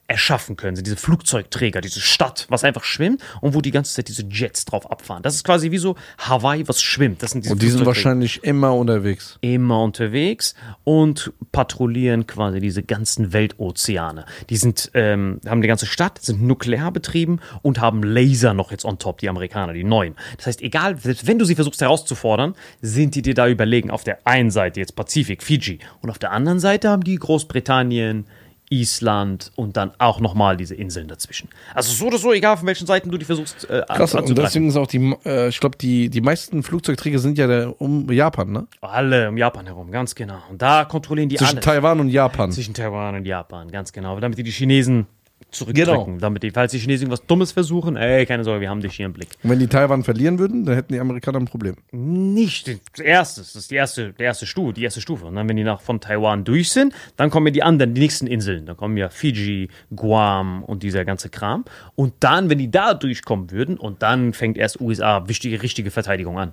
erschaffen 0.08 0.56
können. 0.56 0.76
Sind 0.76 0.86
diese 0.86 0.96
Flugzeugträger, 0.96 1.80
diese 1.80 2.00
Stadt, 2.00 2.46
was 2.48 2.64
einfach 2.64 2.84
schwimmt 2.84 3.22
und 3.40 3.54
wo 3.54 3.60
die 3.60 3.70
ganze 3.70 3.92
Zeit 3.94 4.08
diese 4.08 4.24
Jets 4.30 4.64
drauf 4.64 4.90
abfahren. 4.90 5.22
Das 5.22 5.34
ist 5.34 5.44
quasi 5.44 5.70
wie 5.70 5.78
so 5.78 5.96
Hawaii, 6.18 6.66
was 6.68 6.82
schwimmt. 6.82 7.22
Das 7.22 7.32
sind 7.32 7.44
diese 7.44 7.52
Und 7.52 7.62
die 7.62 7.70
sind 7.70 7.84
wahrscheinlich 7.86 8.44
immer 8.44 8.74
unterwegs. 8.74 9.38
immer 9.40 9.82
unterwegs 9.82 10.54
und 10.84 11.32
patrouillieren 11.52 12.26
quasi 12.26 12.60
diese 12.60 12.82
ganzen 12.82 13.32
Weltozeane. 13.32 14.26
Die 14.50 14.56
sind, 14.56 14.90
ähm, 14.94 15.40
haben 15.46 15.62
die 15.62 15.68
ganze 15.68 15.86
Stadt, 15.86 16.22
sind 16.22 16.42
nuklear 16.42 16.92
betrieben 16.92 17.40
und 17.62 17.80
haben 17.80 18.02
Laser 18.02 18.54
noch 18.54 18.70
jetzt 18.70 18.84
on 18.84 18.98
top, 18.98 19.18
die 19.18 19.28
Amerikaner, 19.28 19.72
die 19.72 19.84
neuen. 19.84 20.14
Das 20.36 20.46
heißt, 20.46 20.62
egal, 20.62 20.98
selbst 20.98 21.26
wenn 21.26 21.38
du 21.38 21.44
sie 21.44 21.54
versuchst 21.54 21.80
herauszufordern, 21.80 22.54
sind 22.80 23.14
die 23.14 23.22
dir 23.22 23.34
da 23.34 23.48
überlegen. 23.48 23.90
Auf 23.90 24.04
der 24.04 24.26
einen 24.26 24.50
Seite 24.50 24.80
jetzt 24.80 24.94
Pazifik, 24.94 25.42
Fiji 25.42 25.80
und 26.00 26.10
auf 26.10 26.18
der 26.18 26.32
anderen 26.32 26.60
Seite 26.60 26.90
haben 26.90 27.04
die 27.04 27.16
Großbritannien, 27.16 28.26
Island 28.70 29.52
und 29.56 29.76
dann 29.76 29.92
auch 29.98 30.20
nochmal 30.20 30.56
diese 30.56 30.74
Inseln 30.74 31.08
dazwischen. 31.08 31.48
Also 31.74 31.92
so 31.92 32.06
oder 32.06 32.18
so, 32.18 32.32
egal 32.32 32.56
von 32.56 32.66
welchen 32.66 32.86
Seiten 32.86 33.10
du 33.10 33.18
die 33.18 33.24
versuchst 33.24 33.68
äh, 33.70 33.82
Krass, 33.88 34.14
und 34.14 34.36
deswegen 34.36 34.68
ist 34.68 34.76
auch 34.76 34.86
die, 34.86 35.14
äh, 35.24 35.48
ich 35.48 35.60
glaube, 35.60 35.76
die, 35.76 36.10
die 36.10 36.20
meisten 36.20 36.62
Flugzeugträger 36.62 37.18
sind 37.18 37.38
ja 37.38 37.46
der, 37.46 37.80
um 37.80 38.10
Japan, 38.10 38.52
ne? 38.52 38.66
Alle 38.80 39.28
um 39.28 39.36
Japan 39.36 39.66
herum, 39.66 39.90
ganz 39.90 40.14
genau. 40.14 40.38
Und 40.50 40.60
da 40.62 40.84
kontrollieren 40.84 41.28
die 41.28 41.36
Zwischen 41.36 41.56
alles. 41.56 41.64
Taiwan 41.64 42.00
und 42.00 42.08
Japan. 42.08 42.50
Zwischen 42.52 42.74
Taiwan 42.74 43.16
und 43.16 43.24
Japan, 43.24 43.70
ganz 43.70 43.92
genau. 43.92 44.18
Damit 44.18 44.38
die 44.38 44.42
die 44.42 44.50
Chinesen 44.50 45.06
zurückdrücken. 45.50 46.04
Genau. 46.04 46.18
Damit 46.18 46.42
die, 46.42 46.50
falls 46.50 46.72
die 46.72 46.78
Chinesen 46.78 47.10
was 47.10 47.24
Dummes 47.26 47.52
versuchen, 47.52 47.96
ey, 47.96 48.26
keine 48.26 48.44
Sorge, 48.44 48.60
wir 48.60 48.70
haben 48.70 48.80
dich 48.80 48.94
hier 48.94 49.06
im 49.06 49.12
Blick. 49.12 49.28
Und 49.42 49.50
wenn 49.50 49.58
die 49.58 49.66
Taiwan 49.66 50.04
verlieren 50.04 50.38
würden, 50.38 50.64
dann 50.64 50.74
hätten 50.74 50.92
die 50.92 51.00
Amerikaner 51.00 51.38
ein 51.38 51.46
Problem. 51.46 51.76
Nicht 51.92 52.68
das 52.68 53.04
erste, 53.04 53.40
das 53.40 53.56
ist 53.56 53.70
die 53.70 53.76
erste, 53.76 54.12
der 54.12 54.26
erste 54.26 54.46
Stufe, 54.46 54.72
die 54.72 54.84
erste 54.84 55.00
Stufe. 55.00 55.26
Und 55.26 55.34
dann, 55.36 55.48
wenn 55.48 55.56
die 55.56 55.64
nach 55.64 55.80
von 55.80 56.00
Taiwan 56.00 56.44
durch 56.44 56.70
sind, 56.70 56.94
dann 57.16 57.30
kommen 57.30 57.46
ja 57.46 57.52
die 57.52 57.62
anderen, 57.62 57.94
die 57.94 58.00
nächsten 58.00 58.26
Inseln. 58.26 58.66
Dann 58.66 58.76
kommen 58.76 58.96
ja 58.96 59.08
Fiji, 59.08 59.68
Guam 59.94 60.62
und 60.64 60.82
dieser 60.82 61.04
ganze 61.04 61.28
Kram. 61.28 61.64
Und 61.94 62.14
dann, 62.20 62.50
wenn 62.50 62.58
die 62.58 62.70
da 62.70 62.94
durchkommen 62.94 63.50
würden, 63.50 63.78
und 63.78 64.02
dann 64.02 64.32
fängt 64.32 64.58
erst 64.58 64.80
USA 64.80 65.28
wichtige, 65.28 65.62
richtige 65.62 65.90
Verteidigung 65.90 66.38
an. 66.38 66.52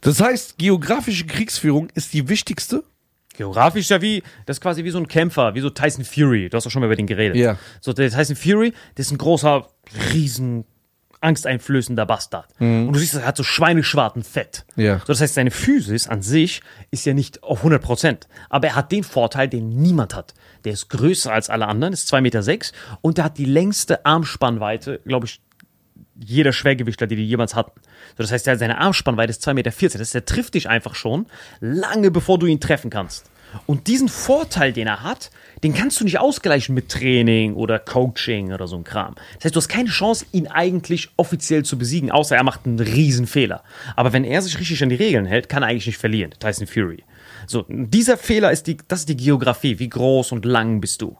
Das 0.00 0.20
heißt, 0.20 0.58
geografische 0.58 1.26
Kriegsführung 1.26 1.88
ist 1.94 2.12
die 2.12 2.28
wichtigste. 2.28 2.84
Geografisch 3.38 3.88
ja 3.88 4.02
wie, 4.02 4.24
das 4.46 4.56
ist 4.56 4.60
quasi 4.60 4.82
wie 4.82 4.90
so 4.90 4.98
ein 4.98 5.06
Kämpfer, 5.06 5.54
wie 5.54 5.60
so 5.60 5.70
Tyson 5.70 6.04
Fury. 6.04 6.48
Du 6.48 6.56
hast 6.56 6.64
doch 6.64 6.72
schon 6.72 6.80
mal 6.80 6.86
über 6.86 6.96
den 6.96 7.06
geredet. 7.06 7.36
Ja. 7.36 7.56
So, 7.80 7.92
der 7.92 8.10
Tyson 8.10 8.34
Fury, 8.34 8.72
das 8.96 9.06
ist 9.06 9.12
ein 9.12 9.18
großer, 9.18 9.64
riesen, 10.12 10.64
angsteinflößender 11.20 12.04
Bastard. 12.04 12.48
Und 12.58 12.92
du 12.92 12.98
siehst, 12.98 13.14
er 13.14 13.24
hat 13.26 13.36
so 13.36 13.44
schweineschwarten 13.44 14.24
Fett. 14.24 14.64
Ja. 14.74 14.98
So, 14.98 15.06
das 15.06 15.20
heißt, 15.20 15.34
seine 15.34 15.52
Physis 15.52 16.08
an 16.08 16.20
sich 16.20 16.62
ist 16.90 17.06
ja 17.06 17.14
nicht 17.14 17.44
auf 17.44 17.58
100 17.58 17.80
Prozent. 17.80 18.28
Aber 18.50 18.66
er 18.66 18.74
hat 18.74 18.90
den 18.90 19.04
Vorteil, 19.04 19.46
den 19.48 19.68
niemand 19.68 20.16
hat. 20.16 20.34
Der 20.64 20.72
ist 20.72 20.88
größer 20.88 21.32
als 21.32 21.48
alle 21.48 21.68
anderen, 21.68 21.92
ist 21.92 22.12
2,6 22.12 22.20
Meter 22.20 22.42
sechs, 22.42 22.72
und 23.02 23.18
der 23.18 23.24
hat 23.24 23.38
die 23.38 23.44
längste 23.44 24.04
Armspannweite, 24.04 25.00
glaube 25.04 25.26
ich, 25.26 25.40
jeder 26.24 26.52
Schwergewichtler, 26.52 27.06
die 27.06 27.16
die 27.16 27.26
jemals 27.26 27.54
hatten. 27.54 27.80
So, 28.16 28.22
das 28.22 28.32
heißt, 28.32 28.46
der- 28.46 28.58
seine 28.58 28.78
Armspannweite 28.78 29.30
ist 29.30 29.42
2,14 29.42 29.54
Meter. 29.54 29.98
Das 29.98 30.08
heißt, 30.08 30.14
der 30.14 30.24
trifft 30.24 30.54
dich 30.54 30.68
einfach 30.68 30.94
schon, 30.94 31.26
lange 31.60 32.10
bevor 32.10 32.38
du 32.38 32.46
ihn 32.46 32.60
treffen 32.60 32.90
kannst. 32.90 33.30
Und 33.66 33.86
diesen 33.86 34.08
Vorteil, 34.10 34.74
den 34.74 34.86
er 34.86 35.02
hat, 35.02 35.30
den 35.62 35.72
kannst 35.72 35.98
du 36.00 36.04
nicht 36.04 36.18
ausgleichen 36.20 36.74
mit 36.74 36.90
Training 36.90 37.54
oder 37.54 37.78
Coaching 37.78 38.52
oder 38.52 38.66
so 38.68 38.76
ein 38.76 38.84
Kram. 38.84 39.14
Das 39.36 39.46
heißt, 39.46 39.56
du 39.56 39.60
hast 39.60 39.68
keine 39.68 39.88
Chance, 39.88 40.26
ihn 40.32 40.48
eigentlich 40.48 41.08
offiziell 41.16 41.64
zu 41.64 41.78
besiegen, 41.78 42.10
außer 42.10 42.36
er 42.36 42.42
macht 42.44 42.66
einen 42.66 42.78
riesen 42.78 43.26
Fehler. 43.26 43.64
Aber 43.96 44.12
wenn 44.12 44.24
er 44.24 44.42
sich 44.42 44.58
richtig 44.58 44.82
an 44.82 44.90
die 44.90 44.96
Regeln 44.96 45.24
hält, 45.24 45.48
kann 45.48 45.62
er 45.62 45.70
eigentlich 45.70 45.86
nicht 45.86 45.96
verlieren. 45.98 46.32
Tyson 46.38 46.66
Fury. 46.66 47.04
So, 47.46 47.64
dieser 47.68 48.18
Fehler 48.18 48.52
ist 48.52 48.66
die, 48.66 48.76
das 48.86 49.00
ist 49.00 49.08
die 49.08 49.16
Geografie. 49.16 49.78
Wie 49.78 49.88
groß 49.88 50.32
und 50.32 50.44
lang 50.44 50.82
bist 50.82 51.00
du? 51.00 51.16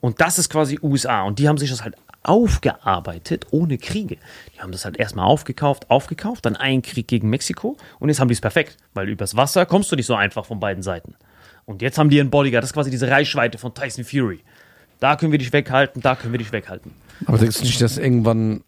Und 0.00 0.20
das 0.20 0.38
ist 0.38 0.48
quasi 0.50 0.78
USA. 0.80 1.22
Und 1.22 1.40
die 1.40 1.48
haben 1.48 1.58
sich 1.58 1.70
das 1.70 1.82
halt 1.82 1.96
aufgearbeitet 2.22 3.46
ohne 3.50 3.78
Kriege. 3.78 4.16
Die 4.54 4.60
haben 4.60 4.72
das 4.72 4.84
halt 4.84 4.96
erstmal 4.98 5.26
aufgekauft, 5.26 5.90
aufgekauft, 5.90 6.46
dann 6.46 6.56
einen 6.56 6.82
Krieg 6.82 7.08
gegen 7.08 7.28
Mexiko 7.30 7.76
und 7.98 8.08
jetzt 8.08 8.20
haben 8.20 8.28
die 8.28 8.34
es 8.34 8.40
perfekt, 8.40 8.76
weil 8.94 9.08
übers 9.08 9.36
Wasser 9.36 9.66
kommst 9.66 9.90
du 9.92 9.96
nicht 9.96 10.06
so 10.06 10.14
einfach 10.14 10.44
von 10.44 10.60
beiden 10.60 10.82
Seiten. 10.82 11.14
Und 11.64 11.82
jetzt 11.82 11.98
haben 11.98 12.10
die 12.10 12.20
einen 12.20 12.30
Bodyguard, 12.30 12.62
das 12.62 12.70
ist 12.70 12.74
quasi 12.74 12.90
diese 12.90 13.08
Reichweite 13.08 13.58
von 13.58 13.74
Tyson 13.74 14.04
Fury. 14.04 14.40
Da 15.00 15.16
können 15.16 15.32
wir 15.32 15.38
dich 15.38 15.52
weghalten, 15.52 16.02
da 16.02 16.14
können 16.14 16.32
wir 16.32 16.38
dich 16.38 16.52
weghalten. 16.52 16.92
Aber 17.26 17.38
denkst 17.38 17.58
du 17.58 17.64
nicht, 17.64 17.80
dass 17.80 17.98
irgendwann 17.98 18.62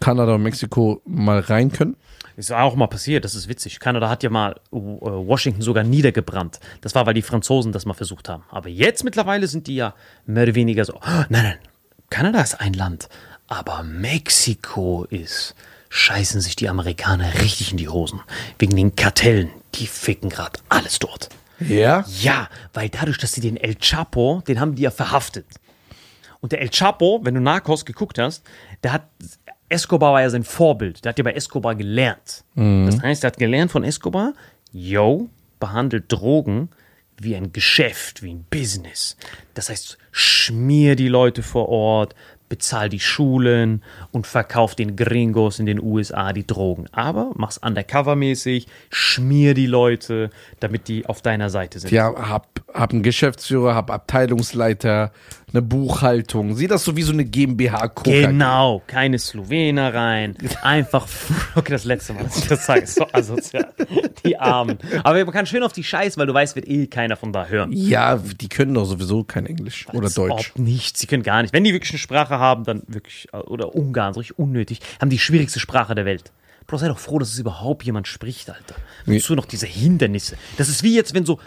Kanada 0.00 0.34
und 0.34 0.42
Mexiko 0.42 1.00
mal 1.04 1.40
rein 1.40 1.70
können? 1.70 1.96
Ist 2.36 2.52
auch 2.52 2.76
mal 2.76 2.86
passiert, 2.86 3.24
das 3.24 3.34
ist 3.34 3.48
witzig. 3.48 3.80
Kanada 3.80 4.10
hat 4.10 4.22
ja 4.22 4.28
mal 4.28 4.60
äh, 4.70 4.76
Washington 4.76 5.62
sogar 5.62 5.84
niedergebrannt. 5.84 6.60
Das 6.82 6.94
war, 6.94 7.06
weil 7.06 7.14
die 7.14 7.22
Franzosen 7.22 7.72
das 7.72 7.86
mal 7.86 7.94
versucht 7.94 8.28
haben. 8.28 8.42
Aber 8.50 8.68
jetzt 8.68 9.04
mittlerweile 9.04 9.46
sind 9.46 9.66
die 9.66 9.76
ja 9.76 9.94
mehr 10.26 10.42
oder 10.42 10.54
weniger 10.54 10.84
so, 10.84 10.94
oh, 10.96 11.24
nein, 11.30 11.44
nein, 11.44 11.58
Kanada 12.10 12.40
ist 12.40 12.60
ein 12.60 12.72
Land, 12.72 13.08
aber 13.48 13.82
Mexiko 13.82 15.06
ist, 15.10 15.54
scheißen 15.88 16.40
sich 16.40 16.56
die 16.56 16.68
Amerikaner 16.68 17.40
richtig 17.42 17.72
in 17.72 17.78
die 17.78 17.88
Hosen. 17.88 18.20
Wegen 18.58 18.76
den 18.76 18.96
Kartellen, 18.96 19.50
die 19.74 19.86
ficken 19.86 20.30
gerade 20.30 20.58
alles 20.68 20.98
dort. 20.98 21.28
Ja. 21.58 22.04
Ja, 22.20 22.48
weil 22.74 22.88
dadurch, 22.88 23.18
dass 23.18 23.32
sie 23.32 23.40
den 23.40 23.56
El 23.56 23.76
Chapo, 23.76 24.42
den 24.46 24.60
haben 24.60 24.74
die 24.74 24.82
ja 24.82 24.90
verhaftet. 24.90 25.46
Und 26.40 26.52
der 26.52 26.60
El 26.60 26.70
Chapo, 26.70 27.20
wenn 27.22 27.34
du 27.34 27.40
Narcos 27.40 27.84
geguckt 27.84 28.18
hast, 28.18 28.44
der 28.82 28.92
hat, 28.92 29.08
Escobar 29.68 30.12
war 30.12 30.20
ja 30.20 30.30
sein 30.30 30.44
Vorbild. 30.44 31.04
Der 31.04 31.10
hat 31.10 31.18
ja 31.18 31.24
bei 31.24 31.32
Escobar 31.32 31.74
gelernt. 31.74 32.44
Das 32.54 33.02
heißt, 33.02 33.24
er 33.24 33.28
hat 33.28 33.38
gelernt 33.38 33.72
von 33.72 33.82
Escobar, 33.84 34.34
yo, 34.72 35.28
behandelt 35.58 36.12
Drogen 36.12 36.68
wie 37.20 37.36
ein 37.36 37.52
Geschäft, 37.52 38.22
wie 38.22 38.32
ein 38.32 38.44
Business. 38.50 39.16
Das 39.54 39.68
heißt, 39.70 39.98
schmier 40.12 40.96
die 40.96 41.08
Leute 41.08 41.42
vor 41.42 41.68
Ort, 41.68 42.14
bezahl 42.48 42.88
die 42.88 43.00
Schulen 43.00 43.82
und 44.12 44.26
verkauf 44.26 44.74
den 44.74 44.96
Gringos 44.96 45.58
in 45.58 45.66
den 45.66 45.82
USA 45.82 46.32
die 46.32 46.46
Drogen. 46.46 46.86
Aber 46.92 47.32
mach's 47.34 47.58
undercover-mäßig, 47.58 48.66
schmier 48.90 49.54
die 49.54 49.66
Leute, 49.66 50.30
damit 50.60 50.88
die 50.88 51.06
auf 51.06 51.22
deiner 51.22 51.50
Seite 51.50 51.80
sind. 51.80 51.90
Ja, 51.90 52.14
hab, 52.28 52.60
hab 52.72 52.92
einen 52.92 53.02
Geschäftsführer, 53.02 53.74
hab 53.74 53.90
Abteilungsleiter, 53.90 55.12
eine 55.56 55.62
Buchhaltung. 55.62 56.54
Sieh 56.54 56.66
das 56.66 56.84
so 56.84 56.96
wie 56.96 57.02
so 57.02 57.12
eine 57.12 57.24
GmbH 57.24 57.88
Coca. 57.88 58.10
Genau, 58.10 58.82
keine 58.86 59.18
Slowener 59.18 59.94
rein. 59.94 60.36
Einfach, 60.62 61.06
okay, 61.54 61.72
das 61.72 61.84
letzte 61.84 62.12
Mal, 62.12 62.24
dass 62.24 62.36
ich 62.36 62.48
das 62.48 62.66
sage, 62.66 62.82
ist 62.82 62.96
so 62.96 63.06
asozial. 63.12 63.72
Die 64.24 64.38
Armen. 64.38 64.78
Aber 65.02 65.24
man 65.24 65.32
kann 65.32 65.46
schön 65.46 65.62
auf 65.62 65.72
die 65.72 65.84
Scheiß, 65.84 66.18
weil 66.18 66.26
du 66.26 66.34
weißt, 66.34 66.56
wird 66.56 66.68
eh 66.68 66.86
keiner 66.86 67.16
von 67.16 67.32
da 67.32 67.46
hören. 67.46 67.72
Ja, 67.72 68.16
die 68.16 68.48
können 68.48 68.74
doch 68.74 68.84
sowieso 68.84 69.24
kein 69.24 69.46
Englisch 69.46 69.88
oder 69.92 70.04
Als 70.04 70.14
Deutsch. 70.14 70.52
Ob 70.54 70.62
nicht, 70.62 70.96
sie 70.98 71.06
können 71.06 71.22
gar 71.22 71.42
nicht. 71.42 71.54
Wenn 71.54 71.64
die 71.64 71.72
wirklich 71.72 71.92
eine 71.92 71.98
Sprache 71.98 72.38
haben, 72.38 72.64
dann 72.64 72.82
wirklich, 72.86 73.28
äh, 73.32 73.38
oder 73.38 73.74
Ungarn, 73.74 74.12
so 74.12 74.20
richtig 74.20 74.38
unnötig, 74.38 74.80
haben 75.00 75.10
die 75.10 75.18
schwierigste 75.18 75.60
Sprache 75.60 75.94
der 75.94 76.04
Welt. 76.04 76.32
Bro, 76.66 76.78
sei 76.78 76.88
doch 76.88 76.98
froh, 76.98 77.18
dass 77.18 77.32
es 77.32 77.38
überhaupt 77.38 77.84
jemand 77.84 78.08
spricht, 78.08 78.50
Alter. 78.50 78.74
Wozu 79.04 79.36
noch 79.36 79.46
diese 79.46 79.66
Hindernisse? 79.66 80.36
Das 80.56 80.68
ist 80.68 80.82
wie 80.82 80.96
jetzt, 80.96 81.14
wenn 81.14 81.24
so, 81.24 81.38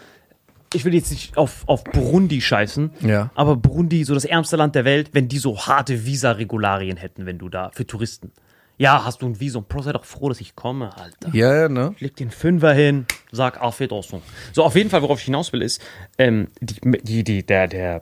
ich 0.73 0.85
will 0.85 0.93
jetzt 0.93 1.11
nicht 1.11 1.37
auf, 1.37 1.63
auf 1.67 1.83
Burundi 1.83 2.41
scheißen, 2.41 2.91
Ja. 3.01 3.31
aber 3.35 3.55
Burundi, 3.55 4.03
so 4.03 4.13
das 4.13 4.25
ärmste 4.25 4.55
Land 4.55 4.75
der 4.75 4.85
Welt, 4.85 5.09
wenn 5.13 5.27
die 5.27 5.39
so 5.39 5.57
harte 5.59 6.05
Visa-Regularien 6.05 6.97
hätten, 6.97 7.25
wenn 7.25 7.37
du 7.37 7.49
da, 7.49 7.71
für 7.73 7.85
Touristen. 7.87 8.31
Ja, 8.77 9.03
hast 9.03 9.21
du 9.21 9.25
ein 9.25 9.39
Visum? 9.41 9.65
Bro, 9.67 9.81
sei 9.81 9.91
doch 9.91 10.05
froh, 10.05 10.29
dass 10.29 10.39
ich 10.39 10.55
komme, 10.55 10.95
Alter. 10.95 11.29
Ja, 11.33 11.53
ja, 11.63 11.69
ne? 11.69 11.93
Leg 11.99 12.15
den 12.15 12.31
Fünfer 12.31 12.71
hin, 12.73 13.05
sag 13.31 13.61
Wiedersehen. 13.61 14.21
So, 14.53 14.63
auf 14.63 14.75
jeden 14.75 14.89
Fall, 14.89 15.01
worauf 15.01 15.19
ich 15.19 15.25
hinaus 15.25 15.51
will, 15.51 15.61
ist, 15.61 15.81
ähm, 16.17 16.47
die, 16.61 16.75
die, 17.03 17.23
die, 17.25 17.45
der, 17.45 17.67
der 17.67 18.01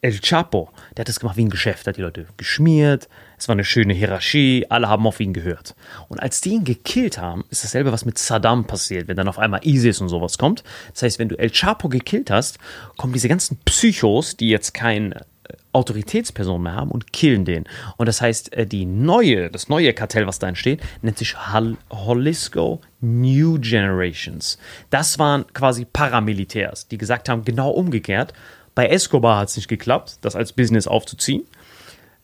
El 0.00 0.18
Chapo, 0.20 0.70
der 0.96 1.02
hat 1.02 1.08
das 1.08 1.18
gemacht 1.20 1.36
wie 1.36 1.44
ein 1.44 1.50
Geschäft, 1.50 1.86
hat 1.88 1.96
die 1.96 2.00
Leute 2.02 2.26
geschmiert, 2.36 3.08
es 3.42 3.48
war 3.48 3.54
eine 3.54 3.64
schöne 3.64 3.92
Hierarchie, 3.92 4.66
alle 4.68 4.88
haben 4.88 5.04
auf 5.04 5.18
ihn 5.18 5.32
gehört. 5.32 5.74
Und 6.08 6.22
als 6.22 6.40
die 6.40 6.50
ihn 6.50 6.62
gekillt 6.62 7.18
haben, 7.18 7.44
ist 7.50 7.64
dasselbe, 7.64 7.90
was 7.90 8.04
mit 8.04 8.16
Saddam 8.16 8.68
passiert, 8.68 9.08
wenn 9.08 9.16
dann 9.16 9.26
auf 9.26 9.40
einmal 9.40 9.66
ISIS 9.66 10.00
und 10.00 10.08
sowas 10.08 10.38
kommt. 10.38 10.62
Das 10.92 11.02
heißt, 11.02 11.18
wenn 11.18 11.28
du 11.28 11.36
El 11.36 11.50
Chapo 11.50 11.88
gekillt 11.88 12.30
hast, 12.30 12.58
kommen 12.96 13.12
diese 13.12 13.28
ganzen 13.28 13.58
Psychos, 13.64 14.36
die 14.36 14.48
jetzt 14.48 14.74
kein 14.74 15.10
äh, 15.10 15.24
Autoritätsperson 15.72 16.62
mehr 16.62 16.74
haben 16.74 16.92
und 16.92 17.12
killen 17.12 17.44
den. 17.44 17.64
Und 17.96 18.06
das 18.06 18.20
heißt, 18.20 18.52
äh, 18.52 18.64
die 18.64 18.84
neue, 18.84 19.50
das 19.50 19.68
neue 19.68 19.92
Kartell, 19.92 20.28
was 20.28 20.38
da 20.38 20.46
entsteht, 20.46 20.80
nennt 21.02 21.18
sich 21.18 21.34
Hol 21.52 21.76
Holisco 21.90 22.80
New 23.00 23.58
Generations. 23.58 24.56
Das 24.90 25.18
waren 25.18 25.46
quasi 25.52 25.84
Paramilitärs, 25.84 26.86
die 26.86 26.98
gesagt 26.98 27.28
haben, 27.28 27.44
genau 27.44 27.70
umgekehrt. 27.70 28.34
Bei 28.76 28.86
Escobar 28.86 29.40
hat 29.40 29.48
es 29.48 29.56
nicht 29.56 29.68
geklappt, 29.68 30.18
das 30.20 30.36
als 30.36 30.52
Business 30.52 30.86
aufzuziehen. 30.86 31.42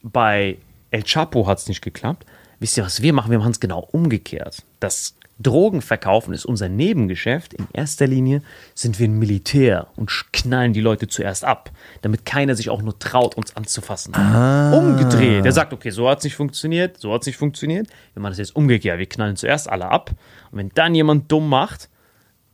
Bei 0.05 0.59
El 0.91 1.03
Chapo 1.05 1.47
hat 1.47 1.59
es 1.59 1.69
nicht 1.69 1.83
geklappt. 1.83 2.27
Wisst 2.61 2.77
ihr, 2.77 2.85
was 2.85 3.03
wir 3.03 3.13
machen? 3.13 3.31
Wir 3.31 3.39
machen 3.39 3.53
es 3.53 3.61
genau 3.61 3.81
umgekehrt. 3.93 4.65
Das 4.81 5.15
Drogenverkaufen 5.41 6.35
ist 6.35 6.45
unser 6.45 6.69
Nebengeschäft. 6.69 7.55
In 7.55 7.69
erster 7.73 8.09
Linie 8.09 8.43
sind 8.75 8.99
wir 8.99 9.07
ein 9.07 9.19
Militär 9.19 9.87
und 9.95 10.11
knallen 10.33 10.73
die 10.73 10.81
Leute 10.81 11.07
zuerst 11.07 11.45
ab, 11.45 11.71
damit 12.03 12.25
keiner 12.25 12.57
sich 12.57 12.71
auch 12.71 12.83
nur 12.83 12.99
traut, 12.99 13.37
uns 13.37 13.55
anzufassen. 13.55 14.15
Umgedreht. 14.15 15.45
Der 15.45 15.53
sagt, 15.53 15.73
okay, 15.73 15.91
so 15.91 16.09
hat 16.09 16.19
es 16.19 16.25
nicht 16.25 16.35
funktioniert, 16.35 16.99
so 16.99 17.13
hat 17.13 17.21
es 17.21 17.27
nicht 17.29 17.37
funktioniert. 17.37 17.87
Wir 18.15 18.23
machen 18.23 18.33
das 18.33 18.39
jetzt 18.39 18.57
umgekehrt. 18.57 18.99
Wir 18.99 19.07
knallen 19.07 19.37
zuerst 19.37 19.69
alle 19.69 19.89
ab. 19.89 20.11
Und 20.51 20.59
wenn 20.59 20.71
dann 20.75 20.95
jemand 20.97 21.31
dumm 21.31 21.49
macht, 21.49 21.89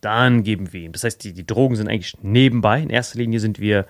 dann 0.02 0.42
geben 0.42 0.70
wir 0.74 0.82
ihm. 0.82 0.92
Das 0.92 1.04
heißt, 1.04 1.24
die, 1.24 1.32
die 1.32 1.46
Drogen 1.46 1.76
sind 1.76 1.88
eigentlich 1.88 2.18
nebenbei. 2.20 2.80
In 2.80 2.90
erster 2.90 3.18
Linie 3.18 3.40
sind 3.40 3.58
wir 3.58 3.86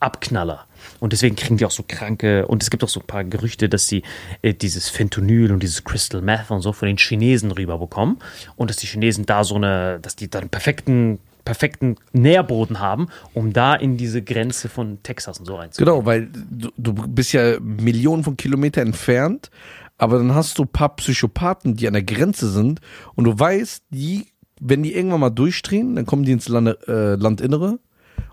Abknaller. 0.00 0.66
Und 1.00 1.12
deswegen 1.12 1.36
kriegen 1.36 1.56
die 1.56 1.64
auch 1.64 1.70
so 1.70 1.84
kranke, 1.86 2.46
und 2.46 2.62
es 2.62 2.70
gibt 2.70 2.84
auch 2.84 2.88
so 2.88 3.00
ein 3.00 3.06
paar 3.06 3.24
Gerüchte, 3.24 3.68
dass 3.68 3.86
sie 3.86 4.02
äh, 4.42 4.54
dieses 4.54 4.88
Fentanyl 4.88 5.52
und 5.52 5.62
dieses 5.62 5.84
Crystal 5.84 6.20
Meth 6.20 6.50
und 6.50 6.62
so 6.62 6.72
von 6.72 6.86
den 6.86 6.98
Chinesen 6.98 7.50
rüberbekommen. 7.50 8.18
Und 8.56 8.70
dass 8.70 8.76
die 8.76 8.86
Chinesen 8.86 9.26
da 9.26 9.44
so 9.44 9.56
eine, 9.56 9.98
dass 10.00 10.16
die 10.16 10.28
da 10.28 10.38
einen 10.38 10.50
perfekten, 10.50 11.18
perfekten 11.44 11.96
Nährboden 12.12 12.78
haben, 12.78 13.08
um 13.34 13.52
da 13.52 13.74
in 13.74 13.96
diese 13.96 14.22
Grenze 14.22 14.68
von 14.68 15.02
Texas 15.02 15.38
und 15.38 15.46
so 15.46 15.56
reinzukommen. 15.56 15.94
Genau, 15.94 16.06
weil 16.06 16.28
du, 16.50 16.70
du 16.76 16.92
bist 16.92 17.32
ja 17.32 17.58
Millionen 17.60 18.24
von 18.24 18.36
Kilometern 18.36 18.88
entfernt, 18.88 19.50
aber 19.96 20.18
dann 20.18 20.34
hast 20.34 20.58
du 20.58 20.64
ein 20.64 20.68
paar 20.68 20.94
Psychopathen, 20.96 21.74
die 21.74 21.86
an 21.86 21.94
der 21.94 22.02
Grenze 22.02 22.50
sind 22.50 22.80
und 23.14 23.24
du 23.24 23.38
weißt, 23.38 23.82
die, 23.90 24.26
wenn 24.60 24.82
die 24.82 24.94
irgendwann 24.94 25.20
mal 25.20 25.30
durchdrehen, 25.30 25.96
dann 25.96 26.06
kommen 26.06 26.24
die 26.24 26.32
ins 26.32 26.48
Lande, 26.48 26.78
äh, 26.86 27.20
Landinnere 27.20 27.78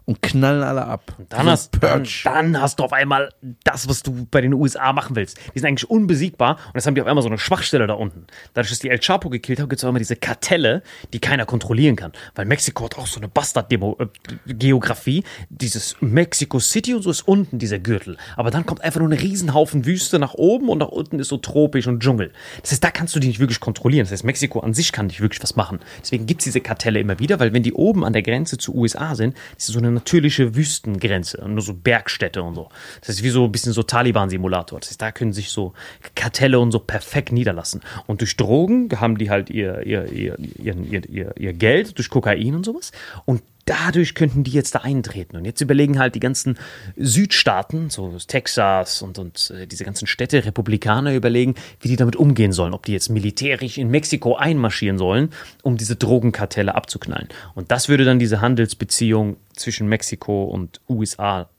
und 0.06 0.22
knallen 0.22 0.64
alle 0.64 0.86
ab. 0.86 1.16
Dann 1.30 1.45
So 1.45 1.51
hast, 1.51 1.72
dann, 1.82 2.08
dann 2.24 2.62
hast 2.62 2.80
du 2.80 2.84
auf 2.84 2.93
einmal 2.93 3.30
das, 3.64 3.89
was 3.89 4.03
du 4.03 4.28
bei 4.30 4.41
den 4.41 4.53
USA 4.53 4.93
machen 4.93 5.16
willst. 5.16 5.38
Die 5.53 5.60
sind 5.60 5.68
eigentlich 5.68 5.89
unbesiegbar 5.89 6.58
und 6.68 6.76
jetzt 6.76 6.86
haben 6.86 6.95
die 6.95 7.01
auf 7.01 7.08
einmal 7.08 7.24
so 7.24 7.28
eine 7.28 7.39
Schwachstelle 7.39 7.88
da 7.88 7.95
unten. 7.95 8.28
Dadurch, 8.53 8.70
dass 8.70 8.80
die 8.80 8.89
El 8.89 8.99
Chapo 8.99 9.30
gekillt 9.30 9.60
haben, 9.60 9.70
gibt 9.70 9.80
es 9.80 9.84
auch 9.84 9.89
immer 9.89 9.99
diese 9.99 10.16
Kartelle, 10.16 10.84
die 11.14 11.20
keiner 11.20 11.45
kontrollieren 11.45 11.95
kann. 11.95 12.12
Weil 12.36 12.45
Mexiko 12.45 12.86
hat 12.86 12.97
auch 12.97 13.08
so 13.08 13.20
eine 13.20 13.28
Bastard-Geografie. 13.28 15.24
Dieses 15.49 15.95
Mexico 16.01 16.60
City 16.60 16.93
und 16.93 17.01
so 17.01 17.10
ist 17.10 17.28
unten 17.28 17.58
dieser 17.58 17.80
Gürtel. 17.80 18.18
Aber 18.38 18.51
dann 18.51 18.66
kommt 18.66 18.82
einfach 18.82 18.99
nur 18.99 19.10
ein 19.10 19.18
Riesenhaufen 19.18 19.86
Wüste 19.86 20.20
nach 20.20 20.36
oben 20.36 20.70
und 20.70 20.78
nach 20.78 20.89
unten 20.89 21.20
ist 21.20 21.30
so 21.30 21.38
tropisch 21.38 21.88
und 21.88 22.01
Dschungel. 22.01 22.32
Das 22.62 22.72
heißt, 22.72 22.84
da 22.84 22.91
kannst 22.91 23.16
du 23.16 23.20
die 23.20 23.28
nicht 23.28 23.39
wirklich 23.39 23.60
kontrollieren. 23.60 24.06
Das 24.06 24.12
heißt, 24.12 24.24
Mexiko 24.24 24.60
an 24.60 24.74
sich 24.74 24.91
kann 24.91 25.08
nicht 25.08 25.22
wirklich 25.22 25.41
was 25.41 25.56
machen. 25.56 25.80
Deswegen 26.01 26.28
gibt 26.28 26.41
es 26.41 26.45
diese 26.45 26.62
Kartelle 26.62 26.99
immer 26.99 27.18
wieder, 27.20 27.39
weil 27.39 27.53
wenn 27.53 27.64
die 27.64 27.74
oben 27.74 28.06
an 28.06 28.14
der 28.14 28.22
Grenze 28.22 28.58
zu 28.58 28.76
USA 28.76 29.16
sind, 29.16 29.36
ist 29.58 29.68
so 29.68 29.80
eine 29.80 29.95
natürliche 29.96 30.56
Wüstengrenze 30.56 31.43
nur 31.48 31.62
so 31.62 31.74
Bergstädte 31.74 32.43
und 32.43 32.56
so. 32.56 32.70
Das 33.02 33.10
ist 33.10 33.24
wie 33.24 33.30
so 33.30 33.46
ein 33.46 33.52
bisschen 33.52 33.74
so 33.74 33.84
Taliban-Simulator. 33.84 34.80
Das 34.80 34.89
heißt, 34.89 35.02
da 35.02 35.12
können 35.12 35.34
sich 35.34 35.50
so 35.50 35.74
Kartelle 36.16 36.60
und 36.60 36.72
so 36.72 36.80
perfekt 36.80 37.32
niederlassen. 37.32 37.82
Und 38.08 38.22
durch 38.22 38.38
Drogen 38.38 38.89
haben 39.00 39.18
die 39.18 39.30
halt 39.30 39.50
ihr, 39.50 39.86
ihr, 39.86 40.12
ihr, 40.12 40.38
ihr, 40.58 40.76
ihr, 40.78 41.10
ihr, 41.10 41.34
ihr 41.38 41.54
Geld, 41.54 41.98
durch 41.98 42.10
Kokain 42.10 42.56
und 42.56 42.66
sowas. 42.66 42.91
Und 43.26 43.41
dadurch 43.66 44.14
könnten 44.16 44.43
die 44.43 44.52
jetzt 44.52 44.76
da 44.76 44.80
eintreten. 44.80 45.36
Und 45.36 45.46
jetzt 45.46 45.62
überlegen 45.62 46.00
halt 46.00 46.16
die 46.16 46.20
ganzen 46.20 46.58
Südstaaten, 46.96 47.89
so 47.89 48.16
Texas 48.28 49.02
und, 49.02 49.18
und 49.18 49.52
äh, 49.52 49.68
diese 49.68 49.84
ganzen 49.84 50.08
Städte, 50.08 50.46
Republikaner 50.46 51.14
überlegen, 51.14 51.56
wie 51.82 51.89
die 51.89 51.96
damit 51.96 52.16
umgehen 52.16 52.52
sollen. 52.52 52.74
Ob 52.74 52.86
die 52.86 52.93
jetzt 52.93 53.10
militärisch 53.10 53.78
in 53.78 53.89
Mexiko 53.89 54.36
einmarschieren 54.36 54.98
sollen, 54.98 55.32
um 55.64 55.78
diese 55.78 55.96
Drogenkartelle 55.96 56.76
abzuknallen. 56.76 57.28
Und 57.56 57.72
das 57.72 57.89
würde 57.89 58.06
dann 58.06 58.20
diese 58.20 58.41
Handelsbeziehung 58.41 59.38
zwischen 59.56 59.88
Mexiko 59.88 60.43
und 60.45 60.82
USA 60.89 61.49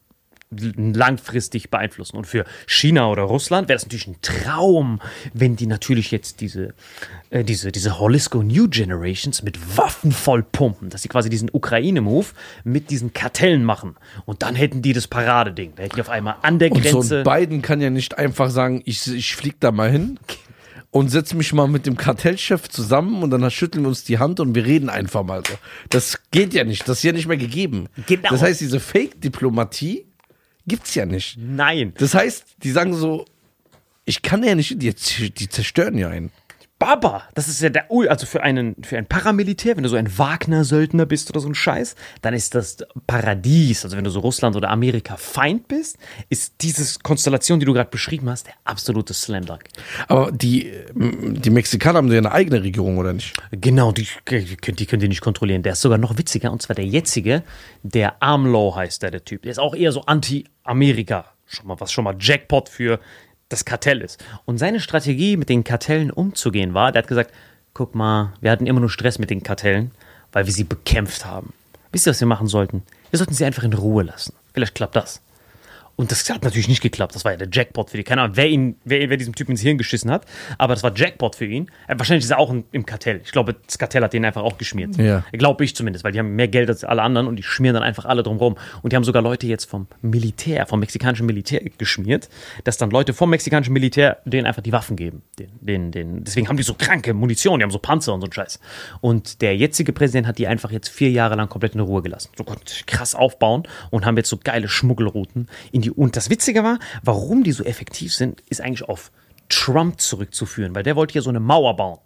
langfristig 0.50 1.70
beeinflussen. 1.70 2.16
Und 2.16 2.26
für 2.26 2.44
China 2.66 3.10
oder 3.10 3.22
Russland 3.22 3.68
wäre 3.68 3.76
das 3.76 3.84
natürlich 3.84 4.06
ein 4.06 4.16
Traum, 4.22 5.00
wenn 5.34 5.56
die 5.56 5.66
natürlich 5.66 6.10
jetzt 6.10 6.40
diese, 6.40 6.74
äh, 7.30 7.42
diese, 7.42 7.72
diese 7.72 7.98
Holisco 7.98 8.42
New 8.42 8.68
Generations 8.68 9.42
mit 9.42 9.76
Waffen 9.76 10.12
voll 10.12 10.42
pumpen, 10.44 10.88
dass 10.88 11.02
sie 11.02 11.08
quasi 11.08 11.30
diesen 11.30 11.50
Ukraine-Move 11.52 12.26
mit 12.64 12.90
diesen 12.90 13.12
Kartellen 13.12 13.64
machen. 13.64 13.96
Und 14.24 14.42
dann 14.42 14.54
hätten 14.54 14.82
die 14.82 14.92
das 14.92 15.08
Paradeding. 15.08 15.72
Da 15.74 15.82
hätten 15.82 15.96
die 15.96 16.00
auf 16.00 16.10
einmal 16.10 16.36
an 16.42 16.58
der 16.58 16.70
Und 16.70 16.84
so 16.84 17.00
Grenze. 17.00 17.18
ein 17.18 17.24
Biden 17.24 17.62
kann 17.62 17.80
ja 17.80 17.90
nicht 17.90 18.16
einfach 18.16 18.50
sagen, 18.50 18.82
ich, 18.84 19.12
ich 19.12 19.34
flieg 19.34 19.56
da 19.60 19.72
mal 19.72 19.90
hin 19.90 20.18
und 20.96 21.10
setz 21.10 21.34
mich 21.34 21.52
mal 21.52 21.68
mit 21.68 21.84
dem 21.84 21.98
Kartellchef 21.98 22.70
zusammen 22.70 23.22
und 23.22 23.30
dann 23.30 23.50
schütteln 23.50 23.84
wir 23.84 23.88
uns 23.88 24.04
die 24.04 24.18
Hand 24.18 24.40
und 24.40 24.54
wir 24.54 24.64
reden 24.64 24.88
einfach 24.88 25.24
mal 25.24 25.42
so. 25.46 25.52
Das 25.90 26.22
geht 26.30 26.54
ja 26.54 26.64
nicht, 26.64 26.88
das 26.88 26.98
ist 26.98 27.02
ja 27.04 27.12
nicht 27.12 27.28
mehr 27.28 27.36
gegeben. 27.36 27.88
Genau. 28.06 28.30
Das 28.30 28.40
heißt, 28.40 28.62
diese 28.62 28.80
Fake-Diplomatie 28.80 30.06
gibt's 30.66 30.94
ja 30.94 31.04
nicht. 31.04 31.36
Nein. 31.38 31.92
Das 31.98 32.14
heißt, 32.14 32.46
die 32.62 32.70
sagen 32.70 32.94
so, 32.94 33.26
ich 34.06 34.22
kann 34.22 34.42
ja 34.42 34.54
nicht, 34.54 34.80
die, 34.80 34.94
die 35.30 35.48
zerstören 35.50 35.98
ja 35.98 36.08
einen. 36.08 36.30
Baba, 36.78 37.22
das 37.34 37.48
ist 37.48 37.62
ja 37.62 37.70
der 37.70 37.86
also 37.90 38.26
für 38.26 38.42
einen, 38.42 38.76
für 38.82 38.98
ein 38.98 39.06
Paramilitär, 39.06 39.76
wenn 39.76 39.82
du 39.82 39.88
so 39.88 39.96
ein 39.96 40.18
Wagner-Söldner 40.18 41.06
bist 41.06 41.30
oder 41.30 41.40
so 41.40 41.48
ein 41.48 41.54
Scheiß, 41.54 41.94
dann 42.20 42.34
ist 42.34 42.54
das 42.54 42.76
Paradies. 43.06 43.84
Also 43.84 43.96
wenn 43.96 44.04
du 44.04 44.10
so 44.10 44.20
Russland 44.20 44.56
oder 44.56 44.68
Amerika 44.70 45.16
Feind 45.16 45.68
bist, 45.68 45.96
ist 46.28 46.54
diese 46.60 46.98
Konstellation, 47.00 47.60
die 47.60 47.66
du 47.66 47.72
gerade 47.72 47.88
beschrieben 47.88 48.28
hast, 48.28 48.46
der 48.46 48.54
absolute 48.64 49.14
Slam 49.14 49.46
Dunk. 49.46 49.64
Aber 50.08 50.30
die, 50.30 50.66
ähm, 50.66 51.40
die 51.40 51.48
Mexikaner 51.50 51.98
haben 51.98 52.12
ja 52.12 52.18
eine 52.18 52.32
eigene 52.32 52.62
Regierung, 52.62 52.98
oder 52.98 53.14
nicht? 53.14 53.34
Genau, 53.52 53.92
die, 53.92 54.06
die, 54.30 54.56
können- 54.56 54.76
die 54.76 54.84
können 54.86 55.00
die 55.00 55.08
nicht 55.08 55.22
kontrollieren. 55.22 55.62
Der 55.62 55.72
ist 55.72 55.80
sogar 55.80 55.96
noch 55.98 56.18
witziger, 56.18 56.52
und 56.52 56.60
zwar 56.60 56.76
der 56.76 56.84
jetzige, 56.84 57.42
der 57.84 58.22
AMLO 58.22 58.76
heißt 58.76 59.02
der, 59.02 59.10
der 59.10 59.24
Typ. 59.24 59.42
Der 59.42 59.52
ist 59.52 59.58
auch 59.58 59.74
eher 59.74 59.92
so 59.92 60.02
Anti-Amerika. 60.02 61.24
Schon 61.46 61.68
mal, 61.68 61.78
was 61.80 61.92
schon 61.92 62.04
mal 62.04 62.16
Jackpot 62.18 62.68
für 62.68 62.98
das 63.48 63.64
Kartell 63.64 64.00
ist. 64.00 64.22
Und 64.44 64.58
seine 64.58 64.80
Strategie, 64.80 65.36
mit 65.36 65.48
den 65.48 65.64
Kartellen 65.64 66.10
umzugehen, 66.10 66.74
war, 66.74 66.92
der 66.92 67.02
hat 67.02 67.08
gesagt, 67.08 67.32
guck 67.74 67.94
mal, 67.94 68.32
wir 68.40 68.50
hatten 68.50 68.66
immer 68.66 68.80
nur 68.80 68.90
Stress 68.90 69.18
mit 69.18 69.30
den 69.30 69.42
Kartellen, 69.42 69.90
weil 70.32 70.46
wir 70.46 70.52
sie 70.52 70.64
bekämpft 70.64 71.24
haben. 71.24 71.52
Wisst 71.92 72.06
ihr, 72.06 72.10
was 72.10 72.20
wir 72.20 72.26
machen 72.26 72.48
sollten? 72.48 72.82
Wir 73.10 73.18
sollten 73.18 73.34
sie 73.34 73.44
einfach 73.44 73.62
in 73.62 73.72
Ruhe 73.72 74.02
lassen. 74.02 74.34
Vielleicht 74.52 74.74
klappt 74.74 74.96
das. 74.96 75.20
Und 75.96 76.10
das 76.10 76.28
hat 76.28 76.44
natürlich 76.44 76.68
nicht 76.68 76.82
geklappt. 76.82 77.14
Das 77.14 77.24
war 77.24 77.32
ja 77.32 77.38
der 77.38 77.48
Jackpot 77.50 77.90
für 77.90 77.96
die. 77.96 78.04
Keine 78.04 78.22
Ahnung, 78.22 78.36
wer, 78.36 78.48
ihn, 78.48 78.76
wer, 78.84 79.08
wer 79.08 79.16
diesem 79.16 79.34
Typen 79.34 79.52
ins 79.52 79.62
Hirn 79.62 79.78
geschissen 79.78 80.10
hat. 80.10 80.26
Aber 80.58 80.74
das 80.74 80.82
war 80.82 80.94
Jackpot 80.94 81.34
für 81.34 81.46
ihn. 81.46 81.70
Äh, 81.88 81.94
wahrscheinlich 81.98 82.24
ist 82.24 82.30
er 82.30 82.38
auch 82.38 82.54
im, 82.70 82.86
Kartell. 82.86 83.22
Ich 83.24 83.32
glaube, 83.32 83.56
das 83.66 83.78
Kartell 83.78 84.02
hat 84.02 84.12
den 84.12 84.24
einfach 84.24 84.42
auch 84.42 84.58
geschmiert. 84.58 84.96
Ja. 84.98 85.24
Glaube 85.32 85.64
ich 85.64 85.74
zumindest, 85.74 86.04
weil 86.04 86.12
die 86.12 86.18
haben 86.18 86.36
mehr 86.36 86.48
Geld 86.48 86.68
als 86.68 86.84
alle 86.84 87.02
anderen 87.02 87.26
und 87.26 87.36
die 87.36 87.42
schmieren 87.42 87.74
dann 87.74 87.82
einfach 87.82 88.04
alle 88.04 88.22
drumherum. 88.22 88.56
Und 88.82 88.92
die 88.92 88.96
haben 88.96 89.04
sogar 89.04 89.22
Leute 89.22 89.46
jetzt 89.46 89.64
vom 89.64 89.86
Militär, 90.02 90.66
vom 90.66 90.80
mexikanischen 90.80 91.24
Militär 91.24 91.60
geschmiert, 91.78 92.28
dass 92.64 92.76
dann 92.76 92.90
Leute 92.90 93.14
vom 93.14 93.30
mexikanischen 93.30 93.72
Militär 93.72 94.18
denen 94.26 94.46
einfach 94.46 94.62
die 94.62 94.72
Waffen 94.72 94.96
geben. 94.96 95.22
Den, 95.38 95.50
den, 95.60 95.92
den. 95.92 96.24
Deswegen 96.24 96.48
haben 96.48 96.58
die 96.58 96.62
so 96.62 96.74
kranke 96.74 97.14
Munition, 97.14 97.58
die 97.58 97.64
haben 97.64 97.70
so 97.70 97.78
Panzer 97.78 98.12
und 98.12 98.20
so 98.20 98.26
einen 98.26 98.32
Scheiß. 98.32 98.60
Und 99.00 99.40
der 99.40 99.56
jetzige 99.56 99.94
Präsident 99.94 100.26
hat 100.26 100.36
die 100.36 100.46
einfach 100.46 100.70
jetzt 100.70 100.88
vier 100.88 101.10
Jahre 101.10 101.36
lang 101.36 101.48
komplett 101.48 101.74
in 101.74 101.80
Ruhe 101.80 102.02
gelassen. 102.02 102.30
So 102.36 102.44
konnten 102.44 102.66
sich 102.66 102.84
krass 102.84 103.14
aufbauen 103.14 103.62
und 103.90 104.04
haben 104.04 104.18
jetzt 104.18 104.28
so 104.28 104.36
geile 104.36 104.68
Schmuggelrouten 104.68 105.48
in 105.72 105.80
die. 105.80 105.85
Und 105.90 106.16
das 106.16 106.30
Witzige 106.30 106.62
war, 106.64 106.78
warum 107.02 107.42
die 107.42 107.52
so 107.52 107.64
effektiv 107.64 108.14
sind, 108.14 108.42
ist 108.48 108.60
eigentlich 108.60 108.88
auf 108.88 109.10
Trump 109.48 110.00
zurückzuführen, 110.00 110.74
weil 110.74 110.82
der 110.82 110.96
wollte 110.96 111.12
hier 111.12 111.22
so 111.22 111.30
eine 111.30 111.40
Mauer 111.40 111.76
bauen. 111.76 111.98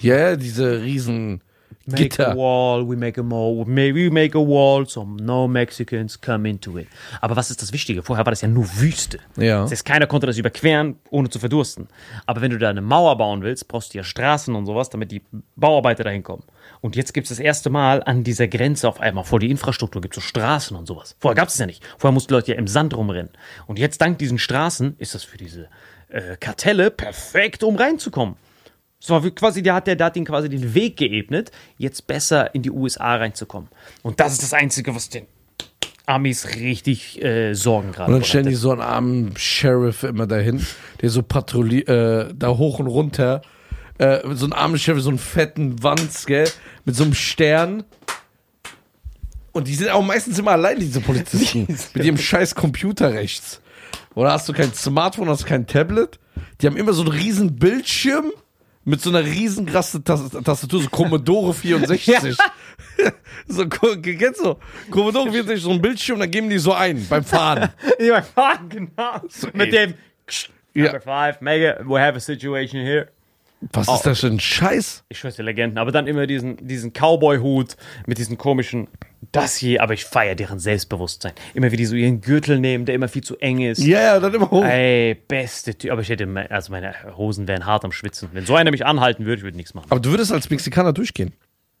Ja, 0.00 0.16
ja, 0.16 0.36
diese 0.36 0.82
riesen 0.82 1.40
Make 1.86 2.00
a 2.00 2.02
Gitter. 2.02 2.36
wall, 2.36 2.88
we 2.88 2.96
make 2.96 3.16
a 3.16 3.22
wall, 3.22 3.64
we 3.64 4.10
make 4.10 4.36
a 4.36 4.40
wall, 4.40 4.86
so 4.88 5.04
no 5.04 5.46
Mexicans 5.46 6.20
come 6.20 6.48
into 6.48 6.78
it. 6.78 6.88
Aber 7.20 7.36
was 7.36 7.50
ist 7.50 7.62
das 7.62 7.72
Wichtige? 7.72 8.02
Vorher 8.02 8.26
war 8.26 8.32
das 8.32 8.40
ja 8.40 8.48
nur 8.48 8.66
Wüste. 8.80 9.18
Ja. 9.36 9.62
Das 9.62 9.70
heißt, 9.70 9.84
keiner 9.84 10.08
konnte 10.08 10.26
das 10.26 10.36
überqueren, 10.36 10.96
ohne 11.10 11.30
zu 11.30 11.38
verdursten. 11.38 11.86
Aber 12.26 12.40
wenn 12.40 12.50
du 12.50 12.58
da 12.58 12.70
eine 12.70 12.80
Mauer 12.80 13.16
bauen 13.16 13.42
willst, 13.42 13.68
brauchst 13.68 13.94
du 13.94 13.98
ja 13.98 14.04
Straßen 14.04 14.54
und 14.56 14.66
sowas, 14.66 14.90
damit 14.90 15.12
die 15.12 15.22
Bauarbeiter 15.54 16.02
dahin 16.02 16.24
kommen. 16.24 16.42
Und 16.80 16.96
jetzt 16.96 17.14
gibt 17.14 17.26
es 17.26 17.28
das 17.28 17.38
erste 17.38 17.70
Mal 17.70 18.02
an 18.02 18.24
dieser 18.24 18.48
Grenze 18.48 18.88
auf 18.88 19.00
einmal 19.00 19.22
vor 19.22 19.38
die 19.38 19.50
Infrastruktur, 19.50 20.02
gibt 20.02 20.16
es 20.16 20.22
so 20.22 20.28
Straßen 20.28 20.76
und 20.76 20.86
sowas. 20.86 21.14
Vorher 21.20 21.36
gab 21.36 21.48
es 21.48 21.58
ja 21.58 21.66
nicht. 21.66 21.84
Vorher 21.98 22.12
mussten 22.12 22.32
Leute 22.32 22.52
ja 22.52 22.58
im 22.58 22.66
Sand 22.66 22.96
rumrennen. 22.96 23.30
Und 23.66 23.78
jetzt 23.78 24.00
dank 24.00 24.18
diesen 24.18 24.38
Straßen 24.38 24.96
ist 24.98 25.14
das 25.14 25.22
für 25.22 25.36
diese 25.36 25.68
äh, 26.08 26.36
Kartelle 26.36 26.90
perfekt, 26.90 27.62
um 27.62 27.76
reinzukommen. 27.76 28.36
Wie 29.08 29.30
quasi, 29.30 29.62
der 29.62 29.74
hat, 29.74 29.86
der, 29.86 29.96
der 29.96 30.06
hat 30.06 30.16
ihnen 30.16 30.26
quasi 30.26 30.48
den 30.48 30.74
Weg 30.74 30.96
geebnet, 30.96 31.50
jetzt 31.78 32.06
besser 32.06 32.54
in 32.54 32.62
die 32.62 32.70
USA 32.70 33.16
reinzukommen. 33.16 33.68
Und 34.02 34.20
das 34.20 34.32
ist 34.32 34.42
das 34.42 34.52
Einzige, 34.52 34.94
was 34.94 35.08
den 35.08 35.26
Amis 36.06 36.54
richtig 36.56 37.22
äh, 37.22 37.54
Sorgen 37.54 37.92
gerade. 37.92 38.12
Und 38.12 38.20
dann 38.20 38.24
stellen 38.24 38.46
die 38.46 38.54
so 38.54 38.70
einen 38.70 38.80
armen 38.80 39.36
Sheriff 39.36 40.04
immer 40.04 40.26
dahin, 40.26 40.64
der 41.00 41.10
so 41.10 41.22
patrouilliert, 41.22 41.88
äh, 41.88 42.34
da 42.34 42.56
hoch 42.56 42.78
und 42.78 42.86
runter. 42.86 43.42
Äh, 43.98 44.20
so 44.34 44.46
einen 44.46 44.52
armen 44.52 44.78
Sheriff, 44.78 45.02
so 45.02 45.08
einen 45.08 45.18
fetten 45.18 45.82
Wanz, 45.82 46.26
gell? 46.26 46.48
Mit 46.84 46.94
so 46.94 47.04
einem 47.04 47.14
Stern. 47.14 47.84
Und 49.52 49.68
die 49.68 49.74
sind 49.74 49.90
auch 49.90 50.04
meistens 50.04 50.38
immer 50.38 50.52
allein, 50.52 50.78
diese 50.78 51.00
Polizisten. 51.00 51.66
mit 51.94 52.04
ihrem 52.04 52.18
scheiß 52.18 52.54
Computer 52.54 53.12
rechts. 53.12 53.60
Oder 54.14 54.32
hast 54.32 54.48
du 54.48 54.52
kein 54.52 54.72
Smartphone, 54.72 55.28
hast 55.28 55.42
du 55.42 55.46
kein 55.46 55.66
Tablet? 55.66 56.18
Die 56.60 56.66
haben 56.66 56.76
immer 56.76 56.92
so 56.92 57.02
einen 57.02 57.12
riesen 57.12 57.56
Bildschirm 57.56 58.32
mit 58.86 59.02
so 59.02 59.10
einer 59.10 59.24
riesen 59.24 59.66
krassen 59.66 60.02
Tas- 60.04 60.30
Tastatur, 60.30 60.80
so 60.82 60.88
Commodore 60.88 61.52
64. 61.54 62.36
so, 63.48 63.66
kennst 63.68 64.42
du? 64.42 64.54
Commodore 64.90 65.30
64, 65.30 65.62
so 65.62 65.70
ein 65.72 65.82
Bildschirm, 65.82 66.20
dann 66.20 66.30
geben 66.30 66.48
die 66.48 66.58
so 66.58 66.72
ein 66.72 67.06
beim 67.08 67.24
Fahren. 67.24 67.68
Ja, 68.00 68.22
fahren, 68.22 68.68
genau. 68.68 69.20
Mit 69.52 69.74
ey. 69.74 69.88
dem. 69.88 69.94
Number 70.74 71.00
five, 71.00 71.40
Mega, 71.40 71.80
we 71.84 72.00
have 72.00 72.16
a 72.16 72.20
situation 72.20 72.80
here. 72.82 73.08
Was 73.72 73.88
ist 73.88 74.02
das 74.06 74.20
für 74.20 74.26
ein 74.26 74.38
Scheiß? 74.38 75.02
Ich 75.08 75.18
schwör's 75.18 75.36
dir 75.36 75.42
Legenden, 75.42 75.78
aber 75.78 75.90
dann 75.90 76.06
immer 76.06 76.26
diesen, 76.26 76.56
diesen 76.66 76.92
Cowboy-Hut 76.92 77.76
mit 78.06 78.18
diesen 78.18 78.36
komischen, 78.36 78.86
das 79.36 79.56
hier, 79.56 79.82
aber 79.82 79.94
ich 79.94 80.04
feiere 80.04 80.34
deren 80.34 80.58
Selbstbewusstsein. 80.58 81.32
Immer 81.54 81.72
wie 81.72 81.76
die 81.76 81.86
so 81.86 81.94
ihren 81.94 82.20
Gürtel 82.20 82.58
nehmen, 82.58 82.84
der 82.84 82.94
immer 82.94 83.08
viel 83.08 83.22
zu 83.22 83.36
eng 83.38 83.60
ist. 83.60 83.82
Ja, 83.82 84.00
ja, 84.00 84.20
dann 84.20 84.34
immer 84.34 84.50
hoch. 84.50 84.64
Ey, 84.64 85.14
beste 85.14 85.74
Typ. 85.74 85.92
Aber 85.92 86.00
ich 86.02 86.08
hätte, 86.08 86.28
also 86.50 86.72
meine 86.72 86.94
Hosen 87.16 87.46
wären 87.48 87.66
hart 87.66 87.84
am 87.84 87.92
Schwitzen. 87.92 88.28
Wenn 88.32 88.46
so 88.46 88.54
einer 88.54 88.70
mich 88.70 88.84
anhalten 88.84 89.24
würde, 89.24 89.38
ich 89.38 89.44
würde 89.44 89.56
nichts 89.56 89.74
machen. 89.74 89.86
Aber 89.90 90.00
du 90.00 90.10
würdest 90.10 90.32
als 90.32 90.50
Mexikaner 90.50 90.92
durchgehen. 90.92 91.32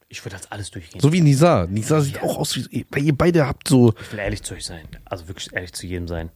Ich 0.08 0.24
würde 0.24 0.36
das 0.36 0.50
alles 0.52 0.70
durchgehen. 0.70 1.00
So 1.00 1.12
wie 1.12 1.20
Nisa. 1.20 1.66
Nisa 1.68 2.00
sieht 2.00 2.22
auch 2.22 2.38
aus 2.38 2.56
wie. 2.56 2.86
Weil 2.90 3.02
ihr 3.02 3.16
beide 3.16 3.46
habt 3.46 3.66
so. 3.68 3.92
Ich 4.00 4.12
will 4.12 4.20
ehrlich 4.20 4.42
zu 4.42 4.54
euch 4.54 4.64
sein. 4.64 4.86
Also 5.04 5.26
wirklich 5.28 5.52
ehrlich 5.52 5.72
zu 5.72 5.86
jedem 5.86 6.06
sein. 6.06 6.30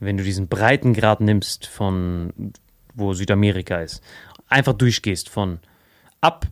Wenn 0.00 0.16
du 0.16 0.24
diesen 0.24 0.48
Breitengrad 0.48 1.20
nimmst 1.20 1.66
von 1.66 2.52
wo 2.94 3.12
Südamerika 3.12 3.80
ist, 3.80 4.02
einfach 4.48 4.72
durchgehst 4.72 5.28
von 5.28 5.60
ab 6.20 6.46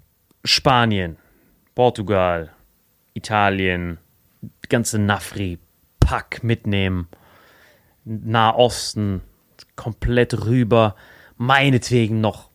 Spanien, 0.45 1.17
Portugal, 1.75 2.51
Italien, 3.15 3.99
ganze 4.69 4.99
Nafri, 4.99 5.59
Pack 6.01 6.45
mitnehmen, 6.45 7.09
Nahosten, 8.05 9.23
komplett 9.77 10.45
rüber, 10.45 10.95
meinetwegen 11.37 12.21
noch 12.21 12.51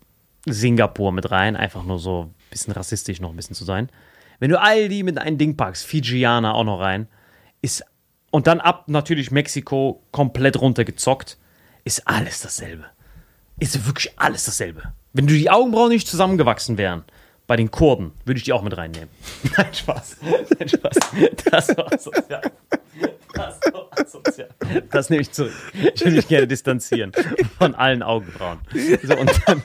Singapur 0.45 1.11
mit 1.11 1.31
rein, 1.31 1.55
einfach 1.55 1.83
nur 1.83 1.99
so 1.99 2.23
ein 2.23 2.35
bisschen 2.49 2.73
rassistisch 2.73 3.19
noch 3.19 3.31
ein 3.31 3.35
bisschen 3.35 3.55
zu 3.55 3.65
sein. 3.65 3.89
Wenn 4.39 4.51
du 4.51 4.61
all 4.61 4.89
die 4.89 5.03
mit 5.03 5.17
einem 5.17 5.37
Ding 5.37 5.57
packst, 5.57 5.85
Fijianer 5.85 6.53
auch 6.53 6.63
noch 6.63 6.79
rein, 6.79 7.07
ist 7.61 7.83
und 8.31 8.47
dann 8.47 8.61
ab 8.61 8.87
natürlich 8.87 9.31
Mexiko 9.31 10.03
komplett 10.11 10.61
runtergezockt, 10.61 11.37
ist 11.83 12.07
alles 12.07 12.41
dasselbe. 12.41 12.85
Ist 13.59 13.85
wirklich 13.87 14.17
alles 14.19 14.45
dasselbe. 14.45 14.93
Wenn 15.13 15.27
du 15.27 15.33
die 15.33 15.49
Augenbrauen 15.49 15.89
nicht 15.89 16.07
zusammengewachsen 16.07 16.77
wären, 16.77 17.03
bei 17.49 17.55
den 17.55 17.71
Kurden, 17.71 18.11
würde 18.25 18.37
ich 18.37 18.43
die 18.43 18.53
auch 18.53 18.61
mit 18.61 18.77
reinnehmen. 18.77 19.09
Nein, 19.57 19.73
Spaß. 19.73 20.17
Nein, 20.59 20.69
Spaß. 20.69 20.95
Das 21.51 21.75
war 21.75 21.91
asozial. 21.91 22.41
Das 23.33 23.59
war 23.73 23.87
asozial. 23.99 24.49
Das 24.91 25.09
nehme 25.09 25.23
ich 25.23 25.31
zurück. 25.31 25.51
Ich 25.95 26.05
will 26.05 26.11
mich 26.13 26.27
gerne 26.27 26.45
distanzieren 26.45 27.11
von 27.57 27.73
allen 27.73 28.03
Augenbrauen. 28.03 28.59
So, 29.01 29.17
und 29.17 29.31
dann, 29.47 29.63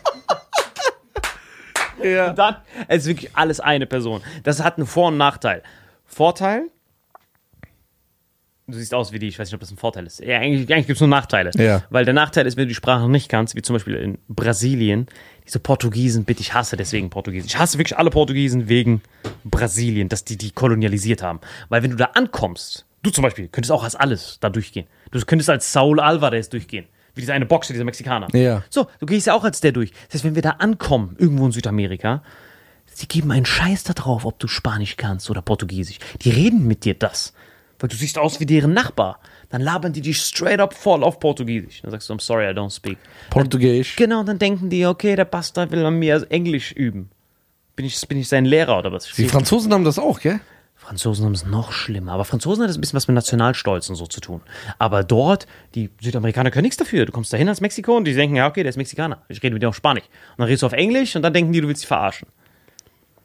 Ja. 2.02 2.30
und 2.30 2.38
dann 2.38 2.56
es 2.88 3.02
ist 3.02 3.06
wirklich 3.08 3.36
alles 3.36 3.60
eine 3.60 3.86
Person. 3.86 4.22
Das 4.44 4.62
hat 4.62 4.78
einen 4.78 4.86
Vor- 4.86 5.08
und 5.08 5.18
Nachteil. 5.18 5.62
Vorteil, 6.06 6.70
du 8.66 8.78
siehst 8.78 8.94
aus 8.94 9.12
wie 9.12 9.18
die, 9.18 9.28
ich 9.28 9.38
weiß 9.38 9.48
nicht, 9.48 9.54
ob 9.54 9.60
das 9.60 9.70
ein 9.70 9.76
Vorteil 9.76 10.06
ist. 10.06 10.20
Ja, 10.20 10.38
eigentlich, 10.38 10.72
eigentlich 10.72 10.86
gibt 10.86 10.96
es 10.96 11.00
nur 11.00 11.08
Nachteile. 11.08 11.50
Ja. 11.56 11.82
Weil 11.90 12.04
der 12.04 12.14
Nachteil 12.14 12.46
ist, 12.46 12.56
wenn 12.56 12.64
du 12.64 12.68
die 12.68 12.74
Sprache 12.74 13.00
noch 13.00 13.08
nicht 13.08 13.28
kannst, 13.28 13.54
wie 13.54 13.62
zum 13.62 13.74
Beispiel 13.74 13.94
in 13.96 14.18
Brasilien, 14.28 15.06
diese 15.46 15.58
Portugiesen, 15.58 16.24
bitte, 16.24 16.40
ich 16.40 16.54
hasse 16.54 16.76
deswegen 16.76 17.10
Portugiesen. 17.10 17.46
Ich 17.46 17.58
hasse 17.58 17.78
wirklich 17.78 17.98
alle 17.98 18.10
Portugiesen 18.10 18.68
wegen 18.68 19.02
Brasilien, 19.44 20.08
dass 20.08 20.24
die 20.24 20.38
die 20.38 20.50
kolonialisiert 20.50 21.22
haben. 21.22 21.40
Weil 21.68 21.82
wenn 21.82 21.90
du 21.90 21.96
da 21.96 22.10
ankommst, 22.14 22.86
du 23.02 23.10
zum 23.10 23.22
Beispiel, 23.22 23.48
könntest 23.48 23.72
auch 23.72 23.84
als 23.84 23.94
alles 23.94 24.38
da 24.40 24.48
durchgehen. 24.48 24.86
Du 25.10 25.20
könntest 25.20 25.50
als 25.50 25.72
Saul 25.72 26.00
Alvarez 26.00 26.48
durchgehen. 26.48 26.86
Wie 27.14 27.20
dieser 27.20 27.34
eine 27.34 27.46
Boxer, 27.46 27.72
dieser 27.72 27.84
Mexikaner. 27.84 28.34
Ja. 28.34 28.64
So, 28.70 28.88
du 28.98 29.06
gehst 29.06 29.26
ja 29.26 29.34
auch 29.34 29.44
als 29.44 29.60
der 29.60 29.72
durch. 29.72 29.92
Das 30.06 30.14
heißt, 30.14 30.24
wenn 30.24 30.34
wir 30.34 30.42
da 30.42 30.50
ankommen, 30.50 31.14
irgendwo 31.18 31.46
in 31.46 31.52
Südamerika, 31.52 32.22
sie 32.86 33.06
geben 33.06 33.30
einen 33.30 33.46
Scheiß 33.46 33.84
da 33.84 33.92
drauf, 33.92 34.24
ob 34.24 34.38
du 34.40 34.48
Spanisch 34.48 34.96
kannst 34.96 35.30
oder 35.30 35.42
Portugiesisch. 35.42 35.98
Die 36.22 36.30
reden 36.30 36.66
mit 36.66 36.84
dir 36.84 36.94
das. 36.94 37.34
Weil 37.78 37.88
du 37.88 37.96
siehst 37.96 38.18
aus 38.18 38.40
wie 38.40 38.46
deren 38.46 38.72
Nachbar. 38.72 39.20
Dann 39.50 39.60
labern 39.60 39.92
die 39.92 40.00
dich 40.00 40.18
straight 40.18 40.60
up 40.60 40.74
voll 40.74 41.02
auf 41.02 41.20
Portugiesisch. 41.20 41.82
Dann 41.82 41.90
sagst 41.90 42.08
du, 42.08 42.14
I'm 42.14 42.20
sorry, 42.20 42.50
I 42.50 42.54
don't 42.54 42.70
speak. 42.70 42.98
Portugiesisch. 43.30 43.96
Genau, 43.96 44.20
und 44.20 44.26
dann 44.26 44.38
denken 44.38 44.70
die, 44.70 44.86
okay, 44.86 45.16
der 45.16 45.24
Bastard 45.24 45.70
will 45.70 45.84
an 45.84 45.98
mir 45.98 46.26
Englisch 46.30 46.72
üben. 46.72 47.10
Bin 47.76 47.86
ich, 47.86 48.00
bin 48.06 48.18
ich 48.18 48.28
sein 48.28 48.44
Lehrer 48.44 48.78
oder 48.78 48.92
was? 48.92 49.10
Die 49.12 49.28
Franzosen 49.28 49.72
haben 49.72 49.84
das 49.84 49.98
auch, 49.98 50.20
gell? 50.20 50.40
Franzosen 50.76 51.24
haben 51.24 51.32
es 51.32 51.46
noch 51.46 51.72
schlimmer. 51.72 52.12
Aber 52.12 52.24
Franzosen 52.24 52.62
hat 52.62 52.68
das 52.68 52.76
ein 52.76 52.80
bisschen 52.80 52.96
was 52.96 53.08
mit 53.08 53.14
Nationalstolz 53.14 53.88
und 53.88 53.96
so 53.96 54.06
zu 54.06 54.20
tun. 54.20 54.42
Aber 54.78 55.02
dort, 55.02 55.46
die 55.74 55.90
Südamerikaner 56.00 56.50
können 56.50 56.64
nichts 56.64 56.76
dafür. 56.76 57.06
Du 57.06 57.12
kommst 57.12 57.32
dahin 57.32 57.48
als 57.48 57.60
Mexiko 57.60 57.96
und 57.96 58.04
die 58.04 58.14
denken, 58.14 58.36
ja, 58.36 58.46
okay, 58.46 58.62
der 58.62 58.70
ist 58.70 58.76
Mexikaner. 58.76 59.22
Ich 59.28 59.42
rede 59.42 59.54
mit 59.54 59.62
dir 59.62 59.70
auf 59.70 59.76
Spanisch. 59.76 60.04
Und 60.04 60.40
dann 60.40 60.46
redest 60.46 60.62
du 60.62 60.66
auf 60.66 60.72
Englisch 60.72 61.16
und 61.16 61.22
dann 61.22 61.32
denken 61.32 61.52
die, 61.52 61.62
du 61.62 61.68
willst 61.68 61.80
sie 61.82 61.86
verarschen. 61.86 62.28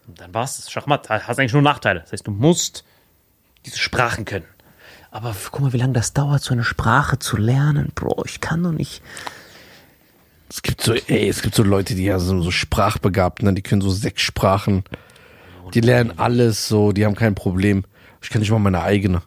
Und 0.08 0.22
dann 0.22 0.34
war's 0.34 0.58
das. 0.58 0.72
Schachmatt. 0.72 1.10
Hast 1.10 1.38
eigentlich 1.38 1.54
nur 1.54 1.62
Nachteile. 1.62 2.00
Das 2.00 2.14
heißt, 2.14 2.26
du 2.26 2.32
musst 2.32 2.86
diese 3.66 3.78
Sprachen 3.78 4.26
können. 4.26 4.46
Aber 5.12 5.36
guck 5.52 5.62
mal, 5.62 5.74
wie 5.74 5.78
lange 5.78 5.94
das 5.94 6.14
dauert, 6.14 6.44
so 6.44 6.54
eine 6.54 6.64
Sprache 6.64 7.18
zu 7.20 7.38
lernen. 7.38 7.92
Bro, 7.96 8.24
ich 8.26 8.42
kann 8.42 8.64
doch 8.64 8.72
nicht. 8.72 9.02
Es 10.50 10.62
gibt 10.62 10.82
so, 10.82 10.94
ey, 10.94 11.30
es 11.30 11.42
gibt 11.42 11.56
so 11.56 11.64
Leute, 11.64 11.96
die 11.96 12.06
ja 12.06 12.20
so, 12.20 12.42
so 12.42 12.52
sprachbegabt, 12.52 13.44
ne? 13.44 13.54
die 13.54 13.62
können 13.62 13.82
so 13.82 13.90
sechs 13.90 14.22
Sprachen. 14.22 14.84
Die 15.74 15.82
lernen 15.82 16.18
alles 16.18 16.68
so, 16.68 16.92
die 16.92 17.06
haben 17.06 17.16
kein 17.16 17.36
Problem. 17.36 17.86
Ich 18.22 18.30
kann 18.30 18.40
nicht 18.40 18.52
mal 18.52 18.60
meine 18.60 18.82
eigene. 18.82 19.22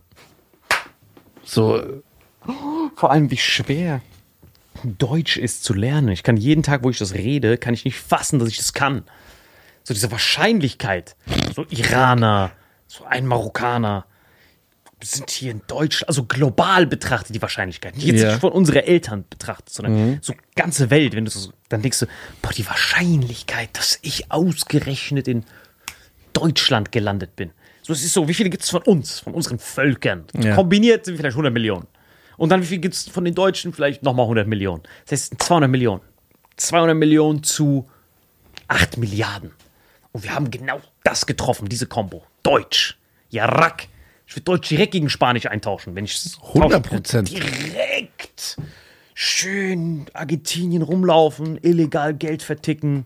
So, 1.44 1.82
Vor 2.96 3.10
allem, 3.10 3.30
wie 3.30 3.36
schwer 3.36 4.00
Deutsch 4.84 5.36
ist 5.36 5.62
zu 5.64 5.74
lernen. 5.74 6.08
Ich 6.08 6.22
kann 6.22 6.36
jeden 6.36 6.62
Tag, 6.62 6.82
wo 6.82 6.90
ich 6.90 6.98
das 6.98 7.14
rede, 7.14 7.56
kann 7.58 7.74
ich 7.74 7.84
nicht 7.84 7.98
fassen, 7.98 8.38
dass 8.38 8.48
ich 8.48 8.56
das 8.56 8.72
kann. 8.72 9.04
So 9.84 9.94
diese 9.94 10.10
Wahrscheinlichkeit. 10.10 11.16
So 11.54 11.64
Iraner, 11.68 12.52
so 12.86 13.04
ein 13.04 13.26
Marokkaner 13.26 14.06
sind 15.04 15.30
hier 15.30 15.50
in 15.50 15.62
Deutschland, 15.66 16.08
also 16.08 16.24
global 16.24 16.86
betrachtet 16.86 17.34
die 17.34 17.42
Wahrscheinlichkeit. 17.42 17.96
Nicht 17.96 18.06
jetzt 18.06 18.22
Ja. 18.22 18.28
nicht 18.30 18.40
von 18.40 18.52
unseren 18.52 18.78
Eltern 18.84 19.24
betrachtet, 19.28 19.70
sondern 19.70 20.18
so 20.22 20.34
ganze 20.54 20.90
Welt. 20.90 21.14
Wenn 21.14 21.24
du 21.24 21.30
so, 21.30 21.52
dann 21.68 21.82
denkst 21.82 22.00
du, 22.00 22.06
boah, 22.40 22.52
die 22.52 22.66
Wahrscheinlichkeit, 22.66 23.70
dass 23.76 23.98
ich 24.02 24.30
ausgerechnet 24.30 25.28
in 25.28 25.44
Deutschland 26.32 26.92
gelandet 26.92 27.36
bin. 27.36 27.50
So, 27.82 27.92
es 27.92 28.04
ist 28.04 28.12
so, 28.12 28.28
wie 28.28 28.34
viele 28.34 28.48
gibt 28.50 28.62
es 28.62 28.70
von 28.70 28.82
uns, 28.82 29.20
von 29.20 29.34
unseren 29.34 29.58
Völkern? 29.58 30.24
Ja. 30.34 30.54
Kombiniert 30.54 31.04
sind 31.04 31.16
vielleicht 31.16 31.34
100 31.34 31.52
Millionen. 31.52 31.86
Und 32.36 32.48
dann, 32.48 32.62
wie 32.62 32.66
viel 32.66 32.78
gibt 32.78 32.94
es 32.94 33.08
von 33.08 33.24
den 33.24 33.34
Deutschen? 33.34 33.72
Vielleicht 33.72 34.02
nochmal 34.02 34.24
100 34.24 34.46
Millionen. 34.46 34.82
Das 35.04 35.12
heißt, 35.12 35.42
200 35.42 35.68
Millionen. 35.70 36.00
200 36.56 36.96
Millionen 36.96 37.42
zu 37.42 37.88
8 38.68 38.98
Milliarden. 38.98 39.50
Und 40.12 40.24
wir 40.24 40.34
haben 40.34 40.50
genau 40.50 40.80
das 41.04 41.26
getroffen, 41.26 41.68
diese 41.68 41.86
Kombo. 41.86 42.24
Deutsch. 42.42 42.96
Ja, 43.30 43.46
rack. 43.46 43.88
Ich 44.32 44.36
würde 44.36 44.44
Deutsch 44.44 44.70
direkt 44.70 44.92
gegen 44.92 45.10
Spanisch 45.10 45.44
eintauschen, 45.44 45.94
wenn 45.94 46.06
ich 46.06 46.14
es 46.14 46.38
100 46.54 46.82
Prozent. 46.82 47.30
Direkt. 47.30 48.56
Schön 49.12 50.06
Argentinien 50.14 50.80
rumlaufen, 50.80 51.58
illegal 51.60 52.14
Geld 52.14 52.42
verticken. 52.42 53.04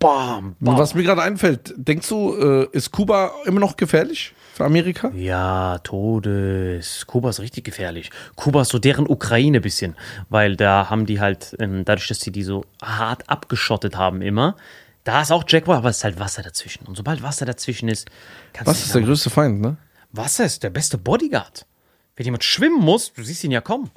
Bam, 0.00 0.56
bam. 0.58 0.76
was 0.76 0.96
mir 0.96 1.04
gerade 1.04 1.22
einfällt, 1.22 1.72
denkst 1.76 2.08
du, 2.08 2.34
äh, 2.36 2.66
ist 2.72 2.90
Kuba 2.90 3.30
immer 3.44 3.60
noch 3.60 3.76
gefährlich 3.76 4.34
für 4.54 4.64
Amerika? 4.64 5.12
Ja, 5.14 5.78
Todes. 5.84 7.06
Kuba 7.06 7.30
ist 7.30 7.38
richtig 7.38 7.62
gefährlich. 7.62 8.10
Kuba 8.34 8.62
ist 8.62 8.70
so 8.70 8.80
deren 8.80 9.08
Ukraine 9.08 9.60
bisschen, 9.60 9.94
weil 10.30 10.56
da 10.56 10.90
haben 10.90 11.06
die 11.06 11.20
halt, 11.20 11.54
ähm, 11.60 11.84
dadurch, 11.84 12.08
dass 12.08 12.20
sie 12.20 12.32
die 12.32 12.42
so 12.42 12.64
hart 12.82 13.30
abgeschottet 13.30 13.96
haben 13.96 14.20
immer, 14.20 14.56
da 15.04 15.22
ist 15.22 15.30
auch 15.30 15.44
Jaguar, 15.46 15.78
aber 15.78 15.90
es 15.90 15.98
ist 15.98 16.04
halt 16.04 16.18
Wasser 16.18 16.42
dazwischen. 16.42 16.86
Und 16.86 16.96
sobald 16.96 17.22
Wasser 17.22 17.46
dazwischen 17.46 17.88
ist, 17.88 18.08
kannst 18.52 18.68
Was 18.68 18.80
du 18.80 18.86
ist 18.86 18.94
der 18.96 19.02
größte 19.02 19.30
Feind, 19.30 19.60
ne? 19.60 19.76
Wasser 20.16 20.44
ist 20.44 20.62
der 20.62 20.70
beste 20.70 20.98
Bodyguard. 20.98 21.66
Wenn 22.16 22.24
jemand 22.24 22.44
schwimmen 22.44 22.80
muss, 22.80 23.12
du 23.12 23.22
siehst 23.22 23.44
ihn 23.44 23.50
ja 23.50 23.60
kommen. 23.60 23.90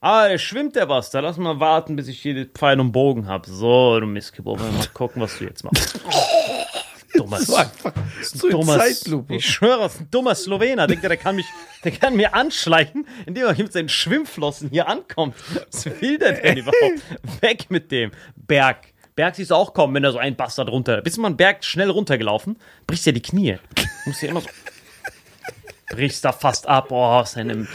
Ah, 0.00 0.28
der 0.28 0.38
schwimmt 0.38 0.76
der 0.76 0.86
Bastard. 0.86 1.24
Lass 1.24 1.38
mal 1.38 1.58
warten, 1.58 1.96
bis 1.96 2.08
ich 2.08 2.20
hier 2.20 2.34
den 2.34 2.50
Pfeil 2.50 2.78
und 2.78 2.92
Bogen 2.92 3.26
hab. 3.26 3.46
So, 3.46 3.98
du 3.98 4.06
Mistgeburt. 4.06 4.60
Mal 4.60 4.86
gucken, 4.92 5.22
was 5.22 5.38
du 5.38 5.44
jetzt 5.44 5.64
machst. 5.64 5.98
Dummes. 7.14 7.46
So 7.46 7.56
einfach, 7.56 7.92
so 8.22 8.46
in 8.46 8.52
dummer, 8.52 8.78
Zeitlupe. 8.78 9.36
Ich 9.36 9.46
schwöre, 9.46 9.80
das 9.80 9.94
ist 9.94 10.00
ein 10.02 10.10
dummer 10.10 10.34
Slowener. 10.34 10.86
Denkt 10.86 11.02
er, 11.02 11.08
der 11.08 11.16
kann 11.16 11.34
mich, 11.34 11.46
der 11.82 11.92
kann 11.92 12.14
mir 12.14 12.34
anschleichen, 12.34 13.06
indem 13.24 13.46
er 13.46 13.56
mit 13.56 13.72
seinen 13.72 13.88
Schwimmflossen 13.88 14.68
hier 14.68 14.86
ankommt. 14.86 15.34
Was 15.70 15.86
will 15.86 16.18
der 16.18 16.32
denn 16.32 16.58
überhaupt? 16.58 17.02
Weg 17.40 17.70
mit 17.70 17.90
dem. 17.90 18.12
Berg. 18.36 18.92
Berg 19.14 19.34
siehst 19.34 19.50
du 19.50 19.54
auch 19.54 19.72
kommen, 19.72 19.94
wenn 19.94 20.02
da 20.02 20.12
so 20.12 20.18
ein 20.18 20.36
Bastard 20.36 20.68
runter. 20.68 21.00
Bist 21.00 21.16
du 21.16 21.22
mal 21.22 21.28
einen 21.28 21.38
Berg 21.38 21.64
schnell 21.64 21.88
runtergelaufen, 21.88 22.58
brichst 22.86 23.06
ja 23.06 23.12
die 23.12 23.22
Knie. 23.22 23.58
Du 23.74 24.10
musst 24.10 24.20
ja 24.22 24.28
immer 24.28 24.42
so. 24.42 24.48
Brichst 25.88 26.24
da 26.24 26.32
fast 26.32 26.66
ab. 26.66 26.88
Oh, 26.90 26.96
aus 26.96 27.36
einem 27.36 27.68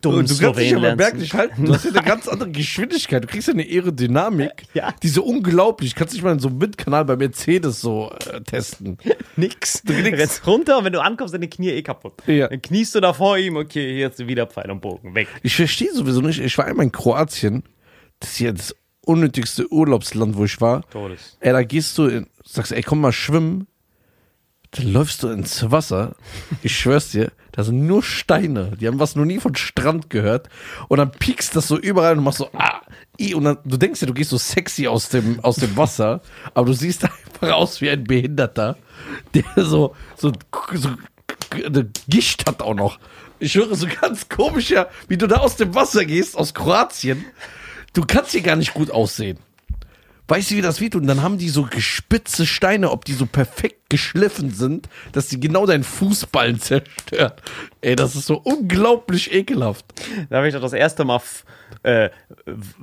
dummen 0.00 0.26
du 0.26 0.38
kannst 0.38 0.60
dich 0.60 0.76
aber 0.76 0.96
merklich 0.96 1.34
halten. 1.34 1.64
Du 1.64 1.74
hast 1.74 1.84
ja 1.84 1.90
eine 1.92 2.02
ganz 2.02 2.28
andere 2.28 2.50
Geschwindigkeit. 2.50 3.22
Du 3.24 3.28
kriegst 3.28 3.48
ja 3.48 3.54
eine 3.54 3.64
Aerodynamik. 3.64 4.50
Ja. 4.72 4.94
Die 5.02 5.08
so 5.08 5.24
unglaublich. 5.24 5.96
Kannst 5.96 6.14
dich 6.14 6.22
mal 6.22 6.32
in 6.32 6.38
so 6.38 6.48
einem 6.48 6.60
Windkanal 6.60 7.04
bei 7.04 7.16
Mercedes 7.16 7.80
so 7.80 8.12
äh, 8.32 8.40
testen. 8.40 8.98
Nix. 9.36 9.82
Du 9.82 9.92
rennst 9.92 10.46
runter 10.46 10.78
und 10.78 10.84
wenn 10.84 10.92
du 10.92 11.02
ankommst, 11.02 11.32
sind 11.32 11.40
die 11.40 11.50
Knie 11.50 11.70
eh 11.70 11.82
kaputt. 11.82 12.14
Ja. 12.26 12.46
Dann 12.46 12.62
kniest 12.62 12.94
du 12.94 13.00
da 13.00 13.12
vor 13.12 13.36
ihm, 13.36 13.56
okay, 13.56 14.04
ist 14.04 14.26
wieder 14.26 14.46
Pfeil 14.46 14.70
und 14.70 14.80
Bogen, 14.80 15.14
weg. 15.14 15.26
Ich 15.42 15.56
verstehe 15.56 15.92
sowieso 15.92 16.20
nicht. 16.20 16.40
Ich 16.40 16.56
war 16.56 16.66
einmal 16.66 16.86
in 16.86 16.92
Kroatien. 16.92 17.64
Das 18.20 18.30
ist 18.30 18.38
ja 18.38 18.52
das 18.52 18.76
unnötigste 19.04 19.70
Urlaubsland, 19.72 20.36
wo 20.36 20.44
ich 20.44 20.60
war. 20.60 20.88
Todes. 20.90 21.36
Ey, 21.40 21.52
da 21.52 21.62
gehst 21.62 21.98
du, 21.98 22.06
in, 22.06 22.26
sagst, 22.44 22.72
ey, 22.72 22.82
komm 22.82 23.00
mal 23.00 23.12
schwimmen. 23.12 23.66
Dann 24.72 24.92
läufst 24.92 25.22
du 25.22 25.28
ins 25.28 25.70
Wasser. 25.70 26.14
Ich 26.62 26.78
schwör's 26.78 27.10
dir, 27.10 27.32
da 27.52 27.64
sind 27.64 27.86
nur 27.86 28.02
Steine. 28.04 28.76
Die 28.80 28.86
haben 28.86 29.00
was 29.00 29.16
noch 29.16 29.24
nie 29.24 29.40
von 29.40 29.56
Strand 29.56 30.10
gehört. 30.10 30.48
Und 30.88 30.98
dann 30.98 31.10
piekst 31.10 31.56
das 31.56 31.66
so 31.66 31.76
überall 31.76 32.16
und 32.16 32.24
machst 32.24 32.38
so, 32.38 32.50
ah, 32.52 32.80
i. 33.18 33.34
Und 33.34 33.44
dann, 33.44 33.58
du 33.64 33.76
denkst 33.76 34.00
dir, 34.00 34.06
du 34.06 34.14
gehst 34.14 34.30
so 34.30 34.38
sexy 34.38 34.86
aus 34.86 35.08
dem, 35.08 35.40
aus 35.40 35.56
dem 35.56 35.76
Wasser. 35.76 36.20
Aber 36.54 36.66
du 36.66 36.72
siehst 36.72 37.04
einfach 37.04 37.54
aus 37.54 37.80
wie 37.80 37.90
ein 37.90 38.04
Behinderter, 38.04 38.76
der 39.34 39.44
so, 39.56 39.96
so, 40.16 40.32
so 40.74 40.90
eine 41.64 41.90
Gicht 42.08 42.48
hat 42.48 42.62
auch 42.62 42.74
noch. 42.74 43.00
Ich 43.40 43.56
höre 43.56 43.74
so 43.74 43.88
ganz 44.00 44.28
komisch, 44.28 44.70
ja, 44.70 44.86
wie 45.08 45.16
du 45.16 45.26
da 45.26 45.38
aus 45.38 45.56
dem 45.56 45.74
Wasser 45.74 46.04
gehst, 46.04 46.36
aus 46.36 46.54
Kroatien. 46.54 47.24
Du 47.92 48.02
kannst 48.06 48.32
hier 48.32 48.42
gar 48.42 48.56
nicht 48.56 48.74
gut 48.74 48.90
aussehen. 48.90 49.38
Weißt 50.30 50.52
du, 50.52 50.54
wie 50.54 50.62
das 50.62 50.80
wehtut? 50.80 51.02
Und 51.02 51.08
dann 51.08 51.22
haben 51.22 51.38
die 51.38 51.48
so 51.48 51.64
gespitze 51.64 52.46
Steine, 52.46 52.92
ob 52.92 53.04
die 53.04 53.14
so 53.14 53.26
perfekt 53.26 53.90
geschliffen 53.90 54.50
sind, 54.52 54.88
dass 55.10 55.26
die 55.26 55.40
genau 55.40 55.66
deinen 55.66 55.82
Fußballen 55.82 56.60
zerstören. 56.60 57.32
Ey, 57.80 57.96
das 57.96 58.14
ist 58.14 58.26
so 58.26 58.36
unglaublich 58.36 59.34
ekelhaft. 59.34 59.84
Da 60.28 60.36
habe 60.36 60.46
ich 60.46 60.54
doch 60.54 60.60
das 60.60 60.72
erste 60.72 61.04
Mal 61.04 61.20
äh, 61.82 62.10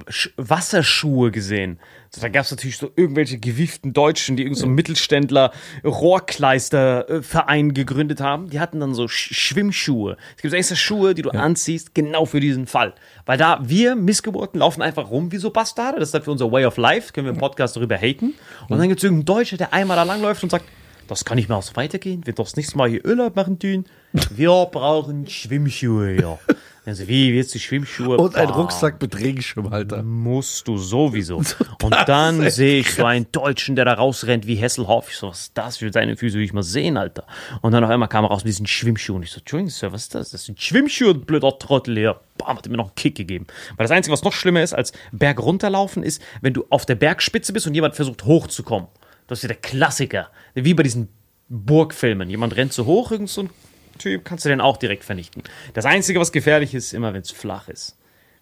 Sch- 0.09 0.31
Wasserschuhe 0.35 1.31
gesehen. 1.31 1.79
Da 2.19 2.29
gab 2.29 2.43
es 2.43 2.51
natürlich 2.51 2.77
so 2.77 2.91
irgendwelche 2.95 3.39
gewieften 3.39 3.93
Deutschen, 3.93 4.35
die 4.35 4.43
irgendein 4.43 4.59
so 4.59 4.65
einen 4.65 4.75
Mittelständler 4.75 5.51
Rohrkleisterverein 5.83 7.73
gegründet 7.73 8.21
haben. 8.21 8.49
Die 8.49 8.59
hatten 8.59 8.79
dann 8.79 8.93
so 8.93 9.07
Sch 9.07 9.33
Schwimmschuhe. 9.33 10.17
Es 10.35 10.41
gibt 10.41 10.53
extra 10.53 10.75
Schuhe, 10.75 11.13
die 11.13 11.21
du 11.21 11.29
anziehst, 11.29 11.93
genau 11.95 12.25
für 12.25 12.39
diesen 12.39 12.67
Fall. 12.67 12.93
Weil 13.25 13.37
da 13.37 13.59
wir 13.63 13.95
Missgeburten 13.95 14.59
laufen 14.59 14.81
einfach 14.81 15.09
rum 15.09 15.31
wie 15.31 15.37
so 15.37 15.51
Bastarde. 15.51 15.99
Das 15.99 16.09
ist 16.09 16.13
dann 16.13 16.23
für 16.23 16.31
unser 16.31 16.51
Way 16.51 16.65
of 16.65 16.77
Life. 16.77 17.13
Können 17.13 17.27
wir 17.27 17.33
im 17.33 17.39
Podcast 17.39 17.75
darüber 17.75 17.97
haten. 17.97 18.33
Und 18.69 18.79
dann 18.79 18.87
gibt 18.87 18.99
es 18.99 19.03
irgendeinen 19.03 19.25
Deutscher, 19.25 19.57
der 19.57 19.73
einmal 19.73 19.97
da 19.97 20.03
langläuft 20.03 20.43
und 20.43 20.49
sagt, 20.49 20.65
das 21.07 21.23
kann 21.23 21.37
nicht 21.37 21.49
mehr 21.49 21.61
so 21.61 21.75
weitergehen. 21.75 22.25
Wir 22.25 22.33
doch 22.33 22.45
das 22.45 22.57
nächste 22.57 22.77
Mal 22.77 22.89
hier 22.89 23.05
Urlaub 23.05 23.35
machen 23.35 23.59
tun. 23.59 23.85
Wir 24.31 24.49
brauchen 24.71 25.27
Schwimmschuhe, 25.27 26.19
ja. 26.19 26.39
Also 26.87 27.05
wie, 27.09 27.31
jetzt 27.31 27.53
die 27.53 27.59
Schwimmschuhe? 27.59 28.15
Und 28.15 28.37
ein 28.37 28.49
Rucksack 28.49 29.01
mit 29.01 29.19
Regenschirmhalter. 29.19 30.03
Musst 30.03 30.69
du 30.69 30.77
sowieso. 30.77 31.35
Und 31.83 31.93
dann 32.07 32.49
sehe 32.49 32.79
ich 32.79 32.93
so 32.93 33.03
einen 33.03 33.29
Deutschen, 33.29 33.75
der 33.75 33.83
da 33.83 33.95
rausrennt 33.95 34.47
wie 34.47 34.55
Hesselhoff. 34.55 35.09
Ich 35.09 35.17
so, 35.17 35.27
was 35.27 35.41
ist 35.41 35.57
das 35.57 35.75
für 35.75 35.91
seine 35.91 36.15
Füße, 36.15 36.37
will 36.37 36.45
ich 36.45 36.53
mal 36.53 36.63
sehen, 36.63 36.95
Alter. 36.95 37.27
Und 37.61 37.73
dann 37.73 37.83
auf 37.83 37.89
einmal 37.89 38.07
kam 38.07 38.23
er 38.23 38.29
raus 38.29 38.45
mit 38.45 38.53
diesen 38.53 38.67
Schwimmschuhen. 38.67 39.21
Ich 39.21 39.31
so, 39.31 39.39
Entschuldigung, 39.39 39.69
Sir, 39.69 39.91
was 39.91 40.03
ist 40.03 40.15
das? 40.15 40.29
Das 40.29 40.45
sind 40.45 40.61
Schwimmschuhe, 40.61 41.13
blöder 41.13 41.59
Trottel 41.59 41.97
hier. 41.97 42.21
Bam, 42.37 42.55
hat 42.55 42.65
er 42.65 42.71
mir 42.71 42.77
noch 42.77 42.85
einen 42.85 42.95
Kick 42.95 43.15
gegeben. 43.15 43.47
Weil 43.75 43.83
das 43.83 43.91
Einzige, 43.91 44.13
was 44.13 44.23
noch 44.23 44.31
schlimmer 44.31 44.63
ist 44.63 44.73
als 44.73 44.93
Berg 45.11 45.41
runterlaufen, 45.41 46.03
ist, 46.03 46.21
wenn 46.39 46.53
du 46.53 46.63
auf 46.69 46.85
der 46.85 46.95
Bergspitze 46.95 47.51
bist 47.51 47.67
und 47.67 47.73
jemand 47.73 47.95
versucht 47.95 48.23
hochzukommen. 48.23 48.87
Das 49.27 49.39
ist 49.39 49.43
ja 49.43 49.49
der 49.49 49.57
Klassiker. 49.57 50.29
Wie 50.53 50.73
bei 50.73 50.83
diesen 50.83 51.09
Burgfilmen. 51.49 52.29
Jemand 52.29 52.55
rennt 52.55 52.71
so 52.71 52.85
hoch, 52.85 53.11
irgend 53.11 53.29
so 53.29 53.41
ein 53.41 53.49
Typ, 53.97 54.25
kannst 54.25 54.45
du 54.45 54.49
den 54.49 54.61
auch 54.61 54.77
direkt 54.77 55.03
vernichten. 55.03 55.43
Das 55.73 55.85
Einzige, 55.85 56.19
was 56.19 56.31
gefährlich 56.31 56.73
ist, 56.73 56.85
ist 56.85 56.93
immer, 56.93 57.13
wenn 57.13 57.21
es 57.21 57.31
flach 57.31 57.67
ist. 57.67 57.97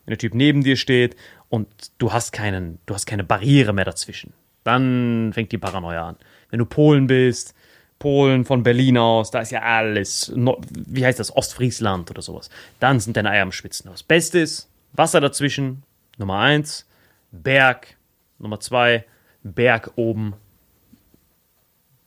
Wenn 0.06 0.12
der 0.12 0.18
Typ 0.18 0.34
neben 0.34 0.64
dir 0.64 0.78
steht 0.78 1.16
und 1.49 1.68
du 1.97 2.14
hast 2.14 2.32
keinen, 2.32 2.80
du 2.86 2.93
hast 2.93 3.06
keine 3.06 3.24
Barriere 3.24 3.74
mehr 3.74 3.86
dazwischen. 3.86 4.34
Dann 4.64 5.32
fängt 5.34 5.51
die 5.51 5.58
Paranoia 5.58 6.10
an. 6.10 6.18
Wenn 6.49 6.60
du 6.60 6.66
Polen 6.66 7.08
bist, 7.08 7.53
Polen 7.99 8.45
von 8.45 8.64
Berlin 8.64 8.97
aus, 8.97 9.32
da 9.32 9.39
ist 9.39 9.51
ja 9.51 9.62
alles, 9.62 10.32
wie 10.36 11.06
heißt 11.06 11.20
das, 11.20 11.36
Ostfriesland 11.36 12.12
oder 12.12 12.22
sowas. 12.22 12.49
Dann 12.80 12.99
sind 12.99 13.16
deine 13.18 13.30
Eier 13.30 13.43
am 13.43 13.51
Schwitzen. 13.51 13.89
Das 13.89 14.03
Beste 14.03 14.39
ist, 14.39 14.70
Wasser 14.93 15.22
dazwischen, 15.22 15.84
Nummer 16.18 16.39
eins, 16.39 16.86
Berg, 17.32 17.95
Nummer 18.38 18.60
zwei, 18.60 19.06
Berg 19.43 19.91
oben, 19.95 20.34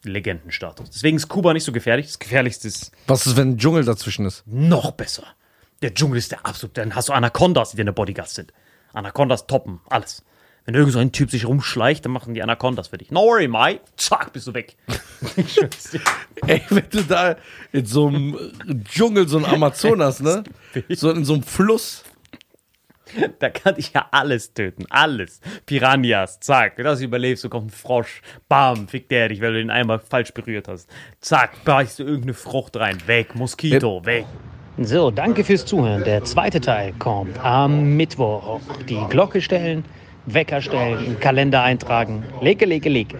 Legendenstatus. 0.04 0.90
Deswegen 0.90 1.16
ist 1.16 1.28
Kuba 1.28 1.52
nicht 1.52 1.64
so 1.64 1.72
gefährlich. 1.72 2.06
Das 2.06 2.18
Gefährlichste 2.18 2.68
ist 2.68 2.92
Was 3.06 3.26
ist, 3.26 3.36
wenn 3.36 3.50
ein 3.52 3.58
Dschungel 3.58 3.84
dazwischen 3.84 4.26
ist? 4.26 4.44
noch 4.46 4.92
besser. 4.92 5.24
Der 5.82 5.94
Dschungel 5.94 6.18
ist 6.18 6.32
der 6.32 6.44
absolut. 6.46 6.76
Dann 6.76 6.94
hast 6.94 7.08
du 7.08 7.12
Anacondas, 7.12 7.72
die 7.72 7.76
deine 7.76 7.92
Bodyguards 7.92 8.34
sind. 8.34 8.52
Anacondas 8.92 9.46
toppen, 9.46 9.80
alles. 9.88 10.24
Wenn 10.64 10.74
irgend 10.74 10.92
so 10.92 10.98
ein 10.98 11.12
Typ 11.12 11.30
sich 11.30 11.46
rumschleicht, 11.46 12.04
dann 12.04 12.12
machen 12.12 12.34
die 12.34 12.42
Anacondas 12.42 12.88
für 12.88 12.98
dich. 12.98 13.10
No 13.10 13.22
worry, 13.22 13.48
mate. 13.48 13.80
Zack, 13.96 14.32
bist 14.34 14.46
du 14.48 14.54
weg. 14.54 14.76
Ey, 16.46 16.62
wenn 16.68 16.84
du 16.90 17.02
da 17.04 17.36
in 17.72 17.86
so 17.86 18.08
einem 18.08 18.36
Dschungel, 18.84 19.28
so 19.28 19.38
ein 19.38 19.44
Amazonas, 19.46 20.20
ne? 20.20 20.44
So 20.90 21.10
in 21.10 21.24
so 21.24 21.34
einem 21.34 21.42
Fluss. 21.42 22.04
da 23.38 23.50
kann 23.50 23.74
ich 23.76 23.92
ja 23.92 24.06
alles 24.10 24.54
töten. 24.54 24.84
Alles. 24.90 25.40
Piranhas, 25.66 26.40
zack. 26.40 26.72
Wenn 26.76 26.84
du 26.84 26.90
das 26.90 27.00
überlebst, 27.00 27.44
du 27.44 27.48
kommt 27.48 27.68
ein 27.68 27.70
Frosch. 27.70 28.22
Bam, 28.48 28.88
fickt 28.88 29.10
der 29.10 29.28
dich, 29.28 29.40
weil 29.40 29.52
du 29.52 29.58
den 29.58 29.70
einmal 29.70 29.98
falsch 29.98 30.32
berührt 30.32 30.68
hast. 30.68 30.88
Zack, 31.20 31.64
beißt 31.64 31.98
du 31.98 32.04
irgendeine 32.04 32.34
Frucht 32.34 32.76
rein. 32.76 32.98
Weg. 33.06 33.34
Moskito, 33.34 34.04
weg. 34.04 34.26
So, 34.80 35.10
danke 35.10 35.42
fürs 35.42 35.66
Zuhören. 35.66 36.04
Der 36.04 36.22
zweite 36.24 36.60
Teil 36.60 36.92
kommt 36.98 37.38
am 37.44 37.96
Mittwoch. 37.96 38.60
Die 38.88 39.00
Glocke 39.08 39.40
stellen, 39.40 39.84
Wecker 40.26 40.60
stellen, 40.60 41.18
Kalender 41.18 41.62
eintragen. 41.62 42.22
Leke, 42.40 42.64
leke, 42.64 42.88
leke. 42.88 43.18